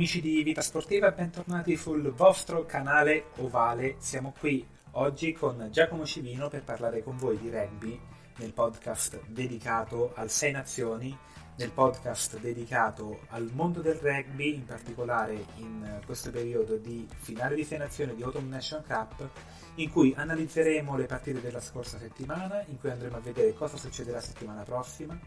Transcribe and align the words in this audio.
Amici 0.00 0.22
di 0.22 0.42
Vita 0.42 0.62
Sportiva, 0.62 1.10
bentornati 1.10 1.76
sul 1.76 2.10
vostro 2.12 2.64
canale 2.64 3.26
Ovale. 3.36 3.96
Siamo 3.98 4.32
qui 4.32 4.66
oggi 4.92 5.34
con 5.34 5.68
Giacomo 5.70 6.06
Civino 6.06 6.48
per 6.48 6.64
parlare 6.64 7.02
con 7.02 7.18
voi 7.18 7.36
di 7.36 7.50
rugby 7.50 8.00
nel 8.36 8.54
podcast 8.54 9.20
dedicato 9.26 10.12
al 10.14 10.30
Sei 10.30 10.52
Nazioni, 10.52 11.14
nel 11.56 11.70
podcast 11.70 12.40
dedicato 12.40 13.26
al 13.28 13.50
mondo 13.52 13.82
del 13.82 13.96
rugby, 13.96 14.54
in 14.54 14.64
particolare 14.64 15.34
in 15.56 16.00
questo 16.06 16.30
periodo 16.30 16.76
di 16.76 17.06
finale 17.18 17.54
di 17.54 17.64
Sei 17.64 17.76
Nazioni 17.76 18.14
di 18.14 18.22
Autumn 18.22 18.48
Nation 18.48 18.82
Cup, 18.82 19.28
in 19.74 19.90
cui 19.90 20.14
analizzeremo 20.16 20.96
le 20.96 21.04
partite 21.04 21.42
della 21.42 21.60
scorsa 21.60 21.98
settimana, 21.98 22.64
in 22.68 22.80
cui 22.80 22.88
andremo 22.88 23.18
a 23.18 23.20
vedere 23.20 23.52
cosa 23.52 23.76
succederà 23.76 24.18
settimana 24.18 24.62
prossima 24.62 25.20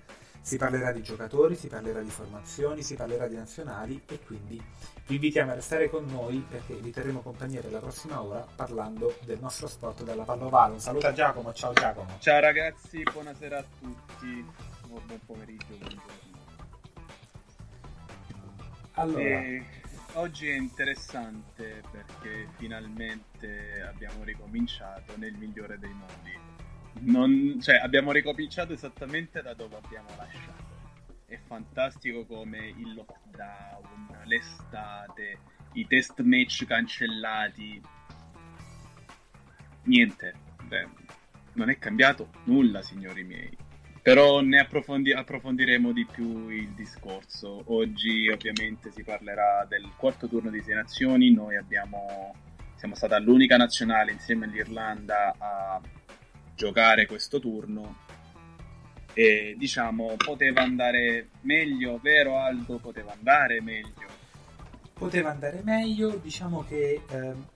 si 0.44 0.58
parlerà 0.58 0.92
di 0.92 1.02
giocatori, 1.02 1.56
si 1.56 1.70
parlerà 1.70 2.02
di 2.02 2.10
formazioni, 2.10 2.84
si 2.84 2.96
parlerà 2.96 3.28
di 3.28 3.36
nazionali 3.36 4.04
e 4.06 4.20
quindi 4.20 4.62
vi 5.08 5.16
invitiamo 5.16 5.52
a 5.52 5.56
restare 5.56 5.90
con 5.90 6.06
noi 6.06 6.46
perché 6.48 6.76
vi 6.76 6.92
terremo 6.92 7.22
compagnia 7.22 7.62
per 7.62 7.72
la 7.72 7.80
prossima 7.80 8.22
ora 8.22 8.46
parlando 8.54 9.18
del 9.24 9.40
nostro 9.40 9.68
sport 9.68 10.04
della 10.04 10.24
pallovale. 10.24 10.74
Un 10.74 10.82
saluto 10.82 11.08
a 11.08 11.14
Giacomo, 11.14 11.54
ciao 11.54 11.72
Giacomo. 11.72 12.18
Ciao 12.20 12.42
ragazzi, 12.42 13.02
buonasera 13.04 13.58
a 13.58 13.64
tutti, 13.80 14.46
buon 14.86 15.20
pomeriggio, 15.26 15.76
buongiorno. 15.78 16.22
Allora, 18.96 19.22
E 19.22 19.66
oggi 20.16 20.50
è 20.50 20.56
interessante 20.56 21.84
perché 21.90 22.50
finalmente 22.58 23.82
abbiamo 23.82 24.26
ricominciato 24.26 25.14
nel 25.16 25.34
migliore 25.36 25.80
dei 25.80 25.94
modi. 25.94 26.38
Non- 27.06 27.60
cioè, 27.62 27.76
abbiamo 27.76 28.12
ricominciato 28.12 28.74
esattamente 28.74 29.42
da 29.42 29.54
dove 29.54 29.76
abbiamo 29.76 30.10
lasciato. 30.16 30.72
È 31.26 31.38
fantastico 31.46 32.26
come 32.26 32.74
il 32.78 32.94
lockdown, 32.94 34.20
l'estate, 34.26 35.40
i 35.74 35.88
test 35.88 36.22
match 36.22 36.66
cancellati. 36.66 37.82
Niente, 39.84 40.34
beh, 40.64 40.88
non 41.54 41.70
è 41.70 41.78
cambiato 41.78 42.30
nulla, 42.46 42.82
signori 42.82 43.24
miei. 43.24 43.58
Però 44.02 44.42
ne 44.42 44.60
approfondi- 44.60 45.14
approfondiremo 45.14 45.92
di 45.92 46.06
più 46.06 46.50
il 46.50 46.70
discorso. 46.70 47.64
Oggi 47.68 48.28
ovviamente 48.30 48.92
si 48.92 49.04
parlerà 49.04 49.66
del 49.68 49.92
quarto 49.96 50.28
turno 50.28 50.50
di 50.50 50.62
Sei 50.62 50.76
Nazioni. 50.76 51.32
Noi 51.34 51.56
abbiamo, 51.56 52.36
siamo 52.76 52.96
stata 52.96 53.18
l'unica 53.20 53.56
nazionale 53.56 54.12
insieme 54.12 54.46
all'Irlanda 54.46 55.34
a 55.38 55.82
giocare 56.64 57.06
questo 57.06 57.40
turno. 57.40 57.98
E 59.14 59.56
diciamo, 59.58 60.16
poteva 60.16 60.62
andare 60.62 61.30
meglio, 61.42 62.00
vero 62.02 62.38
Aldo? 62.38 62.78
Poteva 62.78 63.12
andare 63.12 63.62
meglio. 63.62 64.22
poteva 64.94 65.32
andare 65.32 65.62
meglio, 65.64 66.16
diciamo 66.16 66.64
che 66.64 67.02
ehm, 67.10 67.48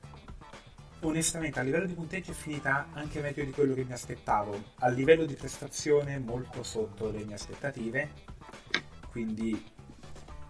onestamente 1.02 1.60
a 1.60 1.64
livello 1.64 1.86
di 1.86 1.94
punteggio 1.94 2.32
è 2.32 2.34
finita 2.34 2.88
anche 2.92 3.22
meglio 3.22 3.46
di 3.46 3.52
quello 3.52 3.74
che 3.74 3.86
mi 3.86 3.94
aspettavo. 3.94 4.74
A 4.80 4.90
livello 4.90 5.26
di 5.26 5.36
prestazione 5.36 6.20
molto 6.20 6.62
sotto 6.64 7.10
le 7.10 7.24
mie 7.24 7.36
aspettative, 7.36 8.10
quindi 9.10 9.64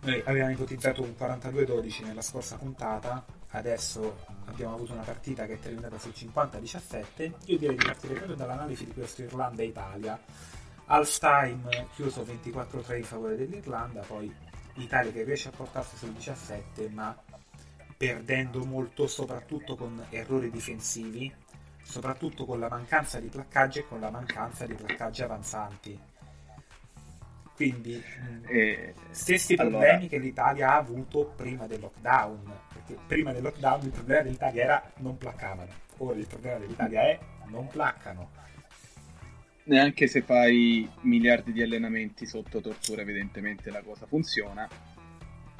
noi 0.01 0.21
avevamo 0.25 0.51
ipotizzato 0.51 1.03
un 1.03 1.13
42-12 1.17 2.05
nella 2.05 2.21
scorsa 2.21 2.57
puntata, 2.57 3.23
adesso 3.51 4.25
abbiamo 4.45 4.75
avuto 4.75 4.93
una 4.93 5.03
partita 5.03 5.45
che 5.45 5.53
è 5.53 5.59
terminata 5.59 5.97
sul 5.97 6.13
50-17. 6.15 7.31
Io 7.45 7.57
direi 7.57 7.75
di 7.75 7.85
partire 7.85 8.13
proprio 8.15 8.35
dall'analisi 8.35 8.85
di 8.85 8.93
questo 8.93 9.21
Irlanda-Italia. 9.23 10.19
Half 10.85 11.19
time 11.19 11.87
chiuso 11.93 12.23
24-3 12.23 12.97
in 12.97 13.03
favore 13.03 13.35
dell'Irlanda, 13.35 14.01
poi 14.01 14.33
l'Italia 14.75 15.11
che 15.11 15.23
riesce 15.23 15.49
a 15.49 15.51
portarsi 15.51 15.97
sul 15.97 16.11
17 16.13 16.89
ma 16.89 17.15
perdendo 17.97 18.63
molto 18.63 19.07
soprattutto 19.07 19.75
con 19.75 20.05
errori 20.09 20.51
difensivi, 20.51 21.33
soprattutto 21.83 22.45
con 22.45 22.59
la 22.59 22.69
mancanza 22.69 23.19
di 23.19 23.27
placcaggi 23.27 23.79
e 23.79 23.87
con 23.87 23.99
la 23.99 24.11
mancanza 24.11 24.65
di 24.65 24.75
placcaggi 24.75 25.23
avanzanti. 25.23 25.99
Quindi 27.55 27.95
mh, 27.95 28.45
E- 28.45 28.93
stessi 29.09 29.55
allora, 29.55 29.79
problemi 29.79 30.07
che 30.07 30.19
l'Italia 30.19 30.73
ha 30.73 30.75
avuto 30.77 31.33
prima 31.35 31.65
del 31.65 31.79
lockdown, 31.79 32.59
prima 33.07 33.31
del 33.31 33.41
lockdown 33.41 33.83
il 33.83 33.91
problema 33.91 34.21
dell'Italia 34.21 34.63
era 34.63 34.91
non 34.97 35.17
placcavano, 35.17 35.71
ora 35.97 36.17
il 36.17 36.27
problema 36.27 36.57
dell'Italia 36.57 37.01
è 37.01 37.19
non 37.49 37.67
placcano. 37.67 38.29
neanche 39.63 40.07
se 40.07 40.21
fai 40.21 40.89
miliardi 41.01 41.51
di 41.51 41.61
allenamenti 41.61 42.25
sotto 42.25 42.61
tortura, 42.61 43.01
evidentemente 43.01 43.69
la 43.69 43.81
cosa 43.81 44.05
funziona. 44.05 44.67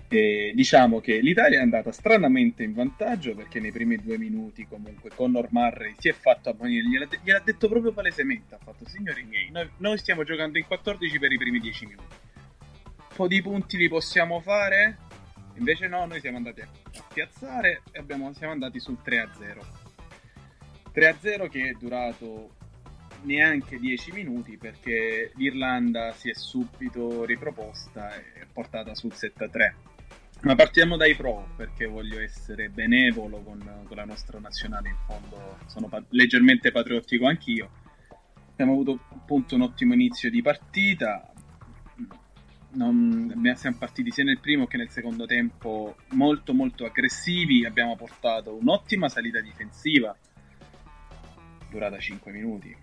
E 0.10 0.54
diciamo 0.56 1.02
che 1.02 1.20
l'Italia 1.20 1.60
è 1.60 1.62
andata 1.62 1.92
stranamente 1.92 2.64
in 2.64 2.74
vantaggio 2.74 3.36
perché 3.36 3.60
nei 3.60 3.74
primi 3.74 3.98
due 3.98 4.18
minuti 4.18 4.66
comunque 4.66 5.10
Conor 5.14 5.50
Murray 5.52 5.96
si 5.98 6.08
è 6.08 6.14
fatto 6.14 6.50
ammonire, 6.50 6.88
gliel'ha, 6.88 7.06
de- 7.08 7.20
gliel'ha 7.22 7.42
detto 7.44 7.68
proprio 7.68 7.92
palesemente, 7.92 8.56
ha 8.56 8.58
fatto 8.58 8.88
signori 8.88 9.26
miei, 9.26 9.52
noi, 9.52 9.70
noi 9.78 9.98
stiamo 9.98 10.24
giocando 10.24 10.58
in 10.58 10.66
14 10.66 11.20
per 11.20 11.32
i 11.34 11.38
primi 11.38 11.60
10 11.60 11.86
minuti, 11.88 12.16
un 12.96 13.16
po' 13.18 13.28
di 13.28 13.42
punti 13.42 13.76
li 13.76 13.90
possiamo 13.90 14.40
fare? 14.40 14.98
Invece 15.56 15.88
no, 15.88 16.06
noi 16.06 16.22
siamo 16.22 16.38
andati 16.38 16.62
a, 16.62 16.68
a 17.22 17.26
piazzare 17.26 17.82
e 17.92 18.00
abbiamo- 18.00 18.34
siamo 18.34 18.54
andati 18.54 18.80
sul 18.80 19.00
3-0. 19.04 19.66
3-0 20.92 21.48
che 21.48 21.70
è 21.70 21.72
durato 21.74 22.56
neanche 23.24 23.80
10 23.80 24.12
minuti 24.12 24.58
perché 24.58 25.32
l'Irlanda 25.36 26.12
si 26.14 26.30
è 26.30 26.34
subito 26.34 27.26
riproposta 27.26 28.16
e 28.16 28.46
portata 28.52 28.94
sul 28.94 29.14
7-3. 29.14 29.76
Ma 30.42 30.54
partiamo 30.54 30.98
dai 30.98 31.16
pro 31.16 31.50
perché 31.56 31.86
voglio 31.88 32.20
essere 32.20 32.70
benevolo 32.70 33.42
con, 33.42 33.60
con 33.88 33.98
la 33.98 34.06
nostra 34.06 34.40
nazionale, 34.40 34.90
in 34.90 34.98
fondo 35.08 35.58
sono 35.66 35.88
pa- 35.88 36.04
leggermente 36.10 36.72
patriottico 36.72 37.26
anch'io. 37.26 37.72
Abbiamo 38.52 38.74
avuto 38.74 39.00
appunto 39.10 39.56
un 39.56 39.62
ottimo 39.62 39.94
inizio 39.94 40.30
di 40.30 40.42
partita, 40.44 41.32
non- 42.72 43.54
siamo 43.56 43.78
partiti 43.78 44.12
sia 44.12 44.24
nel 44.24 44.40
primo 44.40 44.68
che 44.68 44.78
nel 44.78 44.90
secondo 44.90 45.26
tempo 45.26 45.98
molto 46.10 46.54
molto 46.54 46.86
aggressivi, 46.86 47.66
abbiamo 47.66 47.96
portato 47.96 48.56
un'ottima 48.56 49.10
salita 49.10 49.42
difensiva, 49.42 50.16
durata 51.70 52.00
5 52.00 52.32
minuti, 52.32 52.76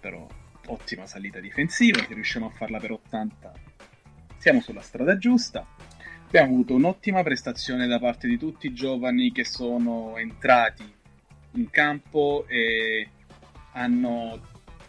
però 0.00 0.26
ottima 0.66 1.06
salita 1.06 1.40
difensiva, 1.40 2.04
se 2.04 2.14
riusciamo 2.14 2.46
a 2.46 2.50
farla 2.50 2.78
per 2.78 2.92
80 2.92 3.74
siamo 4.46 4.60
sulla 4.60 4.80
strada 4.80 5.16
giusta. 5.18 5.66
Abbiamo 6.26 6.52
avuto 6.52 6.74
un'ottima 6.74 7.22
prestazione 7.22 7.86
da 7.86 7.98
parte 7.98 8.28
di 8.28 8.38
tutti 8.38 8.66
i 8.66 8.72
giovani 8.72 9.32
che 9.32 9.44
sono 9.44 10.16
entrati 10.18 10.84
in 11.52 11.70
campo 11.70 12.44
e 12.48 13.08
hanno 13.72 14.40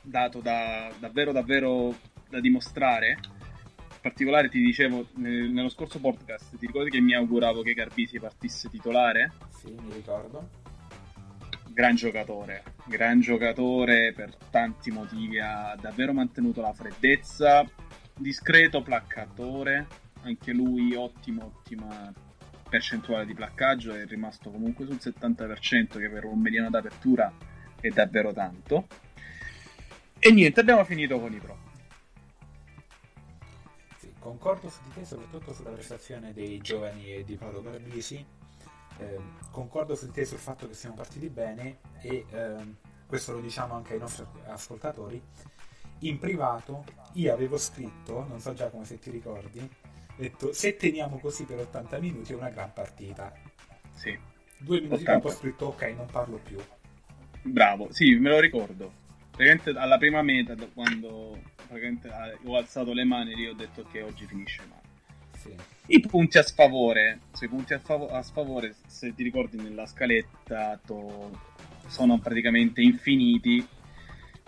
dato 0.01 0.41
da, 0.41 0.91
davvero 0.99 1.31
davvero 1.31 1.95
da 2.29 2.39
dimostrare. 2.39 3.17
Particolare 4.07 4.47
ti 4.47 4.61
dicevo 4.61 5.09
nel- 5.15 5.51
nello 5.51 5.67
scorso 5.67 5.99
podcast, 5.99 6.55
ti 6.57 6.65
ricordi 6.65 6.89
che 6.89 7.01
mi 7.01 7.13
auguravo 7.13 7.61
che 7.61 7.73
Garbisi 7.73 8.17
partisse 8.21 8.69
titolare? 8.69 9.33
Sì, 9.49 9.67
mi 9.67 9.91
ricordo. 9.91 10.49
Gran 11.67 11.95
giocatore, 11.95 12.63
gran 12.85 13.19
giocatore 13.19 14.13
per 14.15 14.33
tanti 14.49 14.91
motivi, 14.91 15.41
ha 15.41 15.75
davvero 15.77 16.13
mantenuto 16.13 16.61
la 16.61 16.71
freddezza, 16.71 17.69
discreto 18.15 18.81
placcatore, 18.81 19.87
anche 20.21 20.53
lui 20.53 20.95
ottimo, 20.95 21.51
ottima 21.57 22.09
percentuale 22.69 23.25
di 23.25 23.33
placcaggio, 23.33 23.93
è 23.93 24.05
rimasto 24.05 24.49
comunque 24.49 24.85
sul 24.85 24.99
70% 25.01 25.99
che 25.99 26.09
per 26.09 26.23
un 26.23 26.39
mediano 26.39 26.69
d'apertura 26.69 27.29
è 27.81 27.89
davvero 27.89 28.31
tanto. 28.31 28.87
E 30.17 30.31
niente, 30.31 30.61
abbiamo 30.61 30.85
finito 30.85 31.19
con 31.19 31.33
i 31.33 31.39
pro. 31.39 31.66
Concordo 34.27 34.69
su 34.69 34.81
di 34.83 34.91
te, 34.93 35.05
soprattutto 35.05 35.53
sulla 35.53 35.69
prestazione 35.69 36.33
dei 36.33 36.59
giovani 36.59 37.13
e 37.13 37.23
di 37.23 37.37
Paolo 37.37 37.61
Garbisi. 37.61 38.25
Ehm, 38.97 39.39
concordo 39.51 39.95
su 39.95 40.07
di 40.07 40.11
te 40.11 40.25
sul 40.25 40.37
fatto 40.37 40.67
che 40.67 40.73
siamo 40.73 40.95
partiti 40.95 41.29
bene 41.29 41.79
e 42.01 42.25
ehm, 42.29 42.75
questo 43.05 43.31
lo 43.31 43.39
diciamo 43.39 43.73
anche 43.75 43.93
ai 43.93 43.99
nostri 43.99 44.25
ascoltatori. 44.47 45.21
In 45.99 46.19
privato 46.19 46.83
io 47.13 47.33
avevo 47.33 47.57
scritto, 47.57 48.25
non 48.27 48.41
so 48.41 48.53
già 48.53 48.69
come 48.69 48.83
se 48.83 48.99
ti 48.99 49.11
ricordi, 49.11 49.59
ho 49.61 50.13
detto 50.17 50.51
se 50.51 50.75
teniamo 50.75 51.19
così 51.19 51.45
per 51.45 51.59
80 51.59 51.97
minuti 51.99 52.33
è 52.33 52.35
una 52.35 52.49
gran 52.49 52.73
partita. 52.73 53.33
Sì, 53.93 54.17
Due 54.57 54.81
minuti 54.81 55.03
80. 55.03 55.13
dopo 55.13 55.27
ho 55.27 55.31
scritto 55.31 55.65
ok, 55.67 55.81
non 55.95 56.07
parlo 56.07 56.37
più. 56.39 56.61
bravo, 57.41 57.91
sì, 57.93 58.15
me 58.15 58.29
lo 58.29 58.39
ricordo. 58.39 58.91
Praticamente 59.31 59.69
alla 59.79 59.97
prima 59.97 60.21
meta, 60.21 60.55
da 60.55 60.67
quando 60.67 61.35
eh, 61.35 61.56
ho 62.43 62.57
alzato 62.57 62.93
le 62.93 63.03
mani, 63.03 63.35
lì 63.35 63.47
ho 63.47 63.53
detto 63.53 63.85
che 63.91 64.01
oggi 64.01 64.25
finisce 64.25 64.61
male. 64.67 64.81
Sì. 65.37 65.55
I 65.87 65.99
punti 66.01 66.37
a 66.37 66.43
sfavore, 66.43 67.19
sui 67.33 67.47
punti 67.47 67.73
a, 67.73 67.79
favo- 67.79 68.09
a 68.09 68.21
sfavore, 68.21 68.75
se 68.87 69.13
ti 69.13 69.23
ricordi 69.23 69.57
nella 69.57 69.85
scaletta, 69.85 70.79
to- 70.85 71.39
sono 71.87 72.17
praticamente 72.19 72.81
infiniti. 72.81 73.65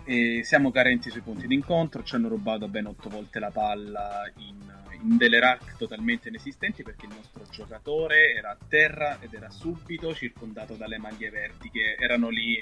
E 0.04 0.42
siamo 0.44 0.72
carenti 0.72 1.10
sui 1.10 1.22
punti 1.22 1.46
d'incontro, 1.46 2.04
ci 2.04 2.16
hanno 2.16 2.30
rubato 2.30 2.68
ben 2.68 2.88
otto 2.88 3.10
volte 3.10 3.38
la 3.40 3.52
palla 3.52 4.30
in, 4.38 4.58
in 5.02 5.18
delle 5.18 5.40
rack 5.40 5.78
totalmente 5.78 6.30
inesistenti 6.30 6.82
perché 6.82 7.06
il 7.06 7.14
nostro 7.14 7.44
giocatore 7.52 8.34
era 8.34 8.50
a 8.50 8.58
terra 8.68 9.20
ed 9.20 9.34
era 9.34 9.52
subito 9.52 10.16
circondato 10.16 10.74
dalle 10.74 10.98
maglie 10.98 11.30
verdi 11.30 11.70
che 11.70 11.96
erano 12.00 12.30
lì 12.30 12.60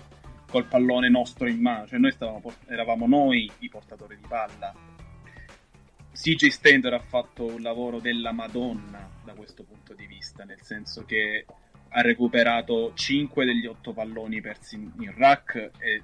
col 0.49 0.65
pallone 0.65 1.09
nostro 1.09 1.47
in 1.47 1.59
mano, 1.59 1.87
cioè 1.87 1.99
noi 1.99 2.11
stavamo 2.11 2.55
eravamo 2.67 3.07
noi 3.07 3.51
i 3.59 3.69
portatori 3.69 4.15
di 4.15 4.25
palla. 4.27 4.73
CJ 6.13 6.47
Stender 6.47 6.93
ha 6.93 6.99
fatto 6.99 7.45
un 7.45 7.61
lavoro 7.61 7.99
della 7.99 8.31
Madonna 8.31 9.07
da 9.23 9.33
questo 9.33 9.63
punto 9.63 9.93
di 9.93 10.07
vista, 10.07 10.43
nel 10.45 10.61
senso 10.61 11.05
che 11.05 11.45
ha 11.89 12.01
recuperato 12.01 12.91
5 12.93 13.45
degli 13.45 13.65
8 13.65 13.93
palloni 13.93 14.41
persi 14.41 14.75
in, 14.75 15.13
rack 15.15 15.71
e 15.77 16.03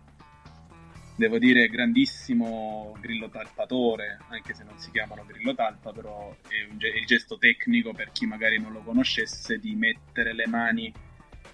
devo 1.15 1.39
dire 1.39 1.67
grandissimo 1.67 2.95
grillo 2.99 3.29
talpatore, 3.29 4.19
anche 4.29 4.53
se 4.53 4.63
non 4.63 4.77
si 4.77 4.91
chiamano 4.91 5.25
grillo 5.25 5.55
talpa, 5.55 5.91
però 5.91 6.35
è 6.47 6.67
ge- 6.75 6.89
il 6.89 7.05
gesto 7.05 7.37
tecnico 7.37 7.91
per 7.91 8.11
chi 8.11 8.25
magari 8.25 8.59
non 8.59 8.71
lo 8.71 8.81
conoscesse 8.81 9.57
di 9.57 9.75
mettere 9.75 10.33
le 10.33 10.47
mani 10.47 10.93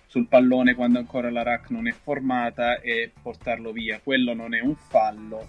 sul 0.09 0.25
pallone 0.25 0.73
quando 0.73 0.97
ancora 0.97 1.29
la 1.29 1.43
rack 1.43 1.69
non 1.69 1.87
è 1.87 1.91
formata 1.91 2.81
e 2.81 3.11
portarlo 3.21 3.71
via. 3.71 3.99
Quello 4.03 4.33
non 4.33 4.55
è 4.55 4.59
un 4.59 4.75
fallo, 4.75 5.47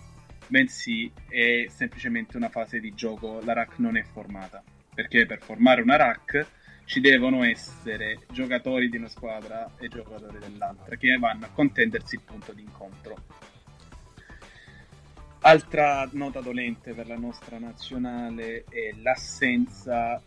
bensì 0.48 1.10
è 1.28 1.64
semplicemente 1.70 2.36
una 2.36 2.50
fase 2.50 2.78
di 2.78 2.92
gioco. 2.92 3.40
La 3.42 3.54
rack 3.54 3.78
non 3.78 3.96
è 3.96 4.02
formata. 4.02 4.62
Perché 4.94 5.24
per 5.24 5.40
formare 5.40 5.80
una 5.80 5.96
rack 5.96 6.46
ci 6.84 7.00
devono 7.00 7.42
essere 7.42 8.18
giocatori 8.30 8.90
di 8.90 8.98
una 8.98 9.08
squadra 9.08 9.70
e 9.78 9.88
giocatori 9.88 10.38
dell'altra 10.38 10.94
che 10.96 11.16
vanno 11.16 11.46
a 11.46 11.50
contendersi 11.50 12.16
il 12.16 12.20
punto 12.22 12.52
d'incontro. 12.52 13.16
Altra 15.40 16.06
nota 16.12 16.40
dolente 16.40 16.92
per 16.92 17.06
la 17.06 17.16
nostra 17.16 17.58
nazionale 17.58 18.64
è 18.68 18.92
l'assenza 19.00 20.22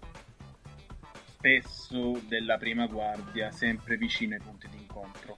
spesso 1.44 2.22
della 2.30 2.58
prima 2.58 2.88
guardia, 2.88 3.52
sempre 3.52 3.98
vicino 3.98 4.34
ai 4.36 4.40
punti 4.40 4.70
d'incontro. 4.70 5.36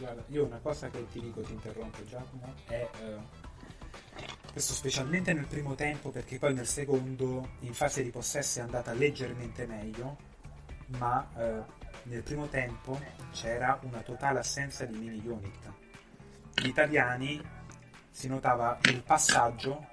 Guarda, 0.00 0.24
io 0.28 0.44
una 0.44 0.58
cosa 0.58 0.90
che 0.90 1.06
ti 1.12 1.20
dico, 1.20 1.42
ti 1.42 1.52
interrompo 1.52 2.04
Giacomo, 2.04 2.52
è 2.66 2.90
eh, 3.00 3.16
questo 4.50 4.72
specialmente 4.72 5.32
nel 5.32 5.46
primo 5.46 5.76
tempo 5.76 6.10
perché 6.10 6.38
poi 6.38 6.54
nel 6.54 6.66
secondo 6.66 7.50
in 7.60 7.72
fase 7.72 8.02
di 8.02 8.10
possesso 8.10 8.58
è 8.58 8.62
andata 8.62 8.92
leggermente 8.94 9.64
meglio, 9.64 10.16
ma 10.98 11.24
eh, 11.36 11.62
nel 12.04 12.24
primo 12.24 12.48
tempo 12.48 13.00
c'era 13.30 13.78
una 13.82 14.00
totale 14.00 14.40
assenza 14.40 14.84
di 14.86 14.98
mini 14.98 15.22
unit. 15.24 15.72
Gli 16.56 16.66
italiani 16.66 17.40
si 18.10 18.26
notava 18.26 18.76
il 18.86 19.02
passaggio, 19.04 19.86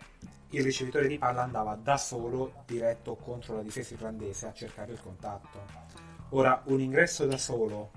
il 0.52 0.64
ricevitore 0.64 1.08
di 1.08 1.18
palla 1.18 1.44
andava 1.44 1.76
da 1.76 1.98
solo 1.98 2.64
diretto 2.66 3.16
contro 3.16 3.56
la 3.56 3.62
difesa 3.62 3.94
irlandese 3.94 4.48
a 4.48 4.54
cercare 4.54 4.94
il 4.94 5.02
contatto. 5.02 5.66
Ora 6.30 6.62
un 6.66 6.80
ingresso 6.80 7.26
da 7.26 7.38
solo 7.38 7.92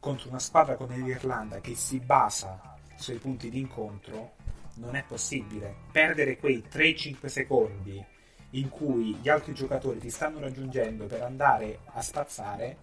contro 0.00 0.28
una 0.28 0.38
squadra 0.38 0.76
come 0.76 0.98
l'Irlanda 0.98 1.60
che 1.60 1.74
si 1.74 1.98
basa 2.00 2.76
sui 2.96 3.16
punti 3.18 3.48
di 3.48 3.60
incontro 3.60 4.34
non 4.74 4.96
è 4.96 5.04
possibile. 5.06 5.74
Perdere 5.92 6.36
quei 6.36 6.64
3-5 6.68 7.26
secondi 7.26 8.04
in 8.50 8.68
cui 8.68 9.16
gli 9.16 9.28
altri 9.28 9.54
giocatori 9.54 9.98
ti 9.98 10.10
stanno 10.10 10.40
raggiungendo 10.40 11.06
per 11.06 11.22
andare 11.22 11.80
a 11.86 12.02
spazzare 12.02 12.78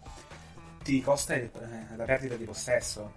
ti 0.83 1.01
costa 1.01 1.35
eh, 1.35 1.49
la 1.95 2.05
perdita 2.05 2.35
di 2.35 2.45
possesso. 2.45 3.13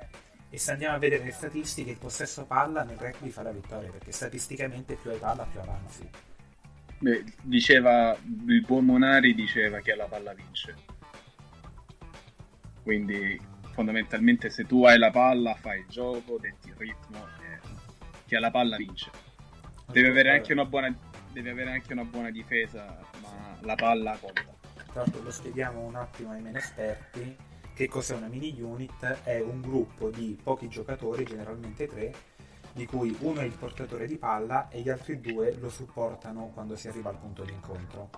E 0.54 0.58
se 0.58 0.70
andiamo 0.70 0.94
a 0.94 0.98
vedere 0.98 1.24
le 1.24 1.32
statistiche, 1.32 1.90
il 1.90 1.98
possesso 1.98 2.44
palla 2.44 2.84
nel 2.84 2.96
rugby 2.96 3.28
fa 3.28 3.42
la 3.42 3.50
vittoria 3.50 3.90
perché 3.90 4.12
statisticamente 4.12 4.94
più 4.94 5.10
hai 5.10 5.18
palla 5.18 5.42
più 5.42 5.58
avanzi. 5.58 6.08
Beh, 7.00 7.24
diceva 7.42 8.16
il 8.22 8.60
buon 8.64 8.84
Monari 8.84 9.34
diceva 9.34 9.80
che 9.80 9.96
la 9.96 10.06
palla 10.06 10.32
vince. 10.32 10.76
Quindi 12.84 13.36
fondamentalmente 13.72 14.48
se 14.48 14.64
tu 14.64 14.84
hai 14.84 14.96
la 14.96 15.10
palla 15.10 15.56
fai 15.56 15.80
il 15.80 15.86
gioco, 15.88 16.38
detti 16.38 16.68
il 16.68 16.76
ritmo 16.76 17.26
e 17.40 17.58
chi 18.24 18.36
ha 18.36 18.40
la 18.40 18.52
palla 18.52 18.76
vince. 18.76 19.10
Deve 19.90 20.10
avere 20.10 20.30
anche 20.30 20.52
una 20.52 20.66
buona, 20.66 20.96
deve 21.32 21.50
avere 21.50 21.72
anche 21.72 21.92
una 21.92 22.04
buona 22.04 22.30
difesa, 22.30 22.96
ma 23.20 23.58
la 23.62 23.74
palla 23.74 24.16
conta. 24.20 24.54
L'altro 24.92 25.20
lo 25.20 25.32
spieghiamo 25.32 25.80
un 25.80 25.96
attimo 25.96 26.30
ai 26.30 26.40
meno 26.40 26.58
esperti. 26.58 27.53
Che 27.74 27.88
cos'è 27.88 28.14
una 28.14 28.28
mini 28.28 28.54
unit? 28.60 29.04
È 29.24 29.40
un 29.40 29.60
gruppo 29.60 30.08
di 30.10 30.38
pochi 30.40 30.68
giocatori, 30.68 31.24
generalmente 31.24 31.88
tre, 31.88 32.14
di 32.72 32.86
cui 32.86 33.16
uno 33.20 33.40
è 33.40 33.44
il 33.44 33.56
portatore 33.56 34.06
di 34.06 34.16
palla 34.16 34.68
e 34.68 34.80
gli 34.80 34.88
altri 34.88 35.20
due 35.20 35.56
lo 35.58 35.68
supportano 35.68 36.50
quando 36.54 36.76
si 36.76 36.86
arriva 36.86 37.10
al 37.10 37.18
punto 37.18 37.42
di 37.44 37.52
incontro. 37.52 38.10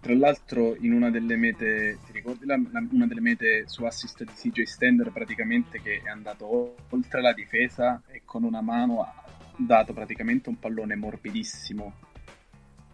Tra 0.00 0.14
l'altro, 0.14 0.76
in 0.76 0.92
una 0.92 1.10
delle 1.10 1.36
mete, 1.36 1.98
ti 2.04 2.12
ricordi 2.12 2.44
la- 2.46 2.60
la- 2.70 2.86
una 2.90 3.06
delle 3.06 3.20
mete 3.20 3.66
su 3.66 3.84
assist 3.84 4.22
di 4.22 4.32
CJ 4.32 4.62
Stender, 4.64 5.10
praticamente 5.10 5.80
che 5.80 6.02
è 6.04 6.08
andato 6.10 6.76
oltre 6.90 7.20
la 7.22 7.32
difesa 7.32 8.02
e 8.06 8.22
con 8.24 8.44
una 8.44 8.60
mano 8.60 9.00
ha 9.02 9.12
dato 9.56 9.92
praticamente 9.94 10.50
un 10.50 10.58
pallone 10.58 10.94
morbidissimo 10.94 11.94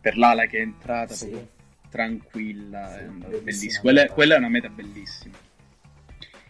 per 0.00 0.16
l'ala 0.16 0.46
che 0.46 0.58
è 0.58 0.62
entrata 0.62 1.14
Sì. 1.14 1.28
proprio 1.28 1.62
tranquilla, 1.94 2.88
Sì, 2.88 3.04
bellissima 3.04 3.40
bellissimo. 3.44 3.80
Quella, 3.82 4.06
quella 4.06 4.34
è 4.34 4.38
una 4.38 4.48
meta 4.48 4.68
bellissima. 4.68 5.36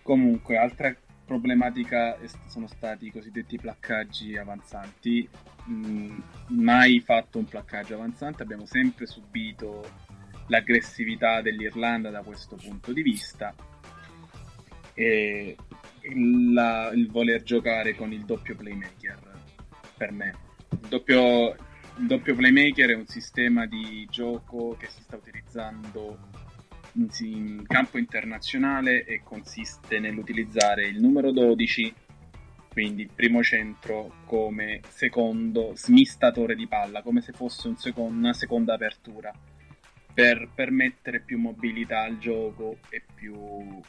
Comunque, 0.00 0.56
altra 0.56 0.94
problematica 1.26 2.16
sono 2.46 2.66
stati 2.66 3.06
i 3.06 3.10
cosiddetti 3.10 3.58
placcaggi 3.58 4.38
avanzanti. 4.38 5.28
Mm, 5.68 6.18
mai 6.48 7.00
fatto 7.00 7.38
un 7.38 7.44
placcaggio 7.44 7.94
avanzante, 7.94 8.42
abbiamo 8.42 8.64
sempre 8.64 9.06
subito 9.06 9.82
l'aggressività 10.46 11.42
dell'Irlanda 11.42 12.10
da 12.10 12.22
questo 12.22 12.56
punto 12.56 12.92
di 12.92 13.02
vista 13.02 13.54
e 14.94 15.56
la- 16.52 16.90
il 16.92 17.10
voler 17.10 17.42
giocare 17.42 17.94
con 17.94 18.12
il 18.12 18.24
doppio 18.24 18.54
playmaker 18.56 19.18
per 19.96 20.10
me. 20.12 20.34
Il 20.70 20.88
doppio, 20.88 21.54
il 21.96 22.06
doppio 22.06 22.34
playmaker 22.34 22.90
è 22.90 22.94
un 22.94 23.06
sistema 23.06 23.66
di 23.66 24.06
gioco 24.10 24.76
che 24.78 24.86
si 24.86 25.02
sta 25.02 25.16
utilizzando 25.16 26.18
in, 26.92 27.08
in 27.20 27.64
campo 27.66 27.98
internazionale 27.98 29.04
e 29.04 29.22
consiste 29.22 29.98
nell'utilizzare 30.00 30.86
il 30.86 31.00
numero 31.00 31.30
12 31.30 31.94
quindi 32.74 33.02
il 33.02 33.10
primo 33.14 33.40
centro 33.40 34.22
come 34.24 34.80
secondo 34.88 35.74
smistatore 35.76 36.56
di 36.56 36.66
palla, 36.66 37.02
come 37.02 37.20
se 37.20 37.30
fosse 37.30 37.68
un 37.68 37.76
secondo, 37.76 38.18
una 38.18 38.32
seconda 38.32 38.74
apertura, 38.74 39.32
per 40.12 40.50
permettere 40.52 41.20
più 41.20 41.38
mobilità 41.38 42.00
al 42.02 42.18
gioco 42.18 42.78
e, 42.90 43.04
più... 43.14 43.80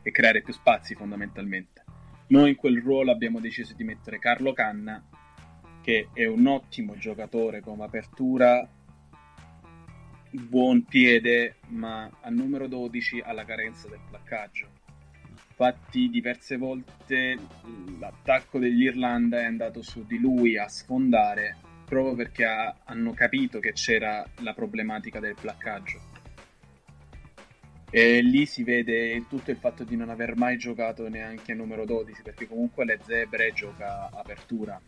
e 0.00 0.10
creare 0.10 0.40
più 0.40 0.54
spazi 0.54 0.94
fondamentalmente. 0.94 1.84
Noi 2.28 2.48
in 2.48 2.56
quel 2.56 2.80
ruolo 2.80 3.10
abbiamo 3.10 3.40
deciso 3.40 3.74
di 3.74 3.84
mettere 3.84 4.18
Carlo 4.18 4.54
Canna, 4.54 5.04
che 5.82 6.08
è 6.12 6.26
un 6.26 6.46
ottimo 6.46 6.96
giocatore 6.96 7.60
come 7.60 7.84
apertura, 7.84 8.68
buon 10.30 10.84
piede, 10.84 11.56
ma 11.68 12.10
a 12.20 12.30
numero 12.30 12.66
12 12.68 13.20
ha 13.20 13.32
la 13.32 13.44
carenza 13.44 13.88
del 13.88 14.00
placcaggio 14.08 14.78
Infatti 15.60 16.08
diverse 16.08 16.56
volte 16.56 17.36
l'attacco 17.98 18.58
dell'Irlanda 18.58 19.40
è 19.40 19.44
andato 19.44 19.82
su 19.82 20.06
di 20.06 20.18
lui 20.18 20.56
a 20.56 20.66
sfondare 20.68 21.58
proprio 21.84 22.14
perché 22.14 22.46
ha, 22.46 22.76
hanno 22.84 23.12
capito 23.12 23.58
che 23.58 23.72
c'era 23.72 24.26
la 24.38 24.54
problematica 24.54 25.20
del 25.20 25.34
placcaggio. 25.38 26.00
E 27.90 28.22
lì 28.22 28.46
si 28.46 28.64
vede 28.64 29.26
tutto 29.28 29.50
il 29.50 29.58
fatto 29.58 29.84
di 29.84 29.96
non 29.96 30.08
aver 30.08 30.34
mai 30.34 30.56
giocato 30.56 31.10
neanche 31.10 31.52
numero 31.52 31.84
12, 31.84 32.22
perché 32.22 32.48
comunque 32.48 32.86
le 32.86 32.98
zebre 33.04 33.52
gioca 33.52 34.08
apertura. 34.10 34.80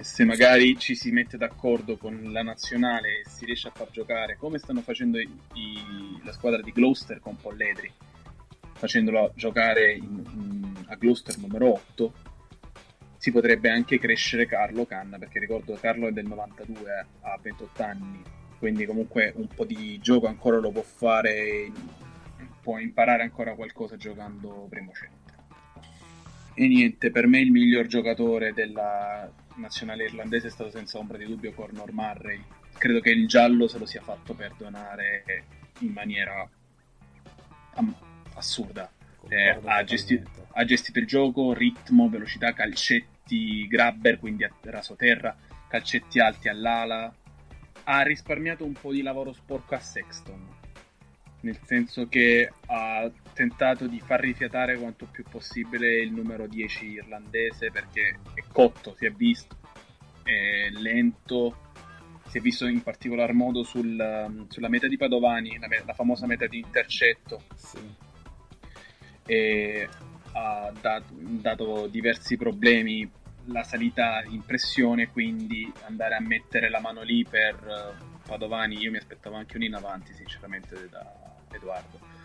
Se 0.00 0.24
magari 0.24 0.78
ci 0.78 0.94
si 0.94 1.10
mette 1.10 1.36
d'accordo 1.36 1.96
con 1.96 2.30
la 2.30 2.44
nazionale 2.44 3.18
e 3.18 3.28
si 3.28 3.44
riesce 3.44 3.66
a 3.66 3.72
far 3.74 3.90
giocare 3.90 4.36
come 4.36 4.58
stanno 4.58 4.80
facendo 4.80 5.18
i, 5.18 5.28
i, 5.54 6.20
la 6.22 6.30
squadra 6.30 6.62
di 6.62 6.70
Gloucester 6.70 7.18
con 7.18 7.36
Polledri, 7.36 7.90
facendolo 8.74 9.32
giocare 9.34 9.94
in, 9.94 10.22
in, 10.34 10.84
a 10.86 10.94
Gloucester 10.94 11.36
numero 11.38 11.72
8, 11.72 12.12
si 13.16 13.32
potrebbe 13.32 13.70
anche 13.70 13.98
crescere 13.98 14.46
Carlo 14.46 14.86
Canna, 14.86 15.18
perché 15.18 15.40
ricordo 15.40 15.74
Carlo 15.74 16.06
è 16.06 16.12
del 16.12 16.26
92, 16.26 17.06
ha 17.22 17.36
28 17.42 17.82
anni, 17.82 18.22
quindi 18.56 18.86
comunque 18.86 19.32
un 19.34 19.48
po' 19.48 19.64
di 19.64 19.98
gioco 20.00 20.28
ancora 20.28 20.58
lo 20.58 20.70
può 20.70 20.82
fare, 20.82 21.72
può 22.62 22.78
imparare 22.78 23.24
ancora 23.24 23.56
qualcosa 23.56 23.96
giocando 23.96 24.68
primo 24.70 24.92
centro. 24.92 25.44
E 26.54 26.68
niente, 26.68 27.10
per 27.10 27.26
me 27.26 27.40
il 27.40 27.50
miglior 27.50 27.86
giocatore 27.86 28.52
della 28.52 29.28
nazionale 29.58 30.04
irlandese 30.04 30.48
è 30.48 30.50
stato 30.50 30.70
senza 30.70 30.98
ombra 30.98 31.18
di 31.18 31.26
dubbio 31.26 31.52
Cornor 31.52 31.92
Murray. 31.92 32.42
Credo 32.76 33.00
che 33.00 33.10
il 33.10 33.26
giallo 33.26 33.68
se 33.68 33.78
lo 33.78 33.86
sia 33.86 34.00
fatto 34.00 34.34
perdonare 34.34 35.24
in 35.80 35.92
maniera 35.92 36.48
assurda. 38.34 38.90
Eh, 39.28 39.58
ha, 39.64 39.84
gesti- 39.84 40.22
ha, 40.52 40.64
gestito 40.64 40.98
il 40.98 41.06
gioco, 41.06 41.52
ritmo, 41.52 42.08
velocità, 42.08 42.52
calcetti, 42.52 43.66
grabber, 43.66 44.18
quindi 44.18 44.44
a 44.44 44.50
rasoterra, 44.62 45.36
calcetti 45.68 46.18
alti 46.18 46.48
all'ala. 46.48 47.12
Ha 47.84 48.02
risparmiato 48.02 48.64
un 48.64 48.72
po' 48.72 48.92
di 48.92 49.02
lavoro 49.02 49.32
sporco 49.32 49.74
a 49.74 49.80
Sexton, 49.80 50.46
nel 51.40 51.58
senso 51.64 52.08
che 52.08 52.52
ha 52.66 53.10
tentato 53.38 53.86
di 53.86 54.00
far 54.00 54.20
rifiatare 54.20 54.76
quanto 54.76 55.06
più 55.06 55.22
possibile 55.22 56.00
il 56.00 56.12
numero 56.12 56.46
10 56.46 56.86
irlandese 56.86 57.70
perché 57.70 58.18
è 58.34 58.42
cotto, 58.50 58.94
si 58.96 59.06
è 59.06 59.10
visto, 59.10 59.56
è 60.24 60.70
lento, 60.70 61.70
si 62.26 62.38
è 62.38 62.40
visto 62.40 62.66
in 62.66 62.82
particolar 62.82 63.32
modo 63.32 63.62
sul, 63.62 64.44
sulla 64.48 64.68
meta 64.68 64.88
di 64.88 64.96
Padovani, 64.96 65.58
la, 65.58 65.68
la 65.86 65.94
famosa 65.94 66.26
meta 66.26 66.46
di 66.46 66.58
intercetto. 66.58 67.42
Sì 67.54 68.06
e 69.28 69.86
ha 70.32 70.72
dato, 70.80 71.12
dato 71.12 71.86
diversi 71.86 72.38
problemi 72.38 73.08
la 73.44 73.62
salita 73.62 74.22
in 74.26 74.42
pressione, 74.42 75.08
quindi 75.10 75.70
andare 75.84 76.14
a 76.14 76.20
mettere 76.20 76.70
la 76.70 76.80
mano 76.80 77.02
lì 77.02 77.24
per 77.28 77.54
uh, 77.54 78.18
Padovani, 78.26 78.78
io 78.78 78.90
mi 78.90 78.96
aspettavo 78.96 79.36
anche 79.36 79.56
un 79.56 79.62
in 79.62 79.74
avanti 79.74 80.14
sinceramente 80.14 80.88
da 80.90 81.36
Edoardo. 81.52 82.17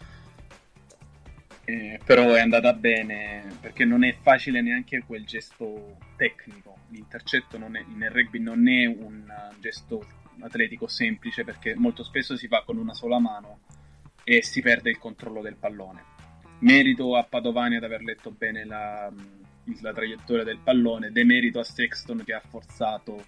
Eh, 1.66 2.00
però 2.04 2.34
è 2.34 2.42
andata 2.42 2.74
bene 2.74 3.46
perché 3.62 3.86
non 3.86 4.04
è 4.04 4.16
facile 4.22 4.62
neanche 4.62 5.04
quel 5.06 5.26
gesto 5.26 5.98
tecnico. 6.18 6.78
L'intercetto 6.90 7.58
è, 7.58 7.60
nel 7.60 8.12
rugby 8.12 8.40
non 8.40 8.68
è 8.68 8.86
un 8.86 9.32
gesto 9.60 10.06
atletico 10.40 10.88
semplice 10.88 11.44
perché 11.44 11.76
molto 11.76 12.04
spesso 12.04 12.36
si 12.36 12.48
fa 12.48 12.64
con 12.66 12.78
una 12.78 12.94
sola 12.94 13.20
mano 13.20 13.60
e 14.24 14.42
si 14.44 14.62
perde 14.62 14.90
il 14.90 14.98
controllo 14.98 15.42
del 15.42 15.56
pallone 15.56 16.12
merito 16.64 17.16
a 17.16 17.24
Padovani 17.24 17.76
ad 17.76 17.84
aver 17.84 18.02
letto 18.02 18.32
bene 18.32 18.66
la, 18.66 19.12
la 19.82 19.94
traiettoria 19.94 20.44
del 20.44 20.60
pallone, 20.60 21.12
demerito 21.12 21.60
a 21.60 21.64
Sexton 21.64 22.24
che 22.26 22.34
ha 22.34 22.42
forzato 22.42 23.26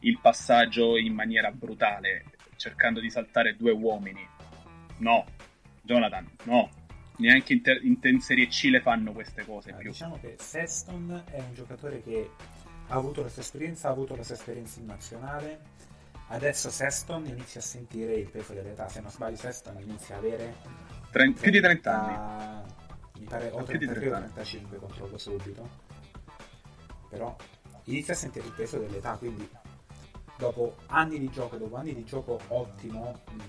il 0.00 0.18
passaggio 0.20 0.96
in 0.96 1.14
maniera 1.14 1.50
brutale, 1.50 2.24
cercando 2.56 3.00
di 3.00 3.10
saltare 3.10 3.56
due 3.56 3.72
uomini. 3.72 4.26
No, 4.98 5.24
Jonathan, 5.82 6.28
no. 6.44 6.70
Neanche 7.16 7.52
in, 7.52 7.62
ter- 7.62 7.82
in 7.82 8.20
Serie 8.20 8.48
C 8.48 8.68
le 8.70 8.80
fanno 8.80 9.12
queste 9.12 9.44
cose 9.44 9.72
più. 9.74 9.90
Diciamo 9.90 10.18
che 10.20 10.36
Sexton 10.38 11.24
è 11.30 11.38
un 11.38 11.54
giocatore 11.54 12.02
che 12.02 12.30
ha 12.88 12.94
avuto 12.94 13.22
la 13.22 13.28
sua 13.28 13.42
esperienza, 13.42 13.88
ha 13.88 13.92
avuto 13.92 14.16
la 14.16 14.24
sua 14.24 14.34
esperienza 14.34 14.80
in 14.80 14.86
nazionale. 14.86 15.72
Adesso 16.28 16.70
Sexton 16.70 17.26
inizia 17.26 17.60
a 17.60 17.62
sentire 17.62 18.14
il 18.14 18.28
peso 18.28 18.52
dell'età. 18.52 18.88
Se 18.88 19.00
non 19.00 19.10
sbaglio, 19.10 19.36
Sexton 19.36 19.78
inizia 19.80 20.16
a 20.16 20.18
avere 20.18 20.54
30, 21.12 21.40
più 21.40 21.50
di 21.50 21.60
30 21.60 22.02
anni 22.02 22.72
mi 23.18 23.26
pare 23.26 23.50
o 23.50 23.62
33 23.62 24.06
o 24.06 24.10
35 24.10 24.76
controllo 24.78 25.18
subito 25.18 25.68
però 27.08 27.34
inizia 27.84 28.14
a 28.14 28.16
sentire 28.16 28.46
il 28.46 28.52
peso 28.52 28.78
dell'età 28.78 29.16
quindi 29.16 29.48
dopo 30.36 30.76
anni 30.86 31.20
di 31.20 31.30
gioco 31.30 31.56
dopo 31.56 31.76
anni 31.76 31.94
di 31.94 32.04
gioco 32.04 32.40
ottimo 32.48 33.22
mm, 33.32 33.40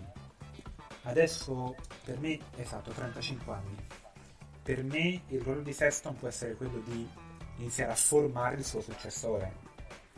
adesso 1.06 1.76
per 2.04 2.20
me 2.20 2.40
è 2.56 2.64
fatto 2.64 2.92
35 2.92 3.54
anni. 3.54 3.76
Per 4.62 4.84
me 4.84 5.22
il 5.28 5.42
ruolo 5.42 5.62
di 5.62 5.74
Sexton 5.74 6.16
può 6.16 6.28
essere 6.28 6.56
quello 6.56 6.80
di 6.80 7.08
iniziare 7.58 7.92
a 7.92 7.96
formare 7.96 8.56
il 8.56 8.66
suo 8.66 8.82
successore. 8.82 9.64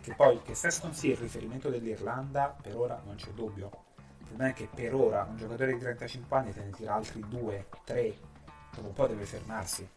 Che 0.01 0.13
poi 0.13 0.41
che 0.41 0.55
Sexton 0.55 0.93
sia 0.93 1.11
il 1.11 1.17
riferimento 1.17 1.69
dell'Irlanda 1.69 2.55
per 2.61 2.75
ora 2.75 3.01
non 3.05 3.15
c'è 3.15 3.31
dubbio. 3.31 3.85
Il 4.19 4.25
problema 4.25 4.51
è 4.51 4.53
che 4.53 4.69
per 4.73 4.93
ora 4.93 5.27
un 5.29 5.37
giocatore 5.37 5.73
di 5.73 5.79
35 5.79 6.37
anni 6.37 6.53
te 6.53 6.63
ne 6.63 6.71
tira 6.71 6.93
altri 6.93 7.23
2, 7.27 7.67
3 7.83 8.15
dopo 8.75 8.87
un 8.87 8.93
po' 8.93 9.07
deve 9.07 9.25
fermarsi. 9.25 9.87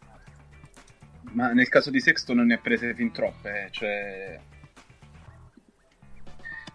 Ma 1.33 1.51
nel 1.53 1.69
caso 1.69 1.91
di 1.91 1.99
Sexto 1.99 2.33
non 2.33 2.47
ne 2.47 2.55
ha 2.55 2.57
prese 2.57 2.93
fin 2.93 3.11
troppe, 3.11 3.65
eh, 3.65 3.71
cioè 3.71 4.39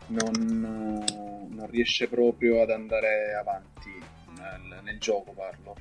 non, 0.09 1.05
non, 1.51 1.67
riesce 1.69 2.09
proprio 2.09 2.63
ad 2.63 2.71
andare 2.71 3.35
avanti 3.35 3.91
nel, 4.39 4.81
nel 4.83 4.99
gioco, 4.99 5.33
parlo. 5.33 5.77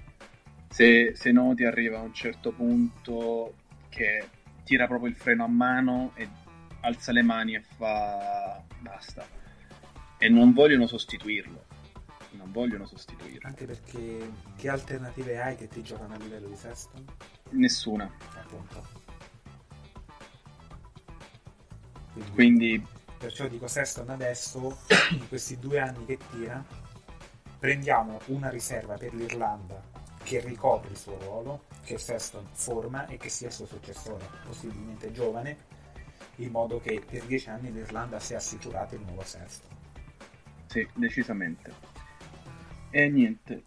Se, 0.70 1.13
se, 1.15 1.32
noti 1.32 1.63
arriva 1.63 2.00
a 2.00 2.01
un 2.01 2.13
certo 2.13 2.51
punto 2.51 3.55
che 3.89 4.27
tira 4.63 4.88
proprio 4.88 5.10
il 5.10 5.15
freno 5.15 5.44
a 5.44 5.48
mano 5.48 6.12
e 6.15 6.27
alza 6.82 7.12
le 7.12 7.22
mani 7.22 7.55
e 7.55 7.62
fa 7.62 8.62
basta. 8.79 9.25
E 10.17 10.29
non 10.29 10.53
vogliono 10.53 10.88
sostituirlo 10.88 11.65
non 12.36 12.51
vogliono 12.51 12.86
sostituire. 12.86 13.39
Anche 13.44 13.65
perché 13.65 14.32
che 14.55 14.70
alternative 14.70 15.41
hai 15.41 15.55
che 15.55 15.67
ti 15.67 15.82
giocano 15.82 16.13
a 16.13 16.17
livello 16.17 16.48
di 16.48 16.55
sesto? 16.55 17.03
Nessuna. 17.51 18.10
Appunto. 18.36 19.03
Quindi, 22.13 22.32
Quindi... 22.34 22.88
perciò 23.17 23.48
dico 23.48 23.67
Seston 23.67 24.10
adesso, 24.10 24.77
in 25.12 25.27
questi 25.27 25.57
due 25.60 25.79
anni 25.79 26.05
che 26.05 26.17
tira, 26.31 26.63
prendiamo 27.60 28.19
una 28.27 28.50
riserva 28.50 28.95
per 28.95 29.13
l'Irlanda 29.13 29.81
che 30.24 30.39
ricopre 30.39 30.89
il 30.89 30.98
suo 30.98 31.17
ruolo, 31.19 31.65
che 31.84 31.98
Seston 31.98 32.48
forma 32.51 33.05
e 33.07 33.17
che 33.17 33.29
sia 33.29 33.48
il 33.48 33.53
suo 33.53 33.65
successore, 33.65 34.27
possibilmente 34.45 35.12
giovane, 35.12 35.74
in 36.38 36.50
modo 36.51 36.79
che 36.79 37.01
per 37.07 37.24
dieci 37.25 37.50
anni 37.50 37.72
l'Irlanda 37.72 38.19
sia 38.19 38.38
assicurata 38.38 38.95
il 38.95 39.01
nuovo 39.01 39.24
Seston. 39.24 39.72
Sì, 40.65 40.88
decisamente. 40.95 41.72
E 42.89 43.10
niente, 43.10 43.63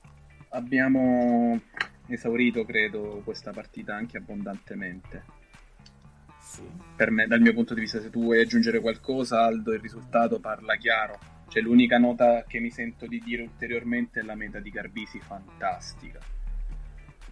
abbiamo 0.50 1.60
esaurito, 2.06 2.64
credo, 2.64 3.20
questa 3.24 3.52
partita 3.52 3.94
anche 3.94 4.16
abbondantemente. 4.16 5.36
Sì. 6.48 6.62
Per 6.96 7.10
me, 7.10 7.26
dal 7.26 7.42
mio 7.42 7.52
punto 7.52 7.74
di 7.74 7.82
vista, 7.82 8.00
se 8.00 8.08
tu 8.08 8.22
vuoi 8.22 8.40
aggiungere 8.40 8.80
qualcosa, 8.80 9.44
Aldo, 9.44 9.74
il 9.74 9.80
risultato 9.80 10.40
parla 10.40 10.76
chiaro. 10.76 11.18
Cioè, 11.48 11.62
l'unica 11.62 11.98
nota 11.98 12.44
che 12.48 12.58
mi 12.58 12.70
sento 12.70 13.06
di 13.06 13.20
dire 13.20 13.42
ulteriormente 13.42 14.20
è 14.20 14.22
la 14.22 14.34
meta 14.34 14.58
di 14.58 14.70
Garbisi 14.70 15.20
fantastica. 15.20 16.18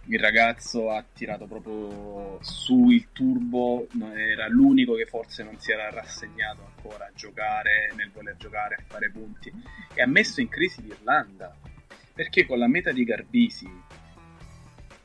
Il 0.09 0.19
ragazzo 0.19 0.91
ha 0.91 1.03
tirato 1.11 1.47
proprio 1.47 2.37
su 2.41 2.89
il 2.89 3.07
turbo, 3.11 3.87
era 4.15 4.47
l'unico 4.47 4.93
che 4.93 5.05
forse 5.05 5.43
non 5.43 5.59
si 5.59 5.71
era 5.71 5.89
rassegnato 5.89 6.71
ancora 6.75 7.07
a 7.07 7.11
giocare, 7.13 7.91
nel 7.95 8.11
voler 8.11 8.37
giocare, 8.37 8.75
a 8.75 8.83
fare 8.85 9.09
punti. 9.09 9.51
E 9.93 10.01
ha 10.01 10.07
messo 10.07 10.41
in 10.41 10.47
crisi 10.47 10.81
l'Irlanda 10.83 11.53
perché 12.13 12.45
con 12.45 12.59
la 12.59 12.67
meta 12.67 12.91
di 12.91 13.03
Garbisi 13.03 13.69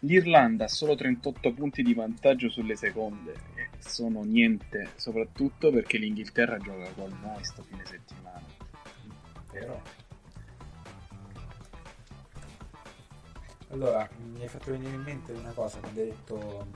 l'Irlanda 0.00 0.64
ha 0.64 0.69
solo 0.69 0.95
38 0.95 1.52
punti 1.52 1.83
di 1.83 1.95
vantaggio 1.95 2.49
sulle 2.49 2.76
seconde 2.76 3.35
sono 3.83 4.23
niente, 4.23 4.91
soprattutto 4.97 5.71
perché 5.71 5.99
l'Inghilterra 5.99 6.59
gioca 6.59 6.91
con 6.93 7.19
noi 7.21 7.45
sto 7.45 7.62
fine 7.62 7.85
settimana. 7.85 8.43
Vero? 9.53 9.83
Allora, 13.71 14.09
mi 14.33 14.43
hai 14.43 14.49
fatto 14.49 14.71
venire 14.71 14.95
in 14.95 15.03
mente 15.03 15.33
una 15.33 15.53
cosa 15.53 15.79
quando 15.79 16.01
hai 16.01 16.07
detto 16.07 16.67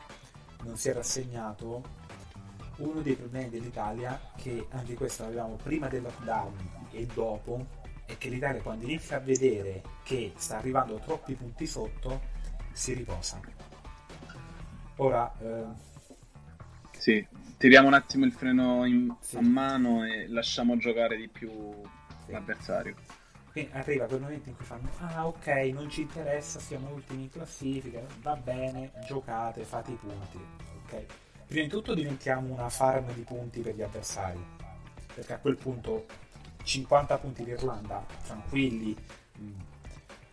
non 0.62 0.76
si 0.76 0.88
è 0.88 0.92
rassegnato. 0.92 2.04
Uno 2.78 3.00
dei 3.00 3.14
problemi 3.14 3.48
dell'Italia, 3.48 4.20
che 4.36 4.66
anche 4.70 4.94
questo 4.94 5.22
l'avevamo 5.22 5.56
prima 5.56 5.88
del 5.88 6.02
lockdown 6.02 6.88
e 6.90 7.06
dopo, 7.06 7.66
è 8.04 8.16
che 8.18 8.28
l'Italia 8.28 8.60
quando 8.62 8.84
inizia 8.84 9.16
a 9.16 9.20
vedere 9.20 9.82
che 10.02 10.32
sta 10.36 10.58
arrivando 10.58 10.98
troppi 10.98 11.34
punti 11.34 11.66
sotto, 11.66 12.20
si 12.72 12.92
riposa. 12.92 13.40
Ora, 14.96 15.32
eh, 15.38 15.64
Sì, 17.06 17.24
tiriamo 17.56 17.86
un 17.86 17.94
attimo 17.94 18.24
il 18.24 18.32
freno 18.32 18.84
in- 18.84 19.14
Sì. 19.20 19.36
a 19.36 19.40
mano 19.40 20.04
e 20.04 20.26
lasciamo 20.26 20.76
giocare 20.76 21.16
di 21.16 21.28
più 21.28 21.48
Sì. 22.24 22.32
l'avversario. 22.32 22.96
Quindi 23.52 23.70
arriva 23.74 24.06
quel 24.06 24.22
momento 24.22 24.48
in 24.48 24.56
cui 24.56 24.64
fanno 24.64 24.90
ah 24.98 25.24
ok 25.28 25.46
non 25.72 25.88
ci 25.88 26.00
interessa 26.00 26.58
siamo 26.58 26.90
ultimi 26.92 27.22
in 27.22 27.30
classifica 27.30 28.00
va 28.22 28.34
bene 28.34 28.90
giocate 29.06 29.62
fate 29.62 29.92
i 29.92 29.94
punti 29.94 30.36
ok 30.82 31.04
prima 31.46 31.62
di 31.62 31.68
tutto 31.70 31.94
diventiamo 31.94 32.52
una 32.52 32.68
farm 32.68 33.14
di 33.14 33.22
punti 33.22 33.60
per 33.60 33.76
gli 33.76 33.82
avversari 33.82 34.44
perché 35.14 35.32
a 35.32 35.38
quel 35.38 35.56
punto 35.56 36.06
50 36.64 37.18
punti 37.18 37.44
l'Irlanda 37.44 38.04
tranquilli 38.26 38.94
mm, 39.40 39.60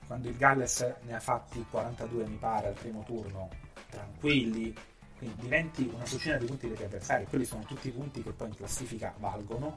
quando 0.08 0.28
il 0.28 0.36
Galles 0.36 0.96
ne 1.04 1.14
ha 1.16 1.20
fatti 1.20 1.64
42 1.70 2.26
mi 2.26 2.36
pare 2.38 2.68
al 2.70 2.74
primo 2.74 3.04
turno 3.04 3.48
tranquilli 3.92 4.76
quindi 5.18 5.42
diventi 5.42 5.90
una 5.94 6.06
succina 6.06 6.38
di 6.38 6.46
punti 6.46 6.68
per 6.68 6.80
gli 6.80 6.84
avversari 6.84 7.26
quelli 7.26 7.46
sono 7.46 7.64
tutti 7.64 7.88
i 7.88 7.92
punti 7.92 8.24
che 8.24 8.32
poi 8.32 8.48
in 8.48 8.56
classifica 8.56 9.14
valgono. 9.18 9.74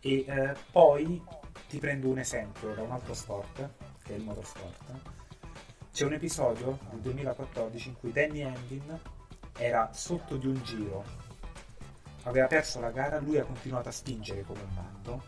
E 0.00 0.24
eh, 0.26 0.54
poi 0.70 1.22
ti 1.68 1.78
prendo 1.78 2.08
un 2.08 2.18
esempio 2.18 2.74
da 2.74 2.82
un 2.82 2.90
altro 2.90 3.14
sport, 3.14 3.68
che 4.02 4.14
è 4.14 4.16
il 4.16 4.24
motorsport. 4.24 4.92
C'è 5.92 6.04
un 6.04 6.14
episodio 6.14 6.78
del 6.90 7.00
2014 7.00 7.88
in 7.88 7.96
cui 7.98 8.12
Danny 8.12 8.42
Hamlin 8.42 9.00
era 9.56 9.90
sotto 9.92 10.36
di 10.36 10.46
un 10.46 10.60
giro, 10.62 11.04
aveva 12.24 12.46
perso 12.46 12.80
la 12.80 12.90
gara, 12.90 13.18
lui 13.18 13.38
ha 13.38 13.44
continuato 13.44 13.88
a 13.88 13.92
spingere 13.92 14.42
come 14.42 14.60
un 14.62 14.74
matto, 14.74 15.22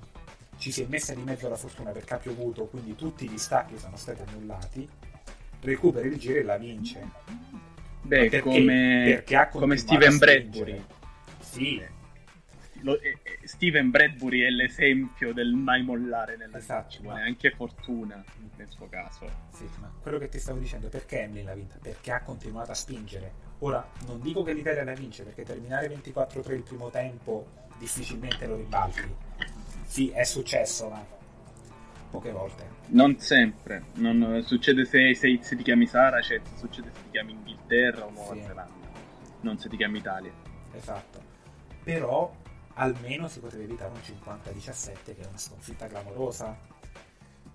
ci 0.57 0.73
si 0.73 0.83
è 0.83 0.87
messa 0.87 1.15
di 1.15 1.23
mezzo 1.23 1.49
la 1.49 1.57
fortuna 1.57 1.91
perché 1.91 2.15
ha 2.15 2.19
piovuto, 2.19 2.67
quindi 2.67 2.95
tutti 2.95 3.29
gli 3.29 3.39
stacchi 3.39 3.79
sono 3.79 3.97
stati 3.97 4.23
annullati, 4.23 4.89
recupera 5.61 6.07
il 6.07 6.19
giro 6.19 6.39
e 6.39 6.43
la 6.43 6.57
vince. 6.57 7.11
Beh, 8.07 8.29
Perché? 8.29 8.41
come, 8.41 9.03
Perché 9.07 9.37
ha 9.37 9.49
come 9.49 9.77
Steven. 9.77 10.19
Bradbury. 10.19 10.85
Sì, 11.41 11.83
Lo- 12.81 13.01
eh, 13.01 13.17
eh, 13.23 13.39
Steven 13.45 13.89
Bradbury 13.91 14.41
è 14.43 14.51
l'esempio 14.51 15.33
del 15.33 15.53
mai 15.55 15.83
mollare 15.83 16.37
nella. 16.37 16.59
Esatto, 16.59 16.91
Ci 16.91 17.03
vuole 17.03 17.21
ma- 17.21 17.25
anche 17.25 17.51
fortuna 17.53 18.23
nel 18.57 18.69
suo 18.69 18.89
caso. 18.91 19.27
Sì, 19.55 19.67
ma 19.81 19.91
quello 20.03 20.19
che 20.19 20.29
ti 20.29 20.39
stavo 20.39 20.59
dicendo, 20.59 20.89
perché 20.89 21.23
Hamlin 21.23 21.47
l'ha 21.47 21.55
vinta? 21.55 21.79
Perché 21.81 22.13
ha 22.13 22.21
continuato 22.21 22.73
a 22.73 22.75
spingere. 22.75 23.33
Ora, 23.61 23.89
non 24.07 24.21
dico 24.21 24.43
che 24.43 24.53
l'Italia 24.53 24.85
la 24.85 24.93
vince, 24.93 25.23
perché 25.23 25.45
terminare 25.45 25.89
24-3 25.89 26.53
il 26.53 26.63
primo 26.63 26.91
tempo 26.91 27.47
difficilmente 27.79 28.47
lo 28.47 28.57
ribalti. 28.57 29.09
Sì, 29.87 30.11
è 30.11 30.25
successo, 30.25 30.89
ma 30.91 31.03
poche 32.15 32.31
volte. 32.31 32.69
Non 32.87 33.19
sempre, 33.19 33.87
non, 33.95 34.43
succede 34.45 34.85
se, 34.85 35.15
se- 35.15 35.39
se 35.43 35.57
ti 35.57 35.63
chiami 35.63 35.87
Saracen, 35.87 36.43
succede 36.57 36.91
se 36.95 37.03
ti 37.03 37.11
chiami 37.11 37.33
Inghilterra 37.33 38.05
o 38.07 38.11
Nuova 38.11 38.35
Sì. 38.35 38.43
Zelanda, 38.43 38.89
non 39.41 39.59
se 39.59 39.69
ti 39.69 39.77
chiami 39.77 39.99
Italia. 39.99 40.33
Esatto. 40.73 41.21
Però 41.83 42.33
almeno 42.75 43.27
si 43.29 43.41
poteva 43.41 43.63
evitare 43.65 43.91
un 43.93 44.01
50-17, 44.01 44.93
che 45.05 45.17
è 45.23 45.27
una 45.27 45.39
sconfitta 45.39 45.87
clamorosa. 45.87 46.57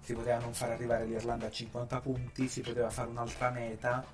Si 0.02 0.14
poteva 0.14 0.40
non 0.40 0.54
far 0.54 0.72
arrivare 0.72 1.06
l'Irlanda 1.06 1.48
a 1.48 1.52
50 1.52 2.00
punti, 2.02 2.48
si 2.48 2.62
poteva 2.62 2.90
fare 2.90 3.10
un'altra 3.10 3.50
meta. 3.52 4.06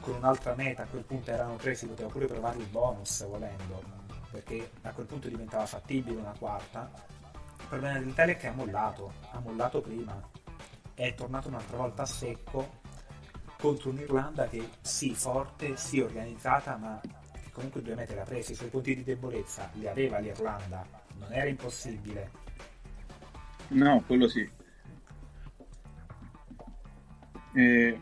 Con 0.00 0.14
un'altra 0.14 0.54
meta 0.54 0.84
a 0.84 0.86
quel 0.86 1.02
punto 1.04 1.30
erano 1.30 1.56
tre, 1.56 1.74
si 1.74 1.86
poteva 1.86 2.08
pure 2.08 2.26
provare 2.26 2.58
il 2.58 2.66
bonus 2.66 3.26
volendo, 3.26 3.82
perché 4.30 4.70
a 4.82 4.90
quel 4.92 5.06
punto 5.06 5.28
diventava 5.28 5.66
fattibile 5.66 6.16
una 6.20 6.34
quarta. 6.38 6.90
Il 7.58 7.66
problema 7.68 7.98
dell'Italia 7.98 8.34
è 8.34 8.36
che 8.36 8.46
ha 8.46 8.52
mollato, 8.52 9.12
ha 9.30 9.40
mollato 9.40 9.80
prima, 9.80 10.20
è 10.94 11.14
tornato 11.14 11.48
un'altra 11.48 11.76
volta 11.76 12.02
a 12.02 12.06
secco 12.06 12.80
contro 13.58 13.90
un'Irlanda 13.90 14.46
che 14.48 14.68
sì, 14.80 15.14
forte, 15.14 15.76
sì, 15.76 16.00
organizzata, 16.00 16.76
ma 16.76 17.00
che 17.00 17.50
comunque 17.52 17.82
due 17.82 17.94
mete 17.94 18.14
l'ha 18.14 18.22
presi. 18.22 18.52
I 18.52 18.54
suoi 18.54 18.68
punti 18.68 18.94
di 18.94 19.04
debolezza 19.04 19.68
li 19.74 19.86
aveva 19.86 20.18
l'Irlanda, 20.18 20.86
non 21.18 21.32
era 21.32 21.48
impossibile. 21.48 22.30
No, 23.68 24.02
quello 24.06 24.28
sì. 24.28 24.48
E, 27.54 28.00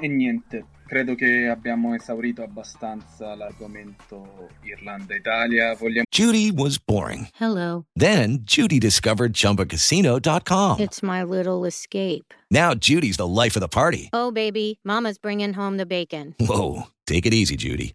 e 0.00 0.08
niente, 0.08 0.66
credo 0.88 1.14
che 1.14 1.46
abbiamo 1.48 1.94
esaurito 1.94 2.42
abbastanza 2.42 3.34
l'argomento 3.34 4.48
Irlanda-Italia. 4.62 5.74
Vogliamo 5.74 6.04
Judy 6.10 6.50
was 6.50 6.78
boring. 6.78 7.28
Hello. 7.38 7.84
Then 7.94 8.38
Judy 8.42 8.78
discovered 8.78 9.34
ChumbaCasino.com. 9.34 10.80
It's 10.80 11.02
my 11.02 11.22
little 11.22 11.66
escape. 11.66 12.32
Now 12.50 12.74
Judy's 12.74 13.18
the 13.18 13.26
life 13.26 13.54
of 13.54 13.60
the 13.60 13.68
party. 13.68 14.08
Oh, 14.12 14.32
baby, 14.32 14.78
Mama's 14.82 15.18
bringing 15.18 15.52
home 15.52 15.76
the 15.76 15.86
bacon. 15.86 16.34
Whoa, 16.40 16.84
take 17.06 17.26
it 17.26 17.34
easy, 17.34 17.56
Judy. 17.56 17.94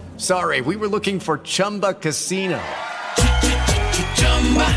Sorry, 0.21 0.61
we 0.61 0.75
were 0.75 0.87
looking 0.87 1.19
for 1.19 1.39
Chumba 1.39 1.93
Casino. 1.95 2.61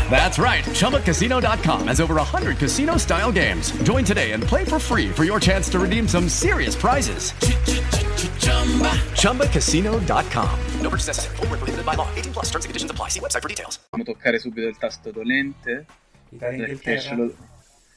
That's 0.09 0.39
right. 0.39 0.63
ChumbaCasino.com 0.63 1.87
has 1.87 2.01
over 2.01 2.15
100 2.15 2.57
casino 2.57 2.97
style 2.97 3.31
games. 3.31 3.69
Join 3.83 4.03
today 4.03 4.31
and 4.31 4.41
play 4.41 4.65
for 4.65 4.79
free 4.79 5.11
for 5.11 5.23
your 5.23 5.39
chance 5.39 5.69
to 5.69 5.77
redeem 5.77 6.07
some 6.07 6.29
serious 6.29 6.75
prizes. 6.75 7.33
ChumbaCasino.com. 9.21 10.59
No 10.81 10.89
purchase 10.89 11.07
necessary. 11.07 11.35
Void 11.35 11.49
where 11.49 11.57
prohibited 11.59 11.85
by 11.85 11.93
law. 11.93 12.07
18 12.15 12.33
plus 12.33 12.45
terms 12.45 12.65
and 12.65 12.69
conditions 12.69 12.89
apply. 12.89 13.09
See 13.09 13.19
website 13.19 13.43
for 13.43 13.49
details. 13.49 13.77
toccare 14.03 14.39
subito 14.39 14.67
il 14.67 14.77
tasto 14.79 15.11
dolente 15.11 15.85
Italia 16.31 16.65
e 16.65 16.75
perché 16.75 16.99
ce 16.99 17.35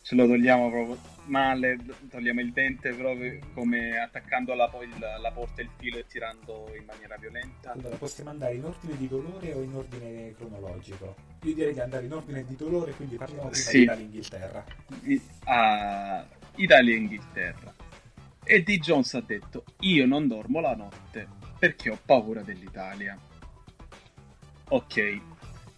ce 0.02 0.14
lo 0.14 0.26
togliamo 0.26 0.70
proprio 0.70 1.17
male, 1.28 1.78
togliamo 2.10 2.40
il 2.40 2.52
dente 2.52 2.92
proprio 2.92 3.38
come 3.54 3.98
attaccando 3.98 4.52
alla, 4.52 4.68
poi 4.68 4.86
il- 4.88 4.98
la 4.98 5.30
porta 5.32 5.62
il 5.62 5.70
filo 5.76 5.98
e 5.98 6.06
tirando 6.06 6.70
in 6.78 6.84
maniera 6.84 7.16
violenta. 7.16 7.72
allora 7.72 7.96
possiamo 7.96 8.30
andare 8.30 8.54
in 8.54 8.64
ordine 8.64 8.96
di 8.96 9.08
dolore 9.08 9.52
o 9.54 9.62
in 9.62 9.74
ordine 9.74 10.34
cronologico? 10.36 11.14
Io 11.42 11.54
direi 11.54 11.72
di 11.72 11.80
andare 11.80 12.06
in 12.06 12.12
ordine 12.12 12.44
di 12.44 12.56
dolore, 12.56 12.92
quindi 12.92 13.16
parliamo 13.16 13.48
prima 13.48 13.64
Sì. 13.64 13.76
di 13.78 13.82
Italia 13.84 14.00
e 14.00 14.04
Inghilterra. 14.04 14.64
I- 15.04 15.22
a 15.44 16.26
Italia 16.56 16.94
e 16.94 16.96
Inghilterra. 16.96 17.74
E 18.44 18.62
D. 18.62 18.78
Jones 18.78 19.14
ha 19.14 19.20
detto: 19.20 19.64
Io 19.80 20.06
non 20.06 20.26
dormo 20.26 20.60
la 20.60 20.74
notte 20.74 21.28
perché 21.58 21.90
ho 21.90 21.98
paura 22.04 22.40
dell'Italia. 22.42 23.16
Ok. 24.70 25.20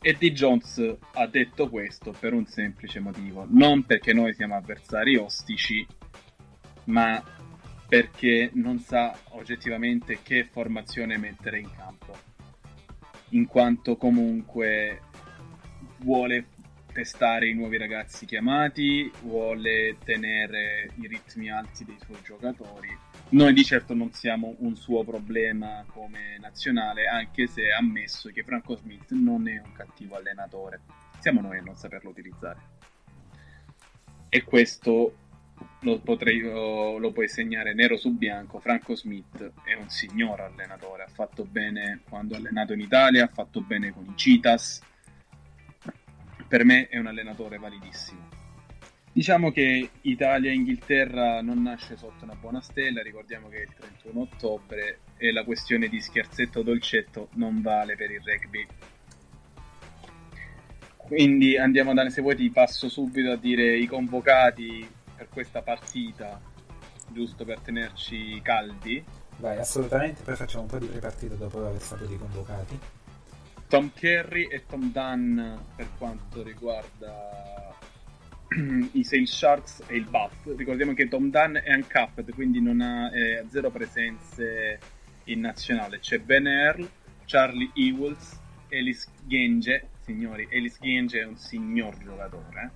E 0.02 0.14
D. 0.14 0.30
Jones 0.32 0.96
ha 1.12 1.26
detto 1.26 1.68
questo 1.68 2.14
per 2.18 2.32
un 2.32 2.46
semplice 2.46 3.00
motivo: 3.00 3.46
non 3.48 3.84
perché 3.84 4.14
noi 4.14 4.32
siamo 4.34 4.56
avversari 4.56 5.16
ostici, 5.16 5.86
ma 6.84 7.22
perché 7.86 8.50
non 8.54 8.78
sa 8.78 9.14
oggettivamente 9.30 10.20
che 10.22 10.44
formazione 10.44 11.18
mettere 11.18 11.58
in 11.58 11.70
campo. 11.76 12.16
In 13.30 13.46
quanto 13.46 13.96
comunque 13.96 15.02
vuole 15.98 16.46
testare 16.92 17.48
i 17.48 17.54
nuovi 17.54 17.76
ragazzi 17.76 18.26
chiamati, 18.26 19.10
vuole 19.22 19.96
tenere 20.02 20.90
i 20.94 21.06
ritmi 21.06 21.50
alti 21.50 21.84
dei 21.84 21.98
suoi 22.04 22.18
giocatori. 22.24 22.88
Noi 23.32 23.52
di 23.52 23.62
certo 23.62 23.94
non 23.94 24.10
siamo 24.12 24.56
un 24.58 24.74
suo 24.74 25.04
problema 25.04 25.84
come 25.86 26.36
nazionale, 26.40 27.06
anche 27.06 27.46
se 27.46 27.70
ha 27.70 27.76
ammesso 27.76 28.28
che 28.30 28.42
Franco 28.42 28.74
Smith 28.74 29.12
non 29.12 29.46
è 29.46 29.60
un 29.64 29.72
cattivo 29.72 30.16
allenatore. 30.16 30.80
Siamo 31.20 31.40
noi 31.40 31.58
a 31.58 31.62
non 31.62 31.76
saperlo 31.76 32.10
utilizzare. 32.10 32.58
E 34.28 34.42
questo 34.42 35.14
lo, 35.82 36.00
potrei, 36.00 36.40
lo, 36.40 37.12
puoi 37.12 37.28
segnare 37.28 37.72
nero 37.72 37.96
su 37.96 38.16
bianco. 38.16 38.58
Franco 38.58 38.96
Smith 38.96 39.52
è 39.62 39.74
un 39.74 39.88
signor 39.88 40.40
allenatore, 40.40 41.04
ha 41.04 41.08
fatto 41.08 41.44
bene 41.44 42.00
quando 42.08 42.34
ha 42.34 42.38
allenato 42.38 42.72
in 42.72 42.80
Italia, 42.80 43.26
ha 43.26 43.32
fatto 43.32 43.60
bene 43.60 43.92
con 43.92 44.06
i 44.06 44.16
Citas. 44.16 44.82
Per 46.48 46.64
me 46.64 46.88
è 46.88 46.98
un 46.98 47.06
allenatore 47.06 47.58
validissimo. 47.58 48.29
Diciamo 49.20 49.50
che 49.52 49.90
Italia-Inghilterra 50.00 51.42
non 51.42 51.60
nasce 51.60 51.94
sotto 51.94 52.24
una 52.24 52.36
buona 52.36 52.62
stella, 52.62 53.02
ricordiamo 53.02 53.50
che 53.50 53.56
è 53.58 53.60
il 53.60 53.74
31 53.76 54.18
ottobre 54.18 55.00
e 55.18 55.30
la 55.30 55.44
questione 55.44 55.88
di 55.88 56.00
scherzetto 56.00 56.62
dolcetto 56.62 57.28
non 57.34 57.60
vale 57.60 57.96
per 57.96 58.10
il 58.10 58.22
rugby. 58.24 58.66
Quindi 60.96 61.58
andiamo 61.58 61.92
da 61.92 62.08
se 62.08 62.22
vuoi 62.22 62.34
ti 62.34 62.48
passo 62.48 62.88
subito 62.88 63.32
a 63.32 63.36
dire 63.36 63.76
i 63.76 63.84
convocati 63.84 64.88
per 65.14 65.28
questa 65.28 65.60
partita, 65.60 66.40
giusto 67.08 67.44
per 67.44 67.60
tenerci 67.60 68.40
caldi. 68.40 69.04
Vai, 69.36 69.58
assolutamente, 69.58 70.22
poi 70.22 70.34
facciamo 70.34 70.62
un 70.62 70.70
po' 70.70 70.78
di 70.78 70.86
prepartita 70.86 71.34
dopo 71.34 71.66
aver 71.66 71.82
saputo 71.82 72.10
i 72.10 72.16
convocati. 72.16 72.78
Tom 73.68 73.92
Kerry 73.92 74.48
e 74.50 74.64
Tom 74.64 74.90
Dunn 74.90 75.38
per 75.76 75.88
quanto 75.98 76.42
riguarda 76.42 77.69
i 78.92 79.04
Sail 79.04 79.28
Sharks 79.28 79.84
e 79.86 79.96
il 79.96 80.06
Buff. 80.06 80.46
Ricordiamo 80.56 80.94
che 80.94 81.08
Tom 81.08 81.30
Dunn 81.30 81.56
è 81.56 81.72
uncapped, 81.72 82.32
quindi 82.34 82.60
non 82.60 82.80
ha 82.80 83.14
eh, 83.14 83.44
zero 83.48 83.70
presenze 83.70 84.78
in 85.24 85.40
nazionale. 85.40 86.00
C'è 86.00 86.18
Ben 86.18 86.46
Earl, 86.46 86.88
Charlie 87.26 87.70
Ewells, 87.74 88.38
Ellis 88.68 89.08
Genge, 89.24 89.88
signori, 90.00 90.48
Ellis 90.50 90.78
Genge 90.80 91.20
è 91.20 91.24
un 91.24 91.36
signor 91.36 91.96
giocatore. 91.98 92.72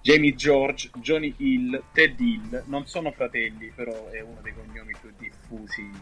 Jamie 0.00 0.34
George, 0.34 0.90
Johnny 0.94 1.32
Hill, 1.36 1.82
Ted 1.92 2.18
Hill, 2.18 2.64
non 2.66 2.86
sono 2.86 3.12
fratelli, 3.12 3.70
però 3.74 4.08
è 4.10 4.20
uno 4.20 4.40
dei 4.42 4.52
cognomi 4.52 4.94
più 5.00 5.12
diffusi 5.16 5.80
in, 5.80 5.92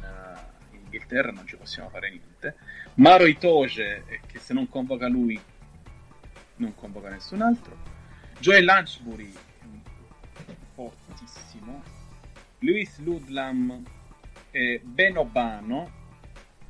uh, 0.00 0.74
in 0.74 0.80
Inghilterra, 0.84 1.30
non 1.30 1.46
ci 1.46 1.56
possiamo 1.56 1.90
fare 1.90 2.08
niente. 2.08 2.56
Maro 2.94 3.26
Itoge, 3.26 4.04
eh, 4.06 4.20
che 4.26 4.38
se 4.38 4.54
non 4.54 4.68
convoca 4.68 5.08
lui, 5.08 5.38
non 6.56 6.74
convoca 6.74 7.10
nessun 7.10 7.42
altro. 7.42 7.93
Joel 8.44 8.66
Lunchbury, 8.66 9.32
fortissimo. 10.74 11.82
Louis 12.58 12.98
Ludlam 12.98 13.82
e 14.50 14.82
Ben 14.84 15.16
Obano. 15.16 15.90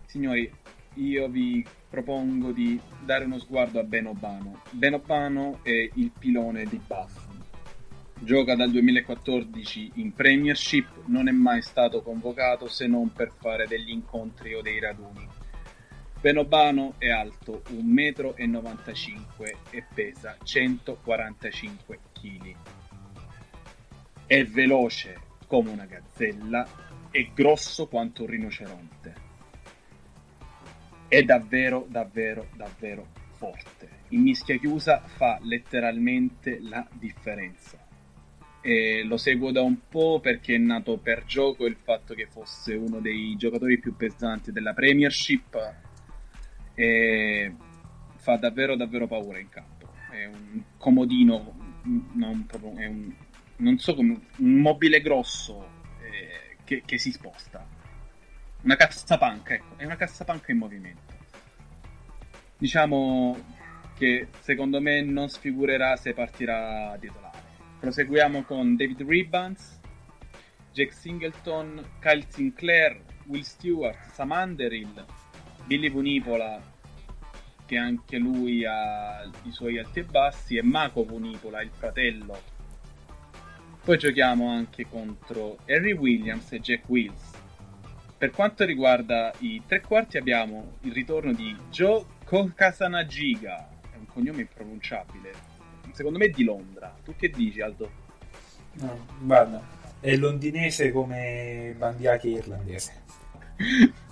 Signori, 0.06 0.48
io 0.94 1.28
vi 1.28 1.66
propongo 1.90 2.52
di 2.52 2.80
dare 3.04 3.24
uno 3.24 3.40
sguardo 3.40 3.80
a 3.80 3.82
Ben 3.82 4.06
Obano. 4.06 4.62
Ben 4.70 4.94
Obano 4.94 5.58
è 5.64 5.90
il 5.94 6.12
pilone 6.16 6.62
di 6.66 6.80
Buff. 6.86 7.26
Gioca 8.20 8.54
dal 8.54 8.70
2014 8.70 9.94
in 9.94 10.12
Premiership, 10.12 11.06
non 11.06 11.26
è 11.26 11.32
mai 11.32 11.60
stato 11.60 12.02
convocato 12.02 12.68
se 12.68 12.86
non 12.86 13.12
per 13.12 13.32
fare 13.36 13.66
degli 13.66 13.90
incontri 13.90 14.54
o 14.54 14.62
dei 14.62 14.78
raduni. 14.78 15.33
Ben 16.24 16.38
Obano 16.38 16.94
è 16.96 17.10
alto 17.10 17.60
1,95 17.68 17.84
m 17.84 19.44
e 19.68 19.84
pesa 19.94 20.38
145 20.42 21.98
kg. 22.14 22.56
È 24.24 24.42
veloce 24.46 25.20
come 25.46 25.68
una 25.68 25.84
gazzella 25.84 26.66
e 27.10 27.30
grosso 27.34 27.88
quanto 27.88 28.22
un 28.22 28.28
rinoceronte 28.30 29.14
è 31.08 31.22
davvero, 31.24 31.84
davvero, 31.90 32.48
davvero 32.56 33.06
forte. 33.32 33.90
In 34.08 34.22
mischia 34.22 34.56
chiusa 34.56 35.00
fa 35.00 35.38
letteralmente 35.42 36.58
la 36.58 36.88
differenza. 36.90 37.78
E 38.62 39.02
lo 39.02 39.18
seguo 39.18 39.52
da 39.52 39.60
un 39.60 39.76
po' 39.90 40.20
perché 40.20 40.54
è 40.54 40.58
nato 40.58 40.96
per 40.96 41.26
gioco 41.26 41.66
il 41.66 41.76
fatto 41.76 42.14
che 42.14 42.28
fosse 42.30 42.72
uno 42.72 43.00
dei 43.00 43.36
giocatori 43.36 43.78
più 43.78 43.94
pesanti 43.94 44.52
della 44.52 44.72
Premiership 44.72 45.83
e 46.74 47.54
fa 48.16 48.36
davvero 48.36 48.76
davvero 48.76 49.06
paura 49.06 49.38
in 49.38 49.48
campo. 49.48 49.92
È 50.10 50.24
un 50.26 50.62
comodino, 50.76 51.78
non, 52.12 52.46
proprio, 52.46 52.76
è 52.76 52.86
un, 52.86 53.12
non 53.56 53.78
so 53.78 53.94
come, 53.94 54.20
un 54.36 54.54
mobile 54.60 55.00
grosso 55.00 55.66
eh, 56.02 56.56
che, 56.64 56.82
che 56.84 56.98
si 56.98 57.10
sposta 57.10 57.74
una 58.64 58.76
cassapanca, 58.76 59.54
ecco, 59.54 59.76
è 59.76 59.84
una 59.84 59.96
cassapanca 59.96 60.50
in 60.50 60.58
movimento. 60.58 61.12
Diciamo 62.56 63.36
che 63.96 64.28
secondo 64.40 64.80
me 64.80 65.02
non 65.02 65.28
sfigurerà 65.28 65.96
se 65.96 66.14
partirà 66.14 66.96
titolare. 66.98 67.42
Proseguiamo 67.78 68.42
con 68.42 68.74
David 68.74 69.02
Ribbans, 69.02 69.80
Jake 70.72 70.92
Singleton, 70.92 71.84
Kyle 72.00 72.24
Sinclair, 72.28 73.02
Will 73.26 73.42
Stewart, 73.42 74.10
Sam 74.12 74.30
Underhill, 74.30 75.04
Billy 75.66 75.90
Vunipola, 75.90 76.60
che 77.66 77.76
anche 77.76 78.18
lui 78.18 78.64
ha 78.64 79.22
i 79.44 79.50
suoi 79.50 79.78
alti 79.78 80.00
e 80.00 80.04
bassi, 80.04 80.56
e 80.56 80.62
Mako 80.62 81.04
Vunipola, 81.04 81.62
il 81.62 81.70
fratello. 81.70 82.52
Poi 83.82 83.98
giochiamo 83.98 84.48
anche 84.48 84.86
contro 84.88 85.58
Harry 85.66 85.92
Williams 85.92 86.52
e 86.52 86.60
Jack 86.60 86.88
Wills. 86.88 87.32
Per 88.16 88.30
quanto 88.30 88.64
riguarda 88.64 89.32
i 89.40 89.62
tre 89.66 89.80
quarti 89.80 90.16
abbiamo 90.16 90.76
il 90.82 90.92
ritorno 90.92 91.32
di 91.32 91.54
Joe 91.70 92.04
Kokasanagiga, 92.24 93.68
è 93.92 93.96
un 93.96 94.06
cognome 94.06 94.42
impronunciabile, 94.42 95.32
secondo 95.92 96.18
me 96.18 96.26
è 96.26 96.30
di 96.30 96.44
Londra. 96.44 96.94
Tu 97.04 97.14
che 97.16 97.28
dici 97.28 97.60
Aldo? 97.60 97.90
No, 98.74 99.06
guarda, 99.20 99.62
è 100.00 100.16
londinese 100.16 100.90
come 100.90 101.74
Bandiachi 101.76 102.28
irlandese. 102.28 103.02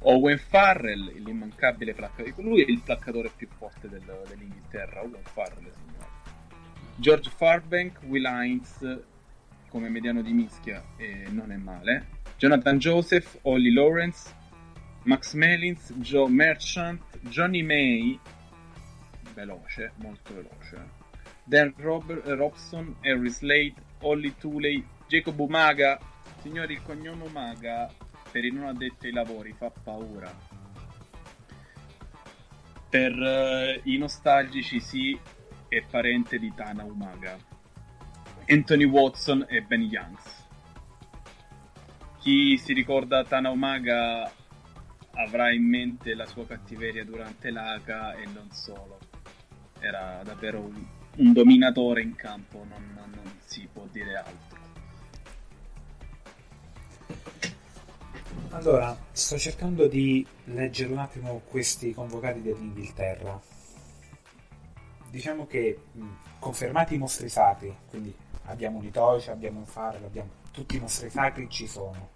Owen 0.00 0.38
Farrell, 0.38 1.22
l'immancabile 1.22 1.94
placcatore, 1.94 2.34
lui 2.42 2.62
è 2.62 2.70
il 2.70 2.80
placcatore 2.80 3.30
più 3.34 3.48
forte 3.48 3.88
del, 3.88 4.02
dell'Inghilterra, 4.28 5.02
Owen 5.02 5.22
Farrell 5.22 5.70
signore. 5.72 6.08
George 6.96 7.30
Farbank, 7.30 8.00
Will 8.04 8.24
Hines 8.26 9.04
come 9.68 9.88
mediano 9.88 10.22
di 10.22 10.32
mischia 10.32 10.82
eh, 10.96 11.26
non 11.28 11.52
è 11.52 11.56
male. 11.56 12.06
Jonathan 12.38 12.78
Joseph, 12.78 13.38
Ollie 13.42 13.72
Lawrence, 13.72 14.32
Max 15.02 15.34
Mellins, 15.34 15.92
Joe 15.96 16.28
Merchant, 16.28 17.02
Johnny 17.20 17.62
May, 17.62 18.18
veloce, 19.34 19.92
molto 19.96 20.34
veloce. 20.34 21.04
Dan 21.44 21.72
Rob- 21.76 22.22
Robson, 22.24 22.96
Harry 23.02 23.28
Slade, 23.30 23.74
Ollie 24.00 24.34
Tooley, 24.38 24.84
Jacob 25.06 25.38
Umaga. 25.38 25.98
Signori, 26.40 26.74
il 26.74 26.82
cognome 26.82 27.24
Umaga 27.24 27.90
per 28.36 28.44
i 28.44 28.52
non 28.52 28.66
addetti 28.66 29.06
ai 29.06 29.12
lavori 29.12 29.54
fa 29.56 29.70
paura. 29.70 30.30
Per 32.90 33.12
uh, 33.14 33.80
i 33.88 33.96
nostalgici 33.96 34.78
sì, 34.78 35.18
è 35.68 35.82
parente 35.90 36.38
di 36.38 36.52
Tana 36.54 36.84
Umaga. 36.84 37.34
Anthony 38.46 38.84
Watson 38.84 39.46
e 39.48 39.62
Ben 39.62 39.80
Youngs 39.80 40.44
chi 42.26 42.58
si 42.58 42.74
ricorda 42.74 43.24
Tana 43.24 43.50
Umaga 43.50 44.30
avrà 45.12 45.52
in 45.52 45.64
mente 45.64 46.12
la 46.14 46.26
sua 46.26 46.44
cattiveria 46.44 47.04
durante 47.04 47.50
l'Aga 47.50 48.14
e 48.16 48.26
non 48.26 48.50
solo. 48.50 48.98
Era 49.78 50.22
davvero 50.24 50.60
un, 50.60 50.84
un 51.18 51.32
dominatore 51.32 52.02
in 52.02 52.16
campo, 52.16 52.66
non, 52.68 52.92
non, 52.96 53.38
si 53.44 53.68
può 53.72 53.86
dire 53.92 54.16
altro. 54.16 54.65
Allora, 58.50 58.96
sto 59.12 59.38
cercando 59.38 59.86
di 59.86 60.26
leggere 60.44 60.92
un 60.92 60.98
attimo 60.98 61.42
questi 61.48 61.92
convocati 61.92 62.42
dell'Inghilterra. 62.42 63.40
Diciamo 65.10 65.46
che 65.46 65.78
mh, 65.92 66.06
confermati 66.38 66.94
i 66.94 66.98
mostri 66.98 67.28
sacri, 67.28 67.74
quindi 67.88 68.14
abbiamo 68.44 68.78
un 68.78 68.84
Itoce, 68.84 69.30
abbiamo 69.30 69.58
un 69.58 69.66
Farrell, 69.66 70.04
abbiamo 70.04 70.30
tutti 70.50 70.76
i 70.76 70.80
mostri 70.80 71.10
sacri 71.10 71.48
ci 71.50 71.66
sono 71.66 72.14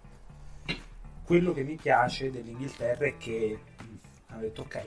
quello 1.31 1.53
che 1.53 1.63
mi 1.63 1.77
piace 1.77 2.29
dell'Inghilterra 2.29 3.05
è 3.05 3.17
che 3.17 3.57
hanno 4.27 4.41
detto 4.41 4.63
ok, 4.63 4.85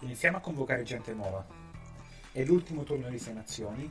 iniziamo 0.00 0.38
a 0.38 0.40
convocare 0.40 0.82
gente 0.84 1.12
nuova. 1.12 1.44
È 2.32 2.42
l'ultimo 2.44 2.82
turno 2.82 3.10
di 3.10 3.18
sei 3.18 3.34
nazioni, 3.34 3.86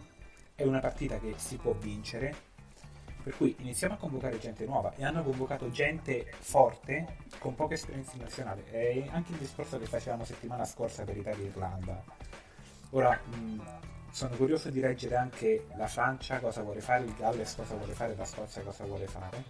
è 0.56 0.64
una 0.64 0.80
partita 0.80 1.20
che 1.20 1.36
si 1.38 1.58
può 1.58 1.74
vincere, 1.74 2.36
per 3.26 3.36
cui 3.38 3.56
iniziamo 3.58 3.96
a 3.96 3.98
convocare 3.98 4.38
gente 4.38 4.68
nuova 4.68 4.94
e 4.96 5.04
hanno 5.04 5.24
convocato 5.24 5.72
gente 5.72 6.32
forte 6.38 7.18
con 7.40 7.56
poca 7.56 7.74
esperienza 7.74 8.12
in 8.14 8.22
nazionale. 8.22 8.66
È 8.70 9.08
anche 9.10 9.32
il 9.32 9.40
discorso 9.40 9.80
che 9.80 9.88
facevamo 9.88 10.24
settimana 10.24 10.64
scorsa 10.64 11.04
per 11.06 11.18
Italia 11.18 11.44
e 11.44 11.48
Irlanda. 11.48 12.04
Ora, 12.92 13.20
mh, 13.26 13.62
sono 14.12 14.36
curioso 14.36 14.70
di 14.70 14.80
leggere 14.80 15.16
anche 15.16 15.66
la 15.76 15.88
Francia 15.88 16.40
cosa 16.40 16.62
vuole 16.62 16.82
fare, 16.82 17.06
il 17.06 17.16
Galles 17.16 17.56
cosa 17.56 17.74
vuole 17.74 17.94
fare, 17.94 18.16
la 18.16 18.26
Scozia 18.26 18.62
cosa 18.62 18.86
vuole 18.86 19.08
fare 19.08 19.44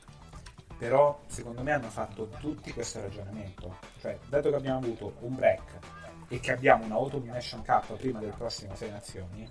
però 0.78 1.22
secondo 1.28 1.62
me 1.62 1.72
hanno 1.72 1.90
fatto 1.90 2.28
tutti 2.40 2.74
questo 2.74 3.00
ragionamento 3.00 3.78
cioè 4.02 4.18
dato 4.28 4.50
che 4.50 4.56
abbiamo 4.56 4.80
avuto 4.80 5.14
un 5.20 5.36
break 5.36 5.80
e 6.28 6.40
che 6.40 6.52
abbiamo 6.52 6.84
una 6.84 6.96
Autumn 6.96 7.28
Nation 7.28 7.64
Cup 7.64 7.96
prima 7.96 8.20
del 8.20 8.34
prossimo 8.36 8.76
6 8.76 8.90
Nazioni 8.90 9.50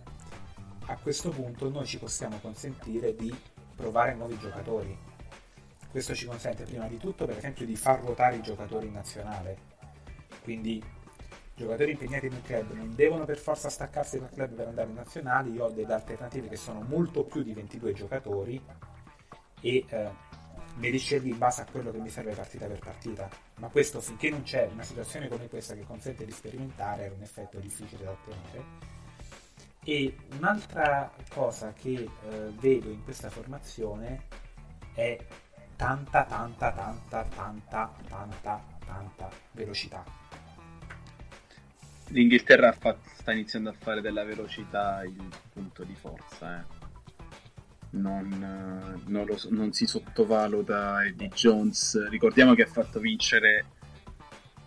a 0.87 0.97
questo 0.99 1.31
punto 1.31 1.71
noi 1.71 1.87
ci 1.87 1.99
possiamo 1.99 2.39
consentire 2.41 3.15
di 3.15 3.35
provare 3.75 4.15
nuovi 4.15 4.39
giocatori. 4.39 4.97
Questo 5.91 6.15
ci 6.15 6.27
consente 6.27 6.65
prima 6.65 6.87
di 6.89 6.99
tutto, 6.99 7.27
per 7.27 7.37
esempio, 7.37 7.65
di 7.65 7.77
far 7.77 8.01
ruotare 8.01 8.37
i 8.37 8.43
giocatori 8.43 8.87
in 8.87 8.93
nazionale. 8.93 9.57
Quindi 10.43 10.83
giocatori 11.55 11.93
impegnati 11.93 12.27
un 12.27 12.43
club 12.43 12.73
non 12.73 12.95
devono 12.95 13.25
per 13.25 13.39
forza 13.39 13.69
staccarsi 13.69 14.19
dal 14.19 14.31
club 14.31 14.55
per 14.55 14.69
andare 14.69 14.89
in 14.89 14.97
nazionale, 14.97 15.51
io 15.51 15.67
ho 15.67 15.71
delle 15.71 15.95
alternative 15.95 16.49
che 16.49 16.57
sono 16.57 16.81
molto 16.81 17.25
più 17.25 17.43
di 17.43 17.53
22 17.53 17.93
giocatori 17.93 18.61
e 19.61 19.85
eh, 19.89 20.11
me 20.77 20.89
li 20.91 20.99
scelgo 20.99 21.29
in 21.29 21.39
base 21.39 21.63
a 21.63 21.67
quello 21.71 21.91
che 21.93 21.99
mi 21.99 22.11
serve 22.11 22.35
partita 22.35 22.67
per 22.67 22.79
partita. 22.79 23.29
Ma 23.57 23.69
questo 23.69 24.01
finché 24.01 24.31
non 24.31 24.43
c'è 24.43 24.69
una 24.73 24.83
situazione 24.83 25.29
come 25.29 25.49
questa 25.49 25.75
che 25.75 25.85
consente 25.85 26.25
di 26.25 26.33
sperimentare 26.33 27.07
è 27.07 27.11
un 27.11 27.23
effetto 27.23 27.59
difficile 27.59 28.05
da 28.05 28.11
ottenere. 28.11 28.94
E 29.85 30.17
un'altra 30.39 31.13
cosa 31.29 31.75
che 31.75 31.93
eh, 31.93 32.09
vedo 32.59 32.89
in 32.89 33.05
questa 33.05 33.29
formazione 33.29 34.23
è 34.95 35.19
tanta, 35.77 36.25
tanta, 36.25 36.73
tanta, 36.73 37.23
tanta, 37.25 37.93
tanta, 38.09 38.65
tanta 38.85 39.31
velocità. 39.53 40.03
L'Inghilterra 42.09 42.73
fa- 42.73 42.97
sta 43.03 43.33
iniziando 43.33 43.71
a 43.71 43.75
fare 43.79 44.01
della 44.01 44.25
velocità 44.25 45.03
il 45.05 45.29
punto 45.53 45.85
di 45.85 45.95
forza. 45.95 46.61
Eh. 46.61 46.83
Non, 47.91 48.33
eh, 48.33 49.03
non, 49.11 49.27
lo 49.27 49.39
non 49.51 49.73
si 49.73 49.87
sottovaluta 49.87 51.05
Eddie 51.05 51.29
Jones. 51.29 52.09
Ricordiamo 52.09 52.55
che 52.55 52.63
ha 52.63 52.67
fatto 52.67 53.01
vincere 53.01 53.67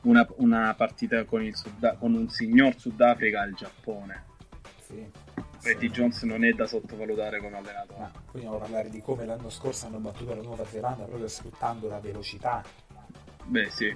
una, 0.02 0.28
una 0.38 0.74
partita 0.76 1.24
con, 1.26 1.50
Sud- 1.54 1.98
con 1.98 2.14
un 2.14 2.30
signor 2.30 2.76
Sudafrica 2.78 3.42
al 3.42 3.54
Giappone. 3.54 4.27
Sì. 4.88 5.12
Eddie 5.64 5.90
Jones 5.90 6.22
non 6.24 6.46
è 6.46 6.52
da 6.52 6.66
sottovalutare 6.66 7.42
come 7.42 7.58
allenatore. 7.58 8.00
Ma 8.00 8.12
vogliamo 8.32 8.58
parlare 8.58 8.90
di 8.90 9.02
come 9.02 9.26
l'anno 9.26 9.50
scorso 9.50 9.86
hanno 9.88 9.98
battuto 10.00 10.34
la 10.34 10.42
Nuova 10.42 10.66
Zelanda 10.66 11.04
proprio 11.04 11.28
sfruttando 11.28 11.90
la 11.90 12.00
velocità, 12.00 12.64
Beh, 13.44 13.70
sì. 13.70 13.96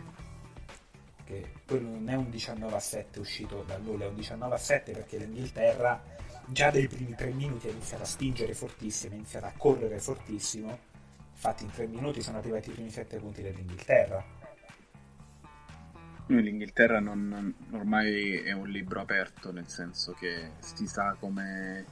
che 1.23 1.54
quello 1.65 1.89
non 1.89 2.10
è 2.10 2.15
un 2.15 2.30
19 2.30 2.75
a 2.75 2.80
7 2.80 3.19
uscito 3.19 3.63
da 3.65 3.77
nulla, 3.77 4.06
è 4.06 4.08
un 4.10 4.15
19 4.15 4.54
a 4.54 4.58
7 4.58 4.91
perché 4.91 5.17
l'Inghilterra 5.17 6.01
già 6.47 6.71
dai 6.71 6.88
primi 6.88 7.15
tre 7.15 7.32
minuti 7.32 7.67
ha 7.67 7.71
iniziato 7.71 8.04
a 8.04 8.08
spingere 8.08 8.54
fortissimo, 8.54 9.13
ha 9.13 9.17
iniziato 9.17 9.45
a 9.45 9.54
correre 9.56 9.99
fortissimo. 9.99 10.77
Infatti 11.34 11.63
in 11.63 11.71
tre 11.71 11.88
minuti 11.88 12.21
sono 12.21 12.38
arrivati 12.38 12.69
i 12.69 12.73
primi 12.73 12.89
sette 12.89 13.17
punti 13.17 13.41
dell'Inghilterra. 13.41 14.23
L'Inghilterra 16.39 17.00
non, 17.00 17.54
ormai 17.72 18.38
è 18.38 18.52
un 18.52 18.70
libro 18.70 19.02
aperto, 19.02 19.52
nel 19.52 19.67
senso 19.67 20.13
che 20.13 20.52
si 20.60 20.88
sa 20.88 21.15
come 21.20 21.86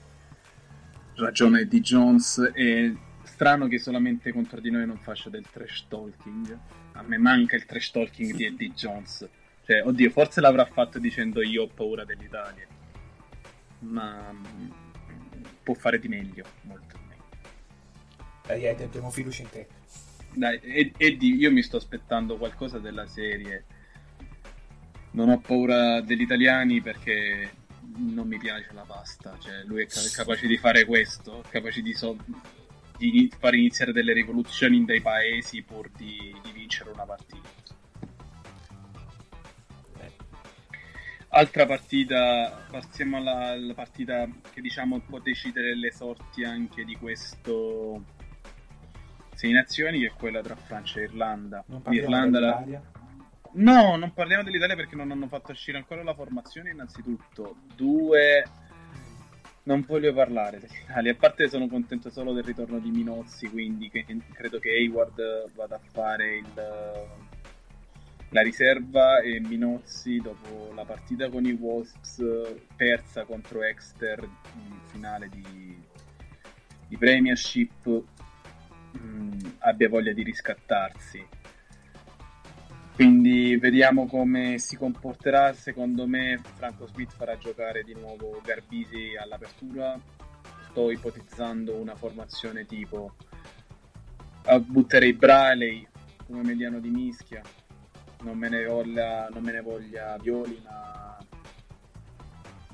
ragiona 1.16 1.60
Eddie 1.60 1.82
Jones. 1.82 2.52
È 2.54 2.92
strano 3.24 3.68
che 3.68 3.80
solamente 3.80 4.32
contro 4.32 4.60
di 4.60 4.72
noi 4.72 4.86
non 4.86 4.98
faccia 4.98 5.30
del 5.30 5.46
trash 5.50 5.86
talking. 5.88 6.58
A 6.94 7.04
me 7.04 7.18
manca 7.18 7.56
il 7.56 7.66
trash 7.66 7.92
talking 7.92 8.34
di 8.34 8.46
Eddie 8.46 8.72
Jones. 8.72 9.28
Cioè, 9.66 9.84
oddio, 9.86 10.10
forse 10.10 10.42
l'avrà 10.42 10.66
fatto 10.66 11.00
dicendo 11.00 11.42
io 11.42 11.64
ho 11.64 11.68
paura 11.68 12.04
dell'Italia. 12.04 12.66
Ma 13.80 14.32
mm, 14.32 14.70
può 15.64 15.74
fare 15.74 16.00
di 16.00 16.08
meglio, 16.08 16.44
molto 16.64 16.98
di 16.98 17.04
meglio. 17.08 17.24
Dai, 18.46 18.66
Ed, 18.66 18.82
abbiamo 18.82 19.12
fiducia 19.12 19.44
in 19.44 19.50
te. 19.50 19.68
Dai, 20.34 20.60
Ed- 20.62 20.96
Eddie, 20.98 21.36
io 21.36 21.52
mi 21.52 21.62
sto 21.62 21.78
aspettando 21.78 22.38
qualcosa 22.38 22.80
della 22.80 23.06
serie. 23.06 23.66
Non 25.12 25.30
ho 25.30 25.40
paura 25.40 26.02
degli 26.02 26.22
italiani 26.22 26.82
perché 26.82 27.52
non 27.98 28.28
mi 28.28 28.38
piace 28.38 28.70
la 28.74 28.84
pasta. 28.84 29.38
Cioè, 29.40 29.64
lui 29.66 29.84
è 29.84 29.88
ca- 29.88 30.02
capace 30.14 30.48
di 30.48 30.58
fare 30.58 30.86
questo, 30.86 31.44
capace 31.50 31.82
di, 31.82 31.94
so- 31.94 32.18
di 32.98 33.32
fare 33.38 33.58
iniziare 33.58 33.92
delle 33.92 34.14
rivoluzioni 34.14 34.78
in 34.78 34.86
dei 34.86 35.02
paesi 35.02 35.64
pur 35.64 35.90
di, 35.96 36.34
di 36.44 36.52
vincere 36.52 36.92
una 36.92 37.06
partita. 37.06 37.48
Altra 41.32 41.68
partita, 41.68 42.66
passiamo 42.72 43.18
alla, 43.18 43.50
alla 43.50 43.76
partita 43.76 44.28
che 44.52 44.62
diciamo 44.62 45.00
può 45.02 45.20
decidere 45.20 45.76
le 45.76 45.92
sorti 45.92 46.44
anche 46.44 46.84
di 46.84 46.96
questo 46.96 48.04
Sei 49.36 49.52
Nazioni, 49.52 50.00
che 50.00 50.08
è 50.08 50.12
quella 50.12 50.42
tra 50.42 50.56
Francia 50.56 51.00
e 51.00 51.04
Irlanda. 51.04 51.64
Non 51.68 51.84
L'Irlanda 51.86 52.40
la-. 52.40 52.82
No, 53.52 53.96
non 53.96 54.14
parliamo 54.14 54.44
dell'Italia 54.44 54.76
perché 54.76 54.96
non 54.96 55.12
hanno 55.12 55.28
fatto 55.28 55.52
uscire 55.52 55.78
ancora 55.78 56.04
la 56.04 56.14
formazione 56.14 56.70
innanzitutto. 56.70 57.56
Due, 57.76 58.44
non 59.64 59.84
voglio 59.88 60.14
parlare 60.14 60.60
dell'Italia. 60.60 61.12
A 61.12 61.16
parte 61.16 61.50
sono 61.50 61.68
contento 61.68 62.10
solo 62.12 62.32
del 62.34 62.44
ritorno 62.44 62.80
di 62.80 62.92
Minozzi, 62.92 63.50
quindi 63.50 63.90
credo 63.90 64.60
che 64.60 64.70
Hayward 64.70 65.52
vada 65.56 65.76
a 65.76 65.82
fare 65.92 66.38
il- 66.38 67.08
la 68.32 68.42
riserva 68.42 69.20
e 69.22 69.40
Minozzi 69.40 70.18
dopo 70.18 70.72
la 70.76 70.86
partita 70.86 71.30
con 71.30 71.46
i 71.46 71.54
Wasps 71.54 72.24
persa 72.76 73.24
contro 73.26 73.64
Exeter 73.64 74.24
in 74.24 74.80
finale 74.92 75.28
di, 75.30 75.84
di 76.88 76.98
Premiership 76.98 78.04
mh, 78.92 79.56
abbia 79.60 79.90
voglia 79.90 80.14
di 80.14 80.22
riscattarsi. 80.22 81.26
Quindi 83.00 83.56
vediamo 83.56 84.08
come 84.08 84.58
si 84.58 84.76
comporterà. 84.76 85.54
Secondo 85.54 86.06
me 86.06 86.38
Franco 86.56 86.86
Smith 86.86 87.14
farà 87.16 87.38
giocare 87.38 87.82
di 87.84 87.94
nuovo 87.94 88.42
Garbisi 88.44 89.16
all'apertura. 89.18 89.98
Sto 90.70 90.92
ipotizzando 90.92 91.78
una 91.78 91.96
formazione 91.96 92.66
tipo 92.66 93.16
ah, 94.48 94.60
butterei 94.60 95.14
Braley 95.14 95.88
come 96.26 96.42
mediano 96.42 96.82
di 96.82 96.90
mischia. 96.90 97.42
Non 98.24 98.38
me 98.38 98.50
ne 98.50 98.66
voglia, 98.66 99.30
non 99.32 99.44
me 99.44 99.54
ne 99.54 99.62
voglia 99.62 100.18
Violi, 100.22 100.62
ma 100.62 101.18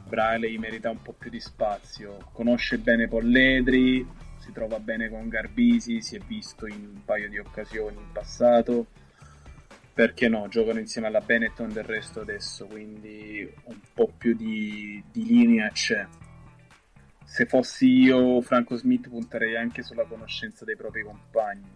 Braley 0.07 0.57
merita 0.57 0.89
un 0.89 1.03
po' 1.03 1.13
più 1.13 1.29
di 1.29 1.39
spazio. 1.39 2.31
Conosce 2.31 2.79
bene 2.79 3.07
Polledri, 3.07 4.03
si 4.39 4.51
trova 4.51 4.79
bene 4.79 5.07
con 5.07 5.29
Garbisi, 5.29 6.01
si 6.01 6.15
è 6.15 6.19
visto 6.25 6.65
in 6.65 6.93
un 6.95 7.05
paio 7.05 7.29
di 7.29 7.37
occasioni 7.37 7.97
in 7.97 8.11
passato 8.11 9.03
perché 9.95 10.27
no, 10.27 10.49
giocano 10.49 10.79
insieme 10.79 11.07
alla 11.07 11.21
Benetton 11.21 11.71
del 11.71 11.85
resto 11.85 12.19
adesso, 12.19 12.65
quindi 12.65 13.49
un 13.63 13.79
po' 13.93 14.11
più 14.17 14.35
di, 14.35 15.01
di 15.09 15.25
linea 15.25 15.69
c'è. 15.69 16.05
Se 17.23 17.45
fossi 17.45 17.87
io, 17.87 18.41
Franco 18.41 18.75
Smith, 18.75 19.07
punterei 19.07 19.55
anche 19.55 19.83
sulla 19.83 20.03
conoscenza 20.03 20.65
dei 20.65 20.75
propri 20.75 21.01
compagni. 21.01 21.71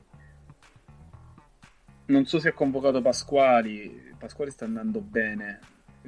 Non 2.08 2.26
so 2.26 2.40
se 2.40 2.50
ha 2.50 2.54
convocato 2.54 3.02
Pasquali, 3.02 4.14
Pasquali 4.18 4.52
sta 4.52 4.66
andando 4.66 5.00
bene. 5.00 5.60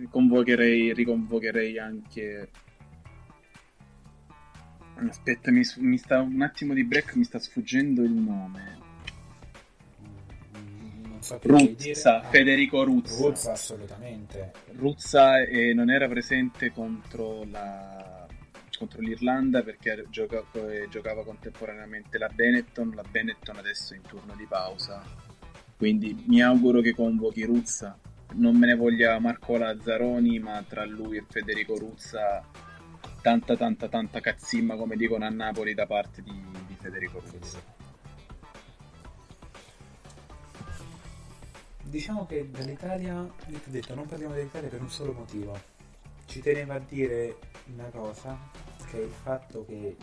Convocherei, 0.10 0.94
riconvocherei 0.94 1.80
anche. 1.80 2.50
Aspetta, 4.96 5.50
mi, 5.50 5.62
mi 5.78 5.98
sta 5.98 6.20
un 6.20 6.42
attimo 6.42 6.74
di 6.74 6.84
break, 6.84 7.16
mi 7.16 7.24
sta 7.24 7.40
sfuggendo 7.40 8.04
il 8.04 8.12
nome. 8.12 8.81
Ruzza, 11.42 12.22
Ah, 12.22 12.30
Federico 12.30 12.84
Ruzza. 12.84 13.28
Ruzza, 13.28 13.52
assolutamente. 13.52 14.52
Ruzza 14.76 15.42
eh, 15.42 15.74
non 15.74 15.90
era 15.90 16.08
presente 16.08 16.72
contro, 16.72 17.44
la, 17.50 18.26
contro 18.78 19.02
l'Irlanda 19.02 19.62
perché 19.64 20.06
gioca- 20.10 20.44
eh, 20.54 20.88
giocava 20.90 21.24
contemporaneamente 21.24 22.18
la 22.18 22.30
Benetton. 22.34 22.92
La 22.96 23.04
Benetton 23.10 23.58
adesso 23.58 23.94
è 23.94 23.98
in 23.98 24.04
turno 24.04 24.34
di 24.36 24.46
pausa. 24.46 25.04
Quindi 25.78 26.24
mi 26.28 26.42
auguro 26.42 26.82
che 26.82 26.94
convochi 26.94 27.44
Ruzza. 27.46 27.98
Non 28.34 28.56
me 28.56 28.68
ne 28.68 28.76
voglia 28.76 29.20
Marco 29.20 29.58
Lazzaroni, 29.58 30.40
ma 30.40 30.64
tra 30.68 30.86
lui 30.86 31.18
e 31.18 31.24
Federico 31.28 31.78
Ruzza 31.78 32.44
tanta 33.22 33.56
tanta 33.56 33.88
tanta 33.88 34.20
cazzimma 34.20 34.76
come 34.76 34.96
dicono 34.96 35.26
a 35.26 35.30
Napoli 35.30 35.74
da 35.76 35.86
parte 35.86 36.22
di, 36.24 36.32
di 36.68 36.76
Federico 36.80 37.22
Ruzza. 37.24 37.60
Diciamo 41.92 42.26
che 42.26 42.50
dall'Italia, 42.50 43.30
ti 43.48 43.54
ho 43.54 43.60
detto, 43.66 43.94
non 43.94 44.06
parliamo 44.06 44.34
dell'Italia 44.34 44.70
per 44.70 44.80
un 44.80 44.90
solo 44.90 45.12
motivo. 45.12 45.60
Ci 46.24 46.40
tenevo 46.40 46.72
a 46.72 46.80
dire 46.80 47.38
una 47.66 47.90
cosa, 47.90 48.40
che 48.90 48.98
è 48.98 49.04
il 49.04 49.12
fatto 49.12 49.66
che 49.66 49.98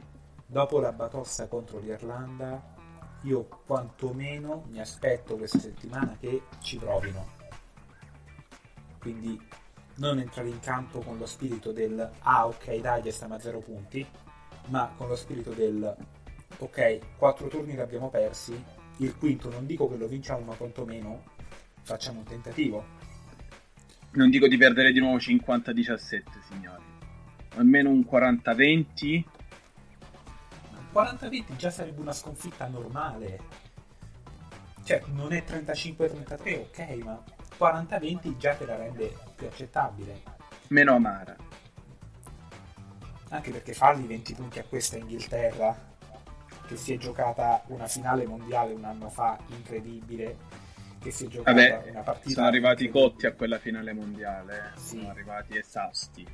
dopo 0.45 0.81
la 0.81 0.93
batossa 0.93 1.49
contro 1.49 1.79
l'Irlanda, 1.79 2.63
io 3.23 3.49
quantomeno 3.65 4.67
mi 4.69 4.81
aspetto 4.81 5.39
questa 5.39 5.61
settimana 5.61 6.15
che 6.21 6.43
ci 6.61 6.77
provino. 6.77 7.27
Quindi 8.99 9.41
non 9.95 10.19
entrare 10.19 10.51
in 10.51 10.61
campo 10.61 10.99
con 10.99 11.17
lo 11.17 11.25
spirito 11.25 11.73
del 11.73 12.07
ah 12.19 12.47
ok 12.49 12.81
dai 12.81 13.11
stiamo 13.11 13.37
a 13.37 13.41
zero 13.41 13.61
punti, 13.61 14.07
ma 14.67 14.93
con 14.95 15.09
lo 15.09 15.17
spirito 15.17 15.53
del 15.53 15.97
ok, 16.59 17.17
quattro 17.17 17.49
turni 17.49 17.73
li 17.73 17.81
abbiamo 17.81 18.11
persi, 18.11 18.63
il 18.99 19.17
quinto 19.17 19.49
non 19.49 19.65
dico 19.65 19.89
che 19.89 19.97
lo 19.97 20.07
vinciamo, 20.07 20.45
ma 20.45 20.55
quantomeno 20.55 21.37
facciamo 21.89 22.19
un 22.19 22.25
tentativo. 22.27 22.85
Non 24.13 24.29
dico 24.29 24.47
di 24.47 24.59
perdere 24.59 24.93
di 24.93 25.01
nuovo 25.01 25.17
50-17, 25.17 26.23
signori. 26.49 26.85
Almeno 27.57 27.91
un 27.91 28.01
40-20 28.01 29.25
40-20 30.93 31.57
già 31.57 31.71
sarebbe 31.71 32.01
una 32.01 32.13
sconfitta 32.13 32.67
normale. 32.67 33.39
Cioè, 34.85 35.03
non 35.13 35.33
è 35.33 35.45
35-33, 35.47 36.61
ok, 36.61 37.05
ma 37.05 37.23
40-20 37.59 38.37
già 38.37 38.55
te 38.55 38.67
la 38.67 38.77
rende 38.77 39.15
più 39.37 39.47
accettabile. 39.47 40.23
Meno 40.69 40.95
amara. 40.95 41.37
Anche 43.31 43.51
perché 43.51 43.75
fargli 43.75 44.07
20 44.07 44.35
punti 44.35 44.59
a 44.59 44.65
questa 44.65 44.97
Inghilterra, 44.97 45.77
che 46.67 46.77
si 46.77 46.95
è 46.95 46.97
giocata 46.97 47.63
una 47.67 47.87
finale 47.87 48.27
mondiale 48.27 48.73
un 48.73 48.85
anno 48.85 49.11
fa, 49.11 49.39
incredibile, 49.49 50.37
che 50.99 51.11
si 51.11 51.27
è 51.27 51.29
giocata 51.29 51.53
Vabbè, 51.53 51.91
una 51.91 52.01
partita... 52.01 52.35
sono 52.35 52.47
arrivati 52.47 52.89
cotti 52.89 53.27
a 53.27 53.33
quella 53.33 53.59
finale 53.59 53.93
mondiale. 53.93 54.73
eh. 54.75 54.79
Sì. 54.79 54.97
Sono 54.97 55.11
arrivati 55.11 55.57
esausti. 55.57 56.27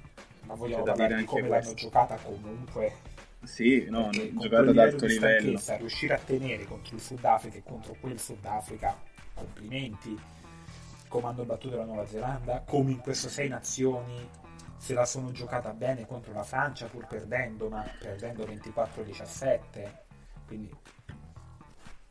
Ma 0.46 0.54
parlare 0.56 1.06
dire 1.06 1.16
di 1.16 1.24
come 1.24 1.40
anche 1.42 1.50
l'hanno 1.50 1.62
questo. 1.62 1.74
giocata 1.74 2.16
comunque. 2.16 2.92
Sì, 3.44 3.86
no, 3.88 4.10
giocata 4.10 4.70
ad 4.70 4.78
alto 4.78 5.06
livello. 5.06 5.60
riuscire 5.78 6.14
a 6.14 6.18
tenere 6.18 6.64
contro 6.64 6.94
il 6.96 7.02
Sudafrica 7.02 7.58
e 7.58 7.62
contro 7.62 7.94
quel 8.00 8.18
Sudafrica, 8.18 8.98
complimenti. 9.34 10.18
Come 11.08 11.26
hanno 11.28 11.44
battuto 11.44 11.76
la 11.76 11.84
Nuova 11.84 12.06
Zelanda, 12.06 12.62
come 12.66 12.90
in 12.90 12.98
questo 12.98 13.28
Sei 13.28 13.48
Nazioni 13.48 14.28
se 14.76 14.92
la 14.92 15.04
sono 15.06 15.30
giocata 15.32 15.72
bene 15.72 16.06
contro 16.06 16.32
la 16.32 16.42
Francia 16.42 16.86
pur 16.86 17.06
perdendo, 17.06 17.68
ma 17.68 17.84
perdendo 17.98 18.44
24-17, 18.44 19.90
quindi 20.46 20.70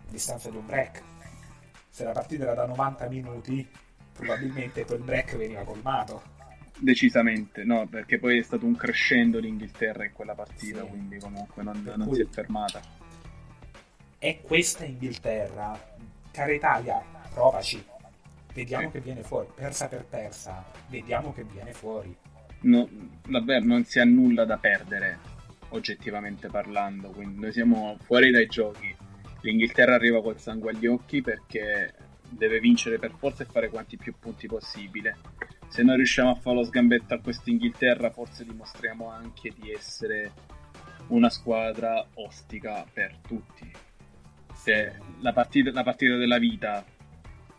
distanza 0.08 0.50
di 0.50 0.58
un 0.58 0.66
break. 0.66 1.02
Se 1.93 2.03
la 2.03 2.12
partita 2.12 2.45
era 2.45 2.56
da 2.56 2.65
90 2.65 3.08
minuti, 3.08 3.67
probabilmente 4.13 4.84
quel 4.84 5.01
break 5.03 5.38
veniva 5.38 5.62
colmato. 5.63 6.23
Decisamente, 6.79 7.63
no, 7.63 7.86
perché 7.86 8.17
poi 8.17 8.39
è 8.39 8.41
stato 8.41 8.65
un 8.65 8.75
crescendo 8.75 9.38
l'Inghilterra 9.38 10.03
in 10.03 10.12
quella 10.12 10.34
partita, 10.34 10.82
Sì. 10.82 10.88
quindi 10.88 11.19
comunque 11.19 11.62
non, 11.62 11.84
non 11.95 12.08
cui- 12.08 12.15
si 12.15 12.21
è 12.23 12.27
fermata. 12.32 12.82
è 14.17 14.41
questa 14.41 14.86
Inghilterra. 14.86 15.79
Cara 16.32 16.51
Italia, 16.51 16.99
provaci. 17.32 17.86
Vediamo 18.56 18.88
Sì. 18.88 18.93
che 18.93 18.99
viene 18.99 19.21
fuori. 19.21 19.49
Persa 19.53 19.88
per 19.88 20.03
persa, 20.06 20.65
vediamo 20.88 21.32
che 21.32 21.43
viene 21.43 21.73
fuori. 21.73 22.15
No, 22.62 22.89
davvero 23.27 23.65
non 23.65 23.84
si 23.86 23.99
ha 23.99 24.03
nulla 24.03 24.45
da 24.45 24.58
perdere, 24.58 25.19
oggettivamente 25.69 26.47
parlando, 26.47 27.10
quindi 27.10 27.39
noi 27.39 27.51
siamo 27.51 27.97
fuori 28.01 28.32
dai 28.32 28.47
giochi. 28.47 28.95
L'Inghilterra 29.43 29.95
arriva 29.95 30.21
col 30.21 30.39
sangue 30.39 30.71
agli 30.71 30.88
occhi 30.88 31.21
perché 31.21 31.93
deve 32.29 32.60
vincere 32.60 32.97
per 32.97 33.13
forza 33.17 33.43
e 33.43 33.45
fare 33.45 33.69
quanti 33.69 33.97
più 33.97 34.15
punti 34.17 34.47
possibile. 34.47 35.17
Se 35.67 35.84
noi 35.84 35.97
riusciamo 35.97 36.32
a 36.32 36.36
fare 36.36 36.56
lo 36.56 36.63
sgambetto 36.63 37.13
a 37.13 37.19
questa 37.19 37.49
Inghilterra, 37.49 38.10
forse 38.10 38.45
dimostriamo 38.45 39.10
anche 39.10 39.53
di 39.60 39.71
essere 39.71 40.32
una 41.08 41.29
squadra 41.29 42.06
ostica 42.13 42.86
per 42.91 43.17
tutti. 43.17 43.69
Se 44.53 44.97
la 45.19 45.34
partita, 45.34 45.71
la 45.71 45.84
partita 45.84 46.15
della 46.15 46.38
vita, 46.38 46.86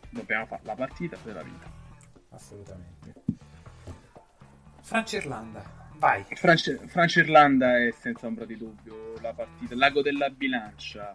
dobbiamo 0.08 0.46
fare 0.46 0.62
la 0.64 0.74
partita 0.74 1.18
della 1.22 1.42
vita. 1.42 1.70
Assolutamente. 2.30 3.12
Francia-Irlanda, 4.80 5.90
vai. 5.96 6.24
Francia, 6.30 6.78
Francia-Irlanda 6.86 7.76
è 7.78 7.90
senza 7.90 8.26
ombra 8.26 8.46
di 8.46 8.56
dubbio 8.56 9.18
la 9.20 9.34
partita, 9.34 9.74
l'ago 9.74 10.00
della 10.00 10.30
bilancia, 10.30 11.12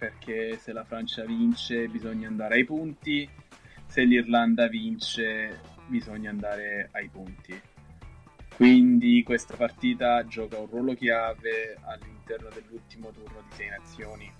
perché 0.00 0.56
se 0.56 0.72
la 0.72 0.82
Francia 0.82 1.26
vince 1.26 1.86
bisogna 1.86 2.26
andare 2.26 2.54
ai 2.54 2.64
punti, 2.64 3.28
se 3.86 4.02
l'Irlanda 4.04 4.66
vince 4.66 5.60
bisogna 5.88 6.30
andare 6.30 6.88
ai 6.92 7.08
punti. 7.08 7.60
Quindi 8.56 9.22
questa 9.22 9.56
partita 9.56 10.24
gioca 10.24 10.58
un 10.58 10.68
ruolo 10.68 10.94
chiave 10.94 11.76
all'interno 11.82 12.48
dell'ultimo 12.48 13.10
turno 13.10 13.42
di 13.46 13.54
Sei 13.54 13.68
Nazioni. 13.68 14.32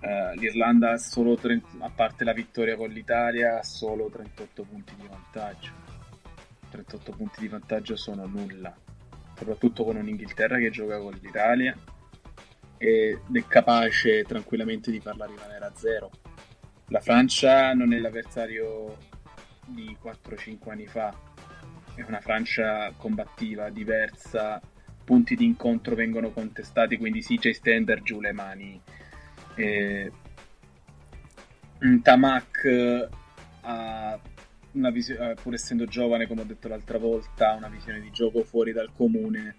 Eh, 0.00 0.34
L'Irlanda 0.34 0.96
30 0.96 1.66
a 1.78 1.90
parte 1.90 2.24
la 2.24 2.32
vittoria 2.32 2.74
con 2.76 2.88
l'Italia 2.88 3.60
ha 3.60 3.62
solo 3.62 4.10
38 4.10 4.64
punti 4.64 4.94
di 4.96 5.06
vantaggio. 5.06 5.72
38 6.70 7.12
punti 7.12 7.40
di 7.40 7.48
vantaggio 7.48 7.94
sono 7.94 8.26
nulla, 8.26 8.76
soprattutto 9.36 9.84
con 9.84 9.94
un'Inghilterra 9.94 10.58
che 10.58 10.70
gioca 10.70 10.98
con 10.98 11.16
l'Italia 11.22 11.76
ed 12.78 13.18
è 13.32 13.44
capace 13.46 14.22
tranquillamente 14.24 14.90
di 14.90 15.00
farla 15.00 15.26
rimanere 15.26 15.64
a 15.64 15.72
zero. 15.74 16.10
La 16.88 17.00
Francia 17.00 17.72
non 17.74 17.92
è 17.92 17.98
l'avversario 17.98 18.96
di 19.66 19.96
4-5 20.02 20.70
anni 20.70 20.86
fa, 20.86 21.14
è 21.94 22.02
una 22.06 22.20
Francia 22.20 22.92
combattiva, 22.96 23.70
diversa, 23.70 24.60
punti 25.04 25.34
di 25.34 25.44
incontro 25.44 25.94
vengono 25.94 26.30
contestati, 26.30 26.96
quindi 26.98 27.22
c'è 27.22 27.52
stender 27.52 28.02
giù 28.02 28.20
le 28.20 28.32
mani. 28.32 28.80
Eh, 29.54 30.12
Tamak 32.02 32.64
eh, 32.64 33.08
ha 33.62 34.20
una 34.72 34.90
visione, 34.90 35.34
pur 35.34 35.54
essendo 35.54 35.86
giovane, 35.86 36.26
come 36.26 36.42
ho 36.42 36.44
detto 36.44 36.68
l'altra 36.68 36.98
volta, 36.98 37.52
ha 37.52 37.54
una 37.54 37.68
visione 37.68 38.00
di 38.00 38.10
gioco 38.10 38.42
fuori 38.44 38.72
dal 38.72 38.90
comune. 38.94 39.56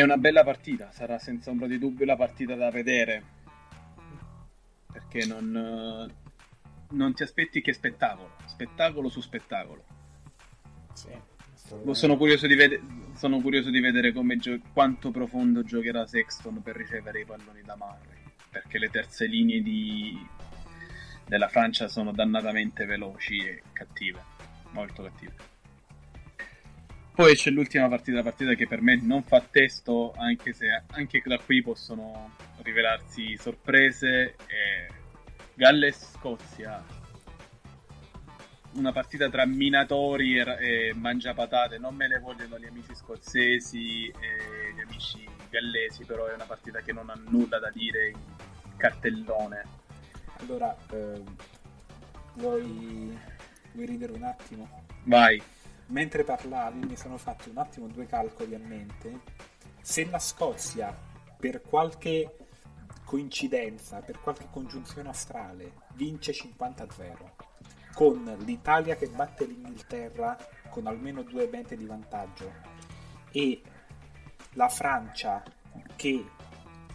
È 0.00 0.02
una 0.02 0.16
bella 0.16 0.42
partita, 0.44 0.90
sarà 0.92 1.18
senza 1.18 1.50
ombra 1.50 1.66
di 1.66 1.78
dubbio 1.78 2.06
la 2.06 2.16
partita 2.16 2.54
da 2.54 2.70
vedere. 2.70 3.22
Perché 4.90 5.26
non, 5.26 5.54
eh, 5.54 6.14
non 6.94 7.12
ti 7.12 7.22
aspetti 7.22 7.60
che 7.60 7.74
spettacolo, 7.74 8.30
spettacolo 8.46 9.10
su 9.10 9.20
spettacolo. 9.20 9.84
Sì, 10.94 11.10
Sono 11.92 12.16
curioso 12.16 12.46
di, 12.46 12.54
vede- 12.54 12.80
sono 13.14 13.42
curioso 13.42 13.68
di 13.68 13.78
vedere 13.78 14.14
come 14.14 14.38
gio- 14.38 14.58
quanto 14.72 15.10
profondo 15.10 15.64
giocherà 15.64 16.06
Sexton 16.06 16.62
per 16.62 16.76
ricevere 16.76 17.20
i 17.20 17.26
palloni 17.26 17.60
da 17.60 17.76
Murray. 17.76 18.22
Perché 18.48 18.78
le 18.78 18.88
terze 18.88 19.26
linee 19.26 19.60
di- 19.60 20.26
della 21.26 21.48
Francia 21.48 21.88
sono 21.88 22.10
dannatamente 22.12 22.86
veloci 22.86 23.36
e 23.36 23.62
cattive, 23.74 24.24
molto 24.70 25.02
cattive. 25.02 25.49
Poi 27.20 27.34
c'è 27.34 27.50
l'ultima 27.50 27.86
partita, 27.86 28.16
la 28.16 28.22
partita 28.22 28.54
che 28.54 28.66
per 28.66 28.80
me 28.80 28.96
non 28.96 29.22
fa 29.22 29.42
testo, 29.42 30.14
anche 30.16 30.54
se 30.54 30.84
anche 30.92 31.20
da 31.22 31.38
qui 31.38 31.60
possono 31.60 32.34
rivelarsi 32.62 33.36
sorprese. 33.36 34.36
E 34.46 34.88
Galles-Scozia, 35.52 36.82
una 38.76 38.92
partita 38.92 39.28
tra 39.28 39.44
minatori 39.44 40.38
e, 40.38 40.44
e 40.58 40.94
mangiapatate. 40.94 41.76
Non 41.76 41.94
me 41.94 42.08
le 42.08 42.20
vogliono 42.20 42.58
gli 42.58 42.64
amici 42.64 42.94
scozzesi 42.94 44.06
e 44.06 44.72
gli 44.74 44.80
amici 44.80 45.28
gallesi, 45.50 46.06
però 46.06 46.24
è 46.24 46.32
una 46.32 46.46
partita 46.46 46.80
che 46.80 46.94
non 46.94 47.10
ha 47.10 47.20
nulla 47.28 47.58
da 47.58 47.70
dire 47.70 48.08
in 48.08 48.76
cartellone. 48.78 49.62
Allora, 50.38 50.74
ehm, 50.90 51.36
vuoi, 52.36 53.18
vuoi 53.72 53.86
ridere 53.86 54.12
un 54.12 54.22
attimo? 54.22 54.86
Vai. 55.04 55.42
Mentre 55.90 56.24
parlavi 56.24 56.86
mi 56.86 56.96
sono 56.96 57.16
fatto 57.16 57.50
un 57.50 57.58
attimo 57.58 57.86
due 57.88 58.06
calcoli 58.06 58.54
a 58.54 58.58
mente. 58.58 59.20
Se 59.80 60.08
la 60.08 60.18
Scozia, 60.18 60.96
per 61.36 61.62
qualche 61.62 62.36
coincidenza, 63.04 63.98
per 64.00 64.20
qualche 64.20 64.46
congiunzione 64.50 65.08
astrale, 65.08 65.72
vince 65.94 66.32
50-0, 66.32 67.16
con 67.94 68.36
l'Italia 68.44 68.94
che 68.94 69.08
batte 69.08 69.46
l'Inghilterra 69.46 70.36
con 70.68 70.86
almeno 70.86 71.22
due 71.22 71.48
mete 71.48 71.76
di 71.76 71.86
vantaggio 71.86 72.52
e 73.32 73.60
la 74.52 74.68
Francia 74.68 75.42
che 75.96 76.24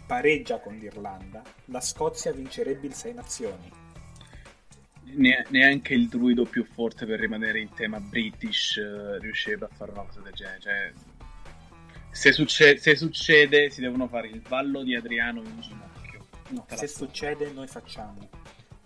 pareggia 0.06 0.58
con 0.60 0.74
l'Irlanda, 0.74 1.42
la 1.66 1.80
Scozia 1.80 2.32
vincerebbe 2.32 2.86
il 2.86 2.94
Sei 2.94 3.12
Nazioni. 3.12 3.85
Ne- 5.14 5.46
neanche 5.50 5.94
il 5.94 6.08
druido 6.08 6.44
più 6.44 6.64
forte 6.64 7.06
per 7.06 7.20
rimanere 7.20 7.60
in 7.60 7.72
tema 7.72 8.00
British 8.00 8.76
eh, 8.76 9.18
riuscirebbe 9.18 9.66
a 9.66 9.70
fare 9.74 9.92
una 9.92 10.02
cosa 10.02 10.20
del 10.20 10.32
genere. 10.32 10.60
Cioè, 10.60 10.92
se, 12.10 12.32
succe- 12.32 12.76
se 12.78 12.96
succede, 12.96 13.70
si 13.70 13.80
devono 13.80 14.08
fare 14.08 14.28
il 14.28 14.42
ballo 14.46 14.82
di 14.82 14.94
Adriano 14.94 15.40
in 15.40 15.60
ginocchio. 15.60 16.26
No, 16.48 16.66
se 16.68 16.86
succede 16.86 17.50
noi 17.52 17.66
facciamo 17.66 18.28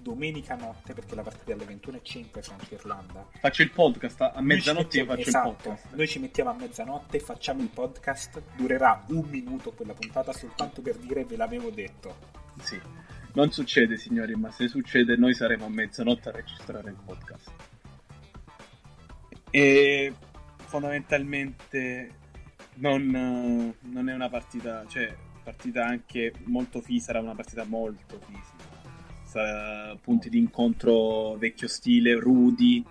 domenica 0.01 0.55
notte 0.57 0.95
perché 0.95 1.15
la 1.15 1.23
partita 1.23 1.53
è 1.53 1.55
alle 1.55 1.65
21.05 1.65 2.43
Francia-Irlanda. 2.43 3.27
Faccio 3.39 3.63
il 3.63 3.71
podcast 3.71 4.21
a, 4.21 4.41
mezzanotte. 4.41 4.99
Io 4.99 5.05
faccio 5.05 5.29
esatto, 5.29 5.49
il 5.49 5.55
podcast. 5.55 5.95
Noi 5.95 6.09
ci 6.09 6.19
mettiamo 6.19 6.51
a 6.51 6.55
mezzanotte, 6.55 7.21
facciamo 7.21 7.63
il 7.63 7.69
podcast, 7.69 8.43
durerà 8.57 9.05
un 9.09 9.27
minuto 9.29 9.73
quella 9.73 9.95
puntata 9.95 10.33
soltanto 10.33 10.83
per 10.83 10.97
dire 10.97 11.25
ve 11.25 11.37
l'avevo 11.37 11.71
detto. 11.71 12.17
Sì. 12.63 12.81
Non 13.33 13.53
succede, 13.53 13.97
signori, 13.97 14.35
ma 14.35 14.51
se 14.51 14.67
succede, 14.67 15.17
noi 15.17 15.35
saremo 15.35 15.67
a 15.67 15.69
mezzanotte 15.69 16.29
a 16.31 16.33
registrare 16.33 16.91
il 16.91 16.97
podcast. 17.05 17.51
E 19.51 20.13
fondamentalmente 20.57 22.11
non, 22.75 23.75
non 23.81 24.09
è 24.09 24.15
una 24.15 24.29
partita, 24.29 24.85
cioè, 24.89 25.15
partita 25.45 25.85
anche 25.85 26.33
molto 26.45 26.81
fisica, 26.81 27.13
sarà 27.13 27.21
una 27.21 27.35
partita 27.35 27.65
molto 27.65 28.19
fisica. 28.19 28.69
Sarà 29.25 29.97
punti 29.97 30.29
di 30.29 30.39
incontro 30.39 31.37
vecchio 31.37 31.69
stile, 31.69 32.15
rudi, 32.15 32.85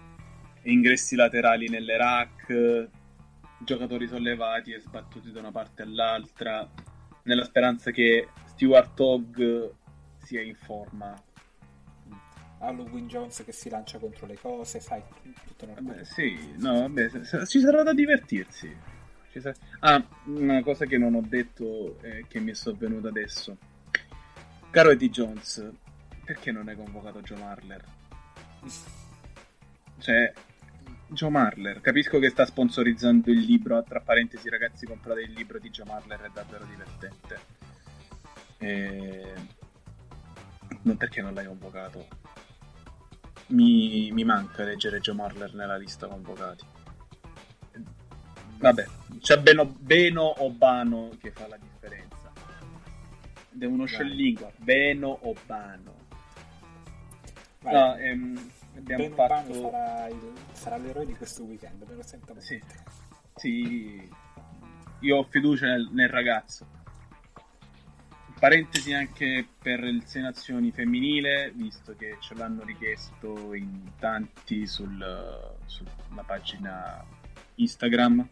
ingressi 0.63 1.15
laterali 1.15 1.67
nelle 1.67 1.97
rack, 1.97 2.87
giocatori 3.59 4.07
sollevati 4.07 4.71
e 4.71 4.79
sbattuti 4.79 5.31
da 5.31 5.39
una 5.39 5.51
parte 5.51 5.81
all'altra, 5.81 6.67
nella 7.23 7.43
speranza 7.43 7.91
che 7.91 8.29
Stuart 8.45 8.99
Hogg 8.99 9.71
sia 10.29 10.41
in 10.43 10.53
forma. 10.53 11.19
Halloween 12.59 13.07
Jones 13.07 13.41
che 13.43 13.51
si 13.51 13.67
lancia 13.69 13.97
contro 13.97 14.27
le 14.27 14.37
cose, 14.37 14.79
sai, 14.79 15.01
tutto 15.47 15.65
normale. 15.65 15.95
Vabbè, 15.95 16.03
sì, 16.03 16.53
no, 16.57 16.81
vabbè, 16.81 17.45
ci 17.47 17.59
sarà 17.59 17.81
da 17.81 17.93
divertirsi. 17.93 18.71
Sarà- 19.39 19.55
Ah, 19.79 20.05
una 20.25 20.61
cosa 20.61 20.85
che 20.85 20.97
non 20.99 21.15
ho 21.15 21.21
detto 21.25 21.99
e 22.01 22.25
che 22.27 22.39
mi 22.39 22.51
è 22.51 22.53
sovvenuta 22.53 23.07
adesso. 23.07 23.57
Caro 24.69 24.91
Eddie 24.91 25.09
Jones, 25.09 25.67
perché 26.25 26.51
non 26.51 26.67
hai 26.67 26.75
convocato 26.75 27.21
Joe 27.21 27.39
Marler? 27.39 27.83
Cioè, 29.97 30.31
Joe 31.07 31.29
Marler, 31.29 31.81
capisco 31.81 32.19
che 32.19 32.29
sta 32.29 32.45
sponsorizzando 32.45 33.31
il 33.31 33.39
libro, 33.39 33.81
tra 33.83 33.99
parentesi 34.01 34.47
ragazzi 34.49 34.85
comprate 34.85 35.21
il 35.21 35.31
libro 35.31 35.57
di 35.57 35.69
Joe 35.71 35.85
Marler, 35.87 36.19
è 36.19 36.29
davvero 36.31 36.65
divertente. 36.65 37.39
E... 38.59 39.57
Non 40.81 40.97
perché 40.97 41.21
non 41.21 41.33
l'hai 41.33 41.45
convocato? 41.45 42.07
Mi, 43.47 44.11
mi 44.11 44.23
manca 44.23 44.63
leggere 44.63 44.99
Joe 44.99 45.15
Marler 45.15 45.53
nella 45.53 45.77
lista 45.77 46.07
convocati. 46.07 46.65
Vabbè, 48.57 48.85
c'è 49.19 49.39
Beno, 49.39 49.65
Beno 49.65 50.43
Obano 50.43 51.09
che 51.19 51.31
fa 51.31 51.47
la 51.47 51.57
differenza. 51.57 52.31
Ed 53.53 53.63
è 53.63 53.65
uno 53.65 53.85
scioglilingua, 53.85 54.51
Beno 54.57 55.17
Obano. 55.27 55.95
Vai. 57.61 57.73
No, 57.73 57.95
ehm, 57.95 58.51
abbiamo 58.77 59.03
Ben 59.03 59.13
fatto... 59.15 59.49
Urbano 59.51 59.69
sarà, 59.71 60.07
il- 60.07 60.33
sarà 60.51 60.77
l'eroe 60.77 61.05
di 61.05 61.13
questo 61.15 61.43
weekend, 61.43 61.83
me 61.87 61.95
lo 61.95 62.03
sento. 62.03 62.35
Sì. 62.39 62.61
Sì, 63.35 64.09
io 64.99 65.17
ho 65.17 65.23
fiducia 65.23 65.65
nel, 65.67 65.87
nel 65.91 66.09
ragazzo. 66.09 66.67
Parentesi 68.39 68.93
anche 68.93 69.45
per 69.61 69.83
il 69.83 70.03
Sei 70.05 70.21
Nazioni 70.21 70.71
femminile, 70.71 71.51
visto 71.53 71.93
che 71.97 72.15
ce 72.21 72.35
l'hanno 72.35 72.63
richiesto 72.63 73.53
in 73.53 73.91
tanti 73.99 74.65
sul- 74.65 75.55
sulla 75.65 76.23
pagina 76.25 77.05
Instagram. 77.55 78.25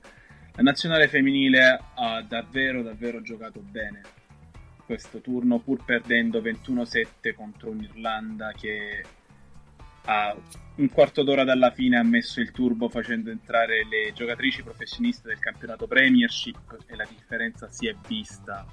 La 0.53 0.63
nazionale 0.63 1.09
femminile 1.09 1.77
ha 1.95 2.21
davvero, 2.21 2.81
davvero 2.83 3.21
giocato 3.21 3.59
bene 3.59 4.01
questo 4.85 5.19
turno, 5.19 5.59
pur 5.59 5.83
perdendo 5.83 6.39
21-7 6.39 7.33
contro 7.35 7.71
un'Irlanda 7.71 8.53
che 8.53 9.03
a 10.05 10.33
un 10.75 10.89
quarto 10.89 11.23
d'ora 11.23 11.43
dalla 11.43 11.71
fine 11.71 11.97
ha 11.97 12.03
messo 12.03 12.39
il 12.39 12.51
turbo 12.51 12.87
facendo 12.87 13.29
entrare 13.29 13.85
le 13.85 14.13
giocatrici 14.13 14.63
professioniste 14.63 15.27
del 15.27 15.39
campionato 15.39 15.85
Premiership 15.85 16.77
e 16.85 16.95
la 16.95 17.05
differenza 17.05 17.69
si 17.69 17.87
è 17.87 17.95
vista 18.07 18.65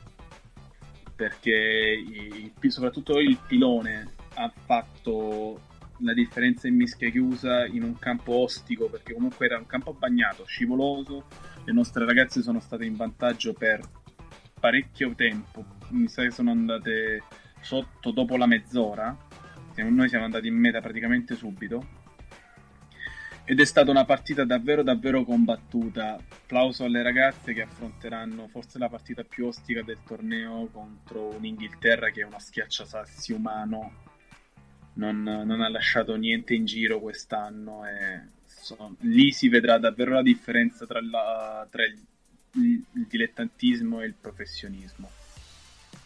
perché 1.15 1.51
il- 1.51 2.53
soprattutto 2.71 3.19
il 3.19 3.39
pilone 3.47 4.11
ha 4.35 4.53
fatto 4.65 5.61
la 5.99 6.13
differenza 6.13 6.67
in 6.67 6.75
mischia 6.75 7.09
chiusa 7.11 7.67
in 7.67 7.83
un 7.83 7.99
campo 7.99 8.33
ostico 8.35 8.89
perché 8.89 9.15
comunque 9.15 9.47
era 9.47 9.59
un 9.59 9.67
campo 9.67 9.93
bagnato, 9.93 10.45
scivoloso. 10.45 11.27
Le 11.65 11.73
nostre 11.73 12.05
ragazze 12.05 12.43
sono 12.43 12.61
state 12.61 12.85
in 12.85 12.97
vantaggio 12.97 13.53
per 13.53 13.81
parecchio 14.59 15.15
tempo. 15.15 15.65
Mi 15.91 16.09
sa 16.09 16.23
che 16.23 16.31
sono 16.31 16.51
andate 16.51 17.23
sotto 17.61 18.11
dopo 18.11 18.37
la 18.37 18.47
mezz'ora. 18.47 19.17
Noi 19.77 20.09
siamo 20.09 20.25
andati 20.25 20.49
in 20.49 20.57
meta 20.57 20.81
praticamente 20.81 21.35
subito. 21.37 22.03
Ed 23.45 23.61
è 23.61 23.65
stata 23.65 23.91
una 23.91 24.05
partita 24.05 24.45
davvero 24.45 24.83
davvero 24.83 25.23
combattuta 25.25 26.19
applauso 26.45 26.85
alle 26.85 27.03
ragazze 27.03 27.55
che 27.55 27.63
affronteranno 27.63 28.49
forse 28.49 28.79
la 28.79 28.91
partita 28.91 29.25
più 29.25 29.47
ostica 29.47 29.83
del 29.83 29.99
torneo 30.07 30.69
contro 30.71 31.29
un'Inghilterra 31.35 32.11
che 32.11 32.21
è 32.21 32.25
uno 32.25 32.39
schiacciasassi 32.39 33.33
umano. 33.33 34.03
Non, 34.97 35.23
non 35.23 35.61
ha 35.61 35.69
lasciato 35.69 36.15
niente 36.17 36.55
in 36.55 36.67
giro 36.67 37.01
quest'anno 37.01 37.85
e 37.87 38.21
so- 38.45 38.95
lì 39.01 39.33
si 39.33 39.49
vedrà 39.49 39.79
davvero 39.79 40.13
la 40.13 40.23
differenza 40.23 40.87
tra, 40.87 41.01
la- 41.03 41.67
tra 41.69 41.85
il, 41.85 41.99
il- 42.53 42.85
il 42.93 43.07
dilettantismo 43.09 44.03
e 44.03 44.07
il 44.07 44.15
professionismo. 44.21 45.11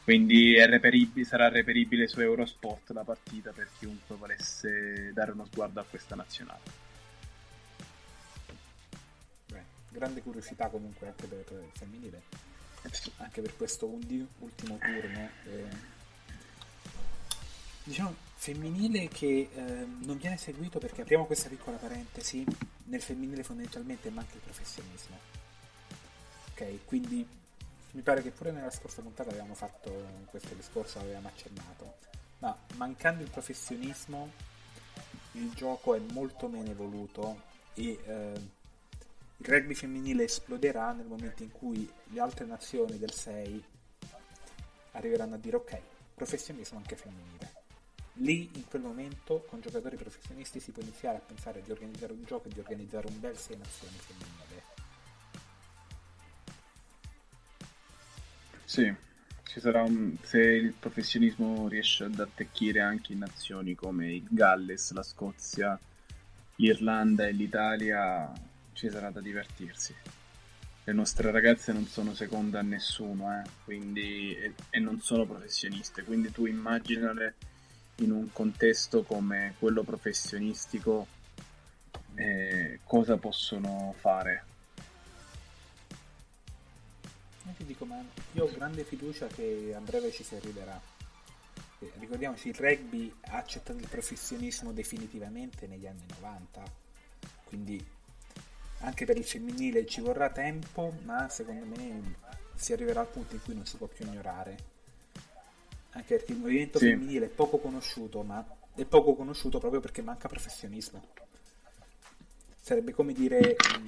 Quindi 0.05 0.55
è 0.55 0.67
reperibile- 0.67 1.27
sarà 1.27 1.49
reperibile 1.49 2.07
su 2.09 2.21
Eurosport 2.21 2.91
la 2.93 3.05
partita 3.05 3.51
per 3.51 3.69
chiunque 3.79 4.17
volesse 4.17 5.11
dare 5.13 5.33
uno 5.33 5.45
sguardo 5.45 5.81
a 5.81 5.85
questa 5.85 6.15
nazionale 6.15 6.87
grande 9.91 10.23
curiosità 10.23 10.69
comunque 10.69 11.09
anche 11.09 11.27
per 11.27 11.45
il 11.51 11.71
femminile, 11.73 12.23
anche 13.19 13.41
per 13.41 13.57
questo 13.57 13.87
ultimo 13.87 14.79
turno. 14.79 15.31
eh. 15.45 15.97
Diciamo 17.85 18.15
femminile 18.35 19.09
che 19.09 19.49
eh, 19.53 19.87
non 20.05 20.19
viene 20.19 20.37
seguito 20.37 20.79
perché 20.79 21.03
apriamo 21.03 21.25
questa 21.25 21.49
piccola 21.49 21.77
parentesi, 21.77 22.45
nel 22.85 23.01
femminile 23.01 23.43
fondamentalmente 23.43 24.11
manca 24.11 24.35
il 24.35 24.41
professionismo. 24.41 25.19
Ok, 26.51 26.85
quindi 26.85 27.27
mi 27.93 28.03
pare 28.03 28.23
che 28.23 28.31
pure 28.31 28.53
nella 28.53 28.71
scorsa 28.71 29.01
puntata 29.01 29.31
avevamo 29.31 29.55
fatto 29.55 30.27
questo 30.27 30.55
discorso, 30.55 30.99
avevamo 30.99 31.29
accennato, 31.29 31.97
ma 32.41 32.57
mancando 32.77 33.23
il 33.23 33.31
professionismo 33.31 34.31
il 35.33 35.53
gioco 35.55 35.95
è 35.95 35.99
molto 36.13 36.49
meno 36.49 36.71
evoluto 36.71 37.43
e 37.75 37.99
eh, 38.05 38.51
il 39.41 39.47
rugby 39.47 39.75
femminile 39.75 40.25
esploderà 40.25 40.93
nel 40.93 41.07
momento 41.07 41.45
in 41.45 41.53
cui 41.53 41.89
le 42.07 42.21
altre 42.21 42.45
nazioni 42.45 42.99
del 42.99 43.13
6 43.13 43.65
arriveranno 44.93 45.37
a 45.37 45.39
dire 45.39 45.57
ok, 45.57 45.81
professionismo 46.15 46.79
anche 46.79 46.97
femminile. 46.97 47.57
Lì 48.15 48.51
in 48.55 48.67
quel 48.67 48.83
momento 48.83 49.45
con 49.49 49.61
giocatori 49.61 49.97
professionisti 49.97 50.59
si 50.59 50.73
può 50.73 50.83
iniziare 50.83 51.19
a 51.19 51.21
pensare 51.21 51.63
di 51.63 51.71
organizzare 51.71 52.13
un 52.13 52.25
gioco 52.25 52.49
e 52.49 52.53
di 52.53 52.59
organizzare 52.59 53.07
un 53.07 53.21
bel 53.21 53.37
6 53.37 53.57
nazioni 53.57 53.95
femminile. 53.97 54.63
Sì, 58.65 58.93
ci 59.45 59.61
sarà 59.61 59.83
un... 59.83 60.17
se 60.21 60.41
il 60.41 60.73
professionismo 60.73 61.69
riesce 61.69 62.05
ad 62.05 62.19
attecchire 62.19 62.81
anche 62.81 63.13
in 63.13 63.21
nazioni 63.21 63.77
come 63.77 64.13
il 64.13 64.27
Galles, 64.29 64.91
la 64.91 65.05
Scozia, 65.05 65.79
l'Irlanda 66.57 67.29
e 67.29 67.33
l'Italia, 67.33 68.33
ci 68.79 68.89
sarà 68.91 69.11
da 69.11 69.21
divertirsi. 69.21 69.93
Le 70.85 70.93
nostre 70.93 71.33
ragazze 71.33 71.73
non 71.73 71.87
sono 71.87 72.15
seconde 72.15 72.59
a 72.59 72.63
nessuno, 72.63 73.43
eh, 73.43 73.43
quindi, 73.65 74.37
e, 74.37 74.55
e 74.71 74.79
non 74.79 75.01
sono 75.01 75.27
professioniste, 75.27 76.05
quindi 76.05 76.31
tu 76.31 76.47
immaginale 76.47 77.35
in 77.97 78.13
un 78.13 78.33
contesto 78.33 79.03
come 79.03 79.55
quello 79.59 79.83
professionistico 79.83 81.09
eh, 82.15 82.79
cosa 82.85 83.17
possono 83.17 83.93
fare. 83.99 84.45
Io 87.47 87.53
ti 87.57 87.65
dico, 87.65 87.85
ma 87.85 88.01
io 88.33 88.45
ho 88.45 88.53
grande 88.53 88.85
fiducia 88.85 89.27
che 89.27 89.73
a 89.75 89.81
breve 89.81 90.13
ci 90.13 90.23
si 90.23 90.37
arriverà. 90.37 90.81
Eh, 91.81 91.93
Ricordiamoci, 91.99 92.51
il 92.51 92.55
rugby 92.55 93.13
ha 93.23 93.39
accettato 93.39 93.81
il 93.81 93.89
professionismo 93.89 94.71
definitivamente 94.71 95.67
negli 95.67 95.89
anni 95.89 96.05
90, 96.15 96.63
quindi 97.45 97.97
anche 98.81 99.05
per 99.05 99.17
il 99.17 99.25
femminile 99.25 99.87
ci 99.87 100.01
vorrà 100.01 100.31
tempo, 100.31 100.95
ma 101.05 101.29
secondo 101.29 101.65
me 101.67 102.15
si 102.55 102.73
arriverà 102.73 103.01
al 103.01 103.09
punto 103.09 103.35
in 103.35 103.43
cui 103.43 103.55
non 103.55 103.67
si 103.67 103.77
può 103.77 103.87
più 103.87 104.05
ignorare. 104.07 104.57
Anche 105.93 106.17
perché 106.17 106.33
il 106.33 106.39
movimento 106.39 106.79
Sì. 106.79 106.87
femminile 106.87 107.27
è 107.27 107.31
poco 107.31 107.59
conosciuto, 107.59 108.23
ma 108.23 108.45
è 108.75 108.85
poco 108.85 109.15
conosciuto 109.15 109.59
proprio 109.59 109.81
perché 109.81 110.03
manca 110.03 110.29
professionismo. 110.29 111.03
Sarebbe 112.61 112.93
come 112.93 113.13
dire, 113.15 113.57
mh, 113.59 113.85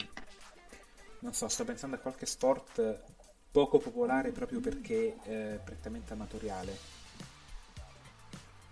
non 1.21 1.35
so, 1.35 1.49
sto 1.49 1.65
pensando 1.65 1.97
a 1.97 1.99
qualche 1.99 2.27
sport 2.27 3.03
poco 3.51 3.79
popolare 3.79 4.33
proprio 4.33 4.61
perché 4.61 5.17
è 5.23 5.61
prettamente 5.63 6.13
amatoriale. 6.15 6.79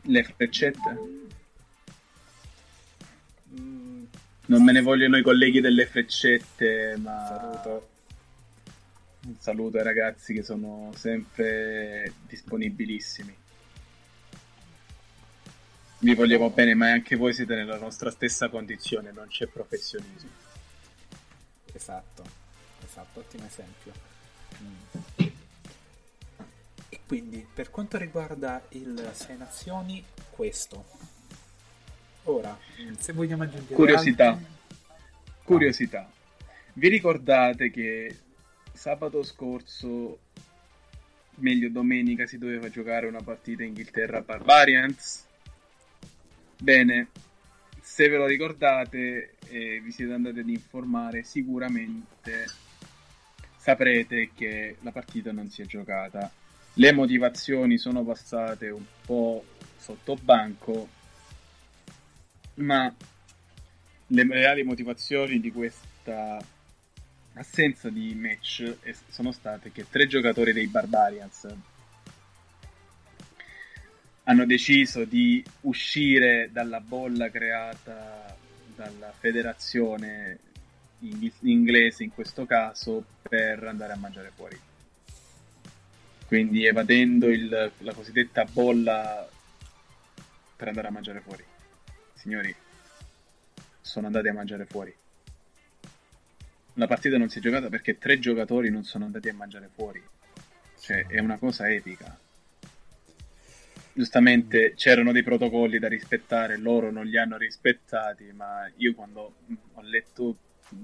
Le 0.05 0.23
freccette? 0.25 0.99
Mm, 3.51 4.05
Non 4.49 4.65
me 4.65 4.73
ne 4.73 4.81
vogliono 4.81 5.19
i 5.19 5.23
colleghi 5.23 5.61
delle 5.61 5.87
freccette, 5.87 6.97
ma 6.97 7.27
saluto. 7.27 7.89
un 9.27 9.37
saluto 9.39 9.77
ai 9.77 9.85
ragazzi 9.85 10.33
che 10.33 10.43
sono 10.43 10.91
sempre 10.97 12.15
disponibilissimi. 12.27 13.37
Vi 16.01 16.15
vogliamo 16.15 16.49
bene, 16.49 16.75
ma 16.75 16.91
anche 16.91 17.17
voi 17.17 17.35
siete 17.35 17.57
nella 17.57 17.77
nostra 17.77 18.11
stessa 18.11 18.49
condizione, 18.49 19.13
non 19.13 19.27
c'è 19.27 19.47
professionismo. 19.49 20.31
Esatto, 21.75 22.25
esatto, 22.87 23.21
ottimo 23.21 23.45
esempio. 23.45 23.93
Mm. 24.63 25.27
E 26.89 27.01
quindi, 27.07 27.47
per 27.53 27.69
quanto 27.69 27.99
riguarda 27.99 28.65
il 28.71 29.11
Sei 29.13 29.37
Nazioni, 29.37 30.03
questo. 30.31 30.87
Ora, 32.29 32.59
se 32.99 33.15
vogliamo 33.15 33.45
aggiungere 33.45 33.75
Curiosità. 33.75 34.29
altro- 34.33 34.47
Curiosità. 35.45 36.11
Vi 36.75 36.89
ricordate 36.89 37.71
che 37.71 38.15
sabato 38.71 39.23
scorso, 39.23 40.19
meglio 41.37 41.71
domenica, 41.71 42.27
si 42.27 42.37
doveva 42.37 42.69
giocare 42.69 43.07
una 43.07 43.23
partita 43.23 43.63
Inghilterra 43.65 44.21
Barbarians? 44.21 45.25
Bene, 46.59 47.09
se 47.81 48.09
ve 48.11 48.19
lo 48.19 48.27
ricordate 48.27 49.37
e 49.49 49.81
vi 49.81 49.91
siete 49.91 50.13
andati 50.13 50.41
ad 50.41 50.49
informare, 50.51 51.23
sicuramente 51.23 52.45
saprete 53.57 54.33
che 54.35 54.77
la 54.83 54.93
partita 54.93 55.33
non 55.33 55.49
si 55.49 55.63
è 55.63 55.65
giocata. 55.65 56.31
Le 56.75 56.93
motivazioni 56.93 57.79
sono 57.79 58.05
passate 58.05 58.69
un 58.69 58.85
po' 59.07 59.43
sotto 59.79 60.15
banco, 60.21 60.89
ma 62.59 62.93
le 64.09 64.27
reali 64.29 64.63
motivazioni 64.63 65.41
di 65.41 65.53
questa 65.53 66.39
assenza 67.35 67.89
di 67.89 68.15
match 68.15 68.77
sono 69.09 69.33
state 69.33 69.71
che 69.71 69.87
tre 69.89 70.07
giocatori 70.07 70.53
dei 70.53 70.67
Barbarians 70.67 71.47
hanno 74.25 74.45
deciso 74.45 75.05
di 75.05 75.43
uscire 75.63 76.51
dalla 76.53 76.81
bolla 76.81 77.31
creata 77.31 78.37
dalla 78.75 79.13
federazione 79.17 80.39
inglese 81.41 82.05
in 82.05 82.13
questo 82.13 82.45
caso 82.45 83.05
per 83.23 83.63
andare 83.65 83.93
a 83.93 83.97
mangiare 83.97 84.33
fuori. 84.35 84.59
Quindi 86.27 86.67
evadendo 86.67 87.29
il, 87.29 87.73
la 87.79 87.95
cosiddetta 87.95 88.45
bolla 88.45 89.27
per 90.57 90.69
andare 90.69 90.89
a 90.89 90.91
mangiare 90.91 91.21
fuori 91.21 91.48
signori 92.19 92.55
sono 93.81 94.07
andati 94.07 94.29
a 94.29 94.35
mangiare 94.35 94.67
fuori 94.67 94.95
la 96.75 96.87
partita 96.87 97.17
non 97.17 97.29
si 97.29 97.39
è 97.39 97.41
giocata 97.41 97.69
perché 97.69 97.99
tre 97.99 98.19
giocatori 98.19 98.71
non 98.71 98.85
sono 98.85 99.07
andati 99.07 99.29
a 99.29 99.35
mangiare 99.35 99.71
fuori 99.73 100.03
cioè 100.79 101.07
è 101.07 101.19
una 101.21 101.39
cosa 101.39 101.69
epica 101.71 102.19
giustamente 103.99 104.75
c'erano 104.77 105.11
dei 105.11 105.25
protocolli 105.25 105.81
da 105.81 105.89
rispettare, 105.89 106.57
loro 106.57 106.93
non 106.93 107.05
li 107.05 107.19
hanno 107.19 107.37
rispettati, 107.37 108.31
ma 108.33 108.71
io 108.77 108.95
quando 108.95 109.35
ho 109.75 109.83
letto, 109.83 110.37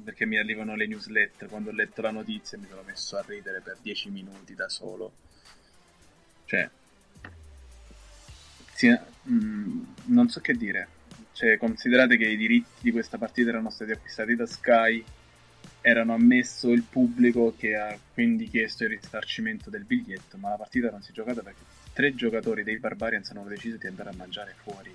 perché 0.02 0.26
mi 0.26 0.36
arrivano 0.36 0.74
le 0.74 0.88
newsletter, 0.88 1.48
quando 1.48 1.70
ho 1.70 1.72
letto 1.72 2.02
la 2.02 2.10
notizia 2.10 2.58
mi 2.58 2.66
sono 2.68 2.82
messo 2.84 3.16
a 3.16 3.24
ridere 3.24 3.60
per 3.60 3.78
10 3.80 4.10
minuti 4.10 4.56
da 4.56 4.68
solo. 4.68 5.12
Cioè, 6.44 6.68
sì, 8.72 8.98
mm, 9.28 9.84
non 10.06 10.28
so 10.28 10.40
che 10.40 10.54
dire. 10.54 10.88
Cioè, 11.34 11.58
considerate 11.58 12.16
che 12.16 12.26
i 12.26 12.36
diritti 12.36 12.80
di 12.80 12.92
questa 12.92 13.18
partita 13.18 13.50
erano 13.50 13.68
stati 13.68 13.90
acquistati 13.90 14.36
da 14.36 14.46
Sky, 14.46 15.04
erano 15.80 16.14
ammesso 16.14 16.70
il 16.70 16.82
pubblico 16.82 17.54
che 17.58 17.74
ha 17.74 17.98
quindi 18.12 18.48
chiesto 18.48 18.84
il 18.84 18.90
risarcimento 18.90 19.68
del 19.68 19.82
biglietto, 19.82 20.36
ma 20.36 20.50
la 20.50 20.56
partita 20.56 20.90
non 20.90 21.02
si 21.02 21.10
è 21.10 21.12
giocata 21.12 21.42
perché 21.42 21.60
tre 21.92 22.14
giocatori 22.14 22.62
dei 22.62 22.78
Barbarians 22.78 23.30
hanno 23.30 23.42
deciso 23.44 23.76
di 23.76 23.88
andare 23.88 24.10
a 24.10 24.14
mangiare 24.14 24.54
fuori. 24.62 24.94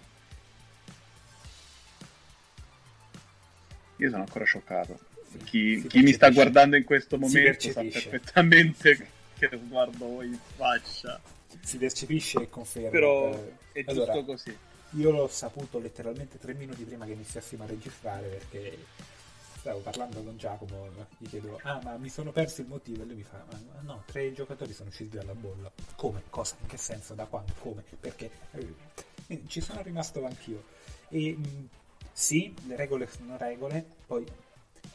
Io 3.97 4.09
sono 4.09 4.21
ancora 4.21 4.45
scioccato. 4.45 4.97
Chi, 5.43 5.85
chi 5.87 6.01
mi 6.01 6.13
sta 6.13 6.29
guardando 6.29 6.77
in 6.77 6.85
questo 6.85 7.17
momento 7.17 7.69
sa 7.69 7.81
perfettamente 7.81 9.07
che 9.37 9.49
sguardo 9.51 10.05
ho 10.05 10.23
in 10.23 10.39
faccia. 10.55 11.19
Si 11.61 11.77
percepisce 11.77 12.43
e 12.43 12.49
conferma. 12.49 12.89
Però 12.89 13.29
è 13.73 13.83
giusto 13.83 14.03
allora, 14.03 14.23
così. 14.23 14.55
Io 14.93 15.11
l'ho 15.11 15.27
saputo 15.27 15.77
letteralmente 15.77 16.39
tre 16.39 16.53
minuti 16.53 16.83
prima 16.83 17.05
che 17.05 17.11
iniziassimo 17.11 17.63
a 17.63 17.67
registrare 17.67 18.27
perché 18.27 18.77
stavo 19.59 19.79
parlando 19.79 20.23
con 20.23 20.35
Giacomo, 20.37 20.89
gli 21.17 21.27
chiedo, 21.27 21.59
ah 21.63 21.79
ma 21.83 21.97
mi 21.97 22.09
sono 22.09 22.31
perso 22.31 22.61
il 22.61 22.67
motivo 22.67 23.03
e 23.03 23.05
lui 23.05 23.15
mi 23.15 23.23
fa, 23.23 23.43
ah, 23.49 23.81
no, 23.81 24.03
tre 24.05 24.33
giocatori 24.33 24.73
sono 24.73 24.89
usciti 24.89 25.17
dalla 25.17 25.35
bolla. 25.35 25.71
Come? 25.95 26.23
Cosa? 26.29 26.55
In 26.61 26.67
che 26.67 26.77
senso? 26.77 27.13
Da 27.13 27.25
quando? 27.25 27.53
Come? 27.59 27.83
Perché? 27.99 28.31
Eh, 29.27 29.43
ci 29.47 29.61
sono 29.61 29.81
rimasto 29.81 30.25
anch'io. 30.25 30.63
E 31.09 31.35
mh, 31.37 31.69
sì, 32.11 32.53
le 32.65 32.75
regole 32.75 33.07
sono 33.07 33.37
regole, 33.37 33.85
poi 34.07 34.25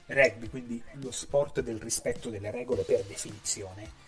rugby, 0.07 0.49
quindi 0.49 0.83
lo 0.95 1.13
sport 1.13 1.61
del 1.61 1.79
rispetto 1.79 2.31
delle 2.31 2.51
regole 2.51 2.83
per 2.83 3.05
definizione. 3.05 4.03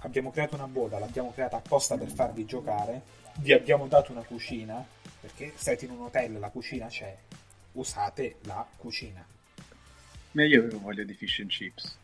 Abbiamo 0.00 0.30
creato 0.30 0.54
una 0.54 0.66
bolla, 0.66 0.98
l'abbiamo 0.98 1.32
creata 1.32 1.56
apposta 1.56 1.96
per 1.96 2.08
farvi 2.08 2.44
giocare, 2.44 3.02
vi 3.38 3.52
abbiamo 3.52 3.86
dato 3.86 4.12
una 4.12 4.22
cucina, 4.22 4.84
perché 5.20 5.52
siete 5.56 5.84
in 5.84 5.92
un 5.92 6.02
hotel, 6.02 6.38
la 6.38 6.50
cucina 6.50 6.86
c'è, 6.86 7.16
usate 7.72 8.36
la 8.42 8.66
cucina. 8.76 9.24
Ma 10.32 10.44
io 10.44 10.60
avevo 10.60 10.80
voglia 10.80 11.04
di 11.04 11.14
fish 11.14 11.40
and 11.40 11.50
chips. 11.50 11.96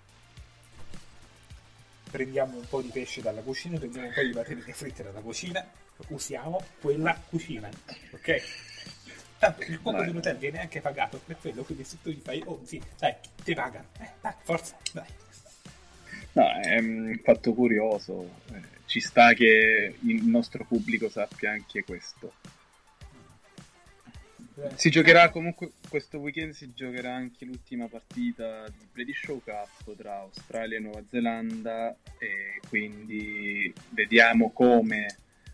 Prendiamo 2.10 2.56
un 2.58 2.68
po' 2.68 2.80
di 2.80 2.88
pesce 2.88 3.20
dalla 3.20 3.40
cucina, 3.40 3.78
prendiamo 3.78 4.06
un 4.06 4.14
po' 4.14 4.22
di 4.22 4.32
patatine 4.32 4.72
fritte 4.72 5.02
dalla 5.02 5.20
cucina, 5.20 5.66
usiamo 6.08 6.62
quella 6.80 7.20
cucina, 7.28 7.68
ok? 8.12 8.42
Tanto 9.38 9.62
il 9.62 9.80
cuoco 9.80 10.02
di 10.02 10.10
un 10.10 10.16
hotel 10.16 10.36
viene 10.38 10.60
anche 10.60 10.80
pagato 10.80 11.20
per 11.24 11.36
quello, 11.38 11.64
quindi 11.64 11.82
se 11.84 11.98
tu 12.00 12.10
gli 12.10 12.20
fai, 12.22 12.40
oh 12.46 12.60
sì, 12.64 12.80
dai, 12.98 13.14
ti 13.42 13.52
pagano, 13.54 13.88
eh, 13.98 14.10
dai, 14.20 14.32
forza, 14.42 14.76
dai. 14.92 15.08
No, 16.32 16.50
è 16.60 16.78
un 16.78 17.20
fatto 17.22 17.52
curioso, 17.52 18.30
eh, 18.52 18.73
ci 18.86 19.00
sta 19.00 19.32
che 19.32 19.94
il 20.00 20.24
nostro 20.24 20.64
pubblico 20.64 21.08
sappia 21.08 21.50
anche 21.50 21.84
questo. 21.84 22.34
Si 24.76 24.88
giocherà 24.88 25.30
comunque 25.30 25.72
questo 25.88 26.18
weekend 26.18 26.52
si 26.52 26.72
giocherà 26.74 27.12
anche 27.12 27.44
l'ultima 27.44 27.88
partita 27.88 28.64
di 28.68 28.86
British 28.92 29.24
Show 29.24 29.42
Cup 29.42 29.96
tra 29.96 30.18
Australia 30.18 30.76
e 30.76 30.80
Nuova 30.80 31.02
Zelanda 31.10 31.96
e 32.18 32.60
quindi 32.68 33.72
vediamo 33.90 34.52
come 34.52 35.06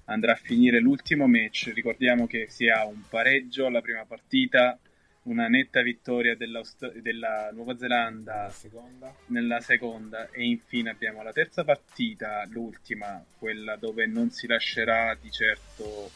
andrà 0.05 0.33
a 0.33 0.37
finire 0.37 0.81
l'ultimo 0.81 1.27
match. 1.27 1.71
Ricordiamo 1.75 2.27
che 2.27 2.49
si 2.51 2.69
ha 2.69 2.85
un 2.85 3.03
pareggio 3.09 3.65
alla 3.65 3.81
prima 3.81 4.05
partita, 4.05 4.79
una 5.23 5.49
netta 5.49 5.83
vittoria 5.83 6.35
della 6.35 7.51
Nuova 7.53 7.77
Zelanda 7.77 8.49
seconda. 8.51 9.15
nella 9.27 9.61
seconda 9.61 10.31
e 10.31 10.45
infine 10.45 10.91
abbiamo 10.91 11.23
la 11.23 11.33
terza 11.33 11.63
partita, 11.63 12.45
l'ultima, 12.49 13.23
quella 13.39 13.77
dove 13.77 14.07
non 14.07 14.31
si 14.31 14.47
lascerà 14.47 15.17
di 15.21 15.31
certo 15.31 16.11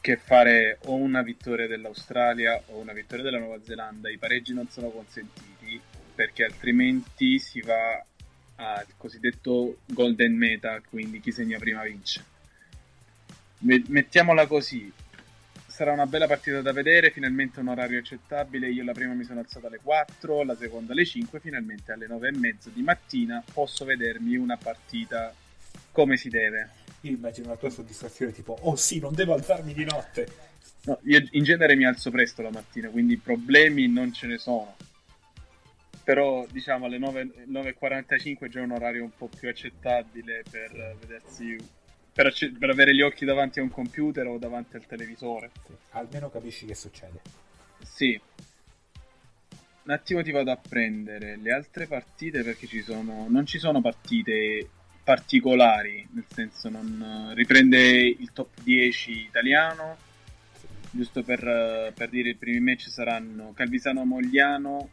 che 0.00 0.16
fare 0.16 0.78
o 0.84 0.94
una 0.94 1.22
vittoria 1.22 1.66
dell'Australia 1.66 2.62
o 2.66 2.78
una 2.78 2.92
vittoria 2.92 3.24
della 3.24 3.38
Nuova 3.38 3.60
Zelanda. 3.62 4.08
I 4.08 4.18
pareggi 4.18 4.54
non 4.54 4.68
sono 4.68 4.88
consentiti 4.90 5.80
perché 6.14 6.44
altrimenti 6.44 7.38
si 7.38 7.60
va 7.60 8.02
al 8.54 8.86
cosiddetto 8.96 9.78
golden 9.86 10.34
meta, 10.34 10.80
quindi 10.88 11.20
chi 11.20 11.32
segna 11.32 11.58
prima 11.58 11.82
vince. 11.82 12.24
Mettiamola 13.58 14.46
così, 14.46 14.92
sarà 15.76 15.92
una 15.92 16.06
bella 16.06 16.26
partita 16.26 16.62
da 16.62 16.72
vedere, 16.72 17.10
finalmente 17.10 17.60
un 17.60 17.68
orario 17.68 17.98
accettabile, 17.98 18.70
io 18.70 18.82
la 18.82 18.92
prima 18.92 19.12
mi 19.12 19.24
sono 19.24 19.40
alzata 19.40 19.66
alle 19.66 19.78
4, 19.82 20.42
la 20.42 20.56
seconda 20.56 20.94
alle 20.94 21.04
5, 21.04 21.38
finalmente 21.38 21.92
alle 21.92 22.06
9 22.06 22.28
e 22.28 22.32
mezzo 22.32 22.70
di 22.70 22.80
mattina 22.80 23.44
posso 23.52 23.84
vedermi 23.84 24.36
una 24.36 24.56
partita 24.56 25.34
come 25.92 26.16
si 26.16 26.30
deve. 26.30 26.70
Io 27.02 27.10
immagino 27.10 27.48
la 27.48 27.56
tua 27.56 27.68
soddisfazione 27.68 28.32
tipo, 28.32 28.56
oh 28.58 28.74
sì, 28.74 29.00
non 29.00 29.12
devo 29.12 29.34
alzarmi 29.34 29.74
di 29.74 29.84
notte. 29.84 30.26
No, 30.84 30.98
io 31.02 31.22
in 31.32 31.44
genere 31.44 31.76
mi 31.76 31.84
alzo 31.84 32.10
presto 32.10 32.40
la 32.40 32.50
mattina, 32.50 32.88
quindi 32.88 33.18
problemi 33.18 33.86
non 33.86 34.14
ce 34.14 34.28
ne 34.28 34.38
sono. 34.38 34.76
Però 36.02 36.46
diciamo 36.50 36.86
alle 36.86 36.96
9, 36.96 37.44
9.45 37.50 38.38
è 38.38 38.48
già 38.48 38.62
un 38.62 38.70
orario 38.70 39.02
un 39.02 39.14
po' 39.14 39.28
più 39.28 39.50
accettabile 39.50 40.42
per 40.50 40.96
vedersi 40.98 41.54
per, 42.16 42.32
per, 42.58 42.70
avere 42.70 42.94
gli 42.94 43.02
occhi 43.02 43.26
davanti 43.26 43.58
a 43.58 43.62
un 43.62 43.68
computer 43.70 44.26
o 44.26 44.38
davanti 44.38 44.76
al 44.76 44.86
televisore. 44.86 45.50
Sì, 45.66 45.72
almeno 45.90 46.30
capisci 46.30 46.64
che 46.64 46.74
succede. 46.74 47.20
Sì. 47.82 48.18
Un 49.82 49.92
attimo 49.92 50.22
ti 50.22 50.30
vado 50.30 50.50
a 50.50 50.56
prendere 50.56 51.36
le 51.36 51.52
altre 51.52 51.86
partite 51.86 52.42
perché 52.42 52.66
ci 52.66 52.80
sono, 52.80 53.26
non 53.28 53.44
ci 53.44 53.58
sono 53.58 53.82
partite 53.82 54.66
particolari, 55.04 56.08
nel 56.12 56.24
senso 56.26 56.70
non 56.70 57.32
riprende 57.34 57.78
il 57.78 58.30
top 58.32 58.62
10 58.62 59.10
italiano, 59.12 59.98
giusto 60.90 61.22
per, 61.22 61.92
per 61.94 62.08
dire 62.08 62.30
i 62.30 62.34
primi 62.34 62.60
match 62.60 62.88
saranno 62.88 63.52
Calvisano 63.52 64.06
Mogliano, 64.06 64.88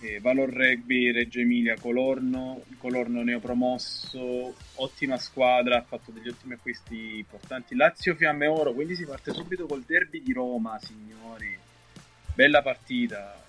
eh, 0.00 0.20
Valor 0.20 0.50
Rugby, 0.50 1.12
Reggio 1.12 1.40
Emilia, 1.40 1.76
Colorno, 1.78 2.62
Colorno 2.78 3.22
neopromosso, 3.22 4.54
ottima 4.76 5.16
squadra, 5.18 5.78
ha 5.78 5.82
fatto 5.82 6.10
degli 6.10 6.28
ottimi 6.28 6.54
acquisti 6.54 7.18
importanti, 7.18 7.74
Lazio 7.74 8.14
Fiamme 8.14 8.46
Oro, 8.46 8.72
quindi 8.72 8.94
si 8.94 9.04
parte 9.04 9.32
subito 9.32 9.66
col 9.66 9.84
derby 9.86 10.22
di 10.22 10.32
Roma, 10.32 10.78
signori, 10.82 11.56
bella 12.34 12.62
partita, 12.62 13.42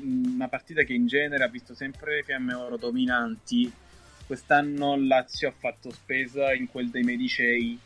una 0.00 0.48
partita 0.48 0.82
che 0.82 0.92
in 0.92 1.06
genere 1.06 1.44
ha 1.44 1.48
visto 1.48 1.74
sempre 1.74 2.16
le 2.16 2.22
Fiamme 2.22 2.54
Oro 2.54 2.76
dominanti, 2.76 3.72
Quest'anno 4.26 4.96
Lazio 4.96 5.48
ha 5.48 5.52
fatto 5.52 5.90
spesa 5.90 6.54
in 6.54 6.66
quel 6.66 6.88
dei 6.88 7.02
Medicei, 7.02 7.78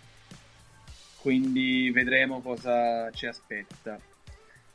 quindi 1.19 1.91
vedremo 1.91 2.41
cosa 2.41 3.11
ci 3.11 3.27
aspetta. 3.27 3.99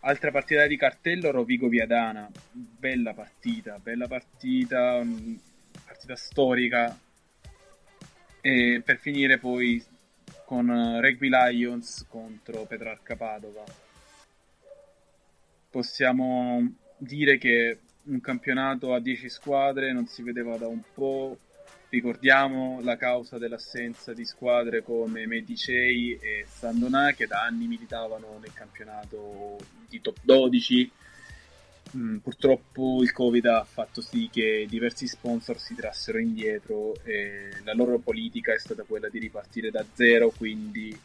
Altra 0.01 0.31
partita 0.31 0.65
di 0.67 0.77
cartello, 0.77 1.31
Rovigo 1.31 1.67
Viadana. 1.67 2.29
Bella 2.51 3.13
partita, 3.13 3.79
bella 3.79 4.07
partita, 4.07 5.01
mh, 5.03 5.39
partita 5.85 6.15
storica. 6.15 6.97
E 8.41 8.81
per 8.83 8.97
finire 8.97 9.37
poi 9.37 9.83
con 10.45 10.69
eh, 10.69 11.01
Rugby 11.01 11.29
Lions 11.29 12.05
contro 12.09 12.65
Petrarca 12.65 13.15
Padova. 13.15 13.63
Possiamo 15.69 16.73
dire 16.97 17.37
che 17.37 17.79
un 18.03 18.19
campionato 18.19 18.93
a 18.93 18.99
10 18.99 19.29
squadre 19.29 19.93
non 19.93 20.07
si 20.07 20.23
vedeva 20.23 20.57
da 20.57 20.67
un 20.67 20.81
po'. 20.93 21.37
Ricordiamo 21.91 22.79
la 22.83 22.95
causa 22.95 23.37
dell'assenza 23.37 24.13
di 24.13 24.23
squadre 24.23 24.81
come 24.81 25.27
Medicei 25.27 26.17
e 26.21 26.45
Sandonà 26.47 27.11
che 27.11 27.27
da 27.27 27.43
anni 27.43 27.67
militavano 27.67 28.39
nel 28.39 28.53
campionato 28.53 29.57
di 29.89 29.99
top 29.99 30.19
12. 30.21 30.91
Mm, 31.97 32.17
purtroppo 32.19 33.03
il 33.03 33.11
Covid 33.11 33.45
ha 33.47 33.65
fatto 33.65 33.99
sì 33.99 34.29
che 34.31 34.65
diversi 34.69 35.05
sponsor 35.05 35.59
si 35.59 35.75
trassero 35.75 36.17
indietro 36.17 36.95
e 37.03 37.57
la 37.65 37.73
loro 37.73 37.97
politica 37.97 38.53
è 38.53 38.57
stata 38.57 38.83
quella 38.83 39.09
di 39.09 39.19
ripartire 39.19 39.69
da 39.69 39.83
zero, 39.93 40.29
quindi 40.29 40.97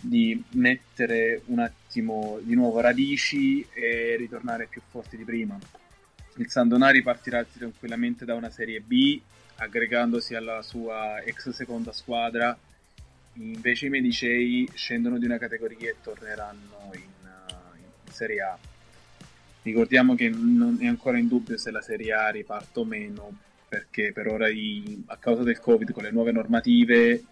di 0.00 0.40
mettere 0.50 1.42
un 1.46 1.58
attimo 1.58 2.38
di 2.40 2.54
nuovo 2.54 2.78
radici 2.78 3.66
e 3.72 4.14
ritornare 4.14 4.68
più 4.68 4.80
forti 4.88 5.16
di 5.16 5.24
prima. 5.24 5.58
Il 6.36 6.48
Sandonari 6.48 7.02
partirà 7.02 7.42
tranquillamente 7.42 8.24
da 8.24 8.36
una 8.36 8.48
Serie 8.48 8.80
B, 8.80 9.20
aggregandosi 9.62 10.34
alla 10.34 10.62
sua 10.62 11.20
ex 11.22 11.50
seconda 11.50 11.92
squadra. 11.92 12.56
Invece 13.34 13.86
i 13.86 13.90
Medicei 13.90 14.68
scendono 14.74 15.18
di 15.18 15.24
una 15.24 15.38
categoria 15.38 15.90
e 15.90 15.96
torneranno 16.02 16.90
in, 16.94 17.28
uh, 17.28 17.76
in 17.76 18.12
Serie 18.12 18.40
A. 18.42 18.58
Ricordiamo 19.62 20.14
che 20.14 20.28
non 20.28 20.78
è 20.80 20.86
ancora 20.86 21.18
in 21.18 21.28
dubbio 21.28 21.56
se 21.56 21.70
la 21.70 21.80
Serie 21.80 22.12
A 22.12 22.30
riparta 22.30 22.80
o 22.80 22.84
meno, 22.84 23.32
perché 23.68 24.12
per 24.12 24.26
ora 24.26 24.48
i, 24.48 25.02
a 25.06 25.16
causa 25.16 25.42
del 25.42 25.60
Covid 25.60 25.92
con 25.92 26.02
le 26.02 26.10
nuove 26.10 26.32
normative 26.32 27.24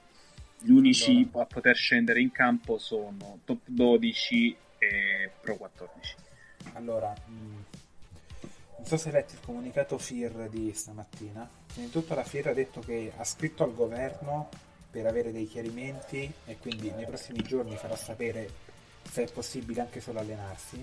gli 0.63 0.71
unici 0.71 1.27
a 1.33 1.47
poter 1.47 1.75
scendere 1.75 2.21
in 2.21 2.31
campo 2.31 2.77
sono 2.79 3.41
top 3.45 3.61
12 3.65 4.57
e 4.79 5.31
pro 5.41 5.57
14. 5.57 6.15
Allora, 6.75 7.15
mh, 7.27 7.70
non 8.81 8.89
so 8.89 8.97
se 8.97 9.09
hai 9.09 9.15
letto 9.17 9.35
il 9.35 9.41
comunicato 9.45 9.99
FIR 9.99 10.49
di 10.49 10.73
stamattina. 10.73 11.49
Prima 11.67 11.87
di 11.87 11.93
tutto 11.93 12.15
la 12.15 12.25
FIR 12.25 12.49
ha 12.49 12.55
detto 12.55 12.81
che 12.81 13.13
ha 13.15 13.25
scritto 13.25 13.63
al 13.63 13.75
governo 13.75 14.49
per 14.91 15.07
avere 15.07 15.33
dei 15.33 15.47
chiarimenti 15.47 16.33
e 16.47 16.57
quindi 16.57 16.91
nei 16.91 17.05
prossimi 17.05 17.43
giorni 17.43 17.77
farà 17.77 17.95
sapere 17.95 18.49
se 19.09 19.25
è 19.25 19.31
possibile 19.31 19.83
anche 19.83 20.01
solo 20.01 20.21
allenarsi. 20.21 20.83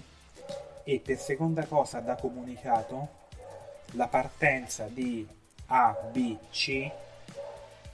E 0.83 1.01
per 1.03 1.17
seconda 1.17 1.65
cosa 1.65 1.99
da 1.99 2.15
comunicato 2.15 3.25
la 3.93 4.07
partenza 4.07 4.85
di 4.85 5.27
A, 5.65 5.97
B, 6.11 6.37
C 6.51 6.89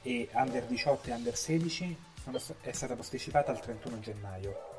e 0.01 0.29
Under 0.33 0.65
18 0.65 1.09
e 1.09 1.13
Under 1.13 1.35
16 1.35 1.97
sono, 2.21 2.39
è 2.61 2.71
stata 2.73 2.95
posticipata 2.95 3.51
al 3.51 3.61
31 3.61 3.99
gennaio. 4.01 4.72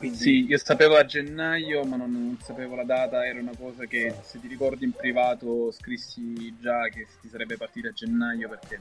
Quindi... 0.00 0.16
Sì, 0.16 0.46
io 0.46 0.56
sapevo 0.56 0.96
a 0.96 1.04
gennaio, 1.04 1.84
ma 1.84 1.96
non, 1.96 2.10
non, 2.10 2.38
sapevo 2.40 2.74
la 2.74 2.84
data, 2.84 3.26
era 3.26 3.38
una 3.38 3.54
cosa 3.54 3.84
che 3.84 4.14
se 4.22 4.40
ti 4.40 4.48
ricordi 4.48 4.86
in 4.86 4.92
privato 4.92 5.70
scrissi 5.72 6.56
già 6.58 6.88
che 6.88 7.06
si 7.20 7.28
sarebbe 7.28 7.58
partita 7.58 7.88
a 7.88 7.92
gennaio 7.92 8.48
perché... 8.48 8.80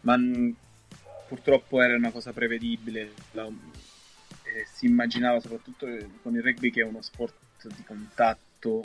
Ma 0.00 0.18
purtroppo 1.28 1.80
era 1.80 1.94
una 1.94 2.10
cosa 2.10 2.32
prevedibile, 2.32 3.12
la, 3.30 3.46
eh, 3.46 4.66
si 4.74 4.86
immaginava 4.86 5.38
soprattutto 5.38 5.86
con 6.20 6.34
il 6.34 6.42
rugby 6.42 6.72
che 6.72 6.80
è 6.80 6.84
uno 6.84 7.00
sport 7.00 7.68
di 7.68 7.84
contatto, 7.84 8.82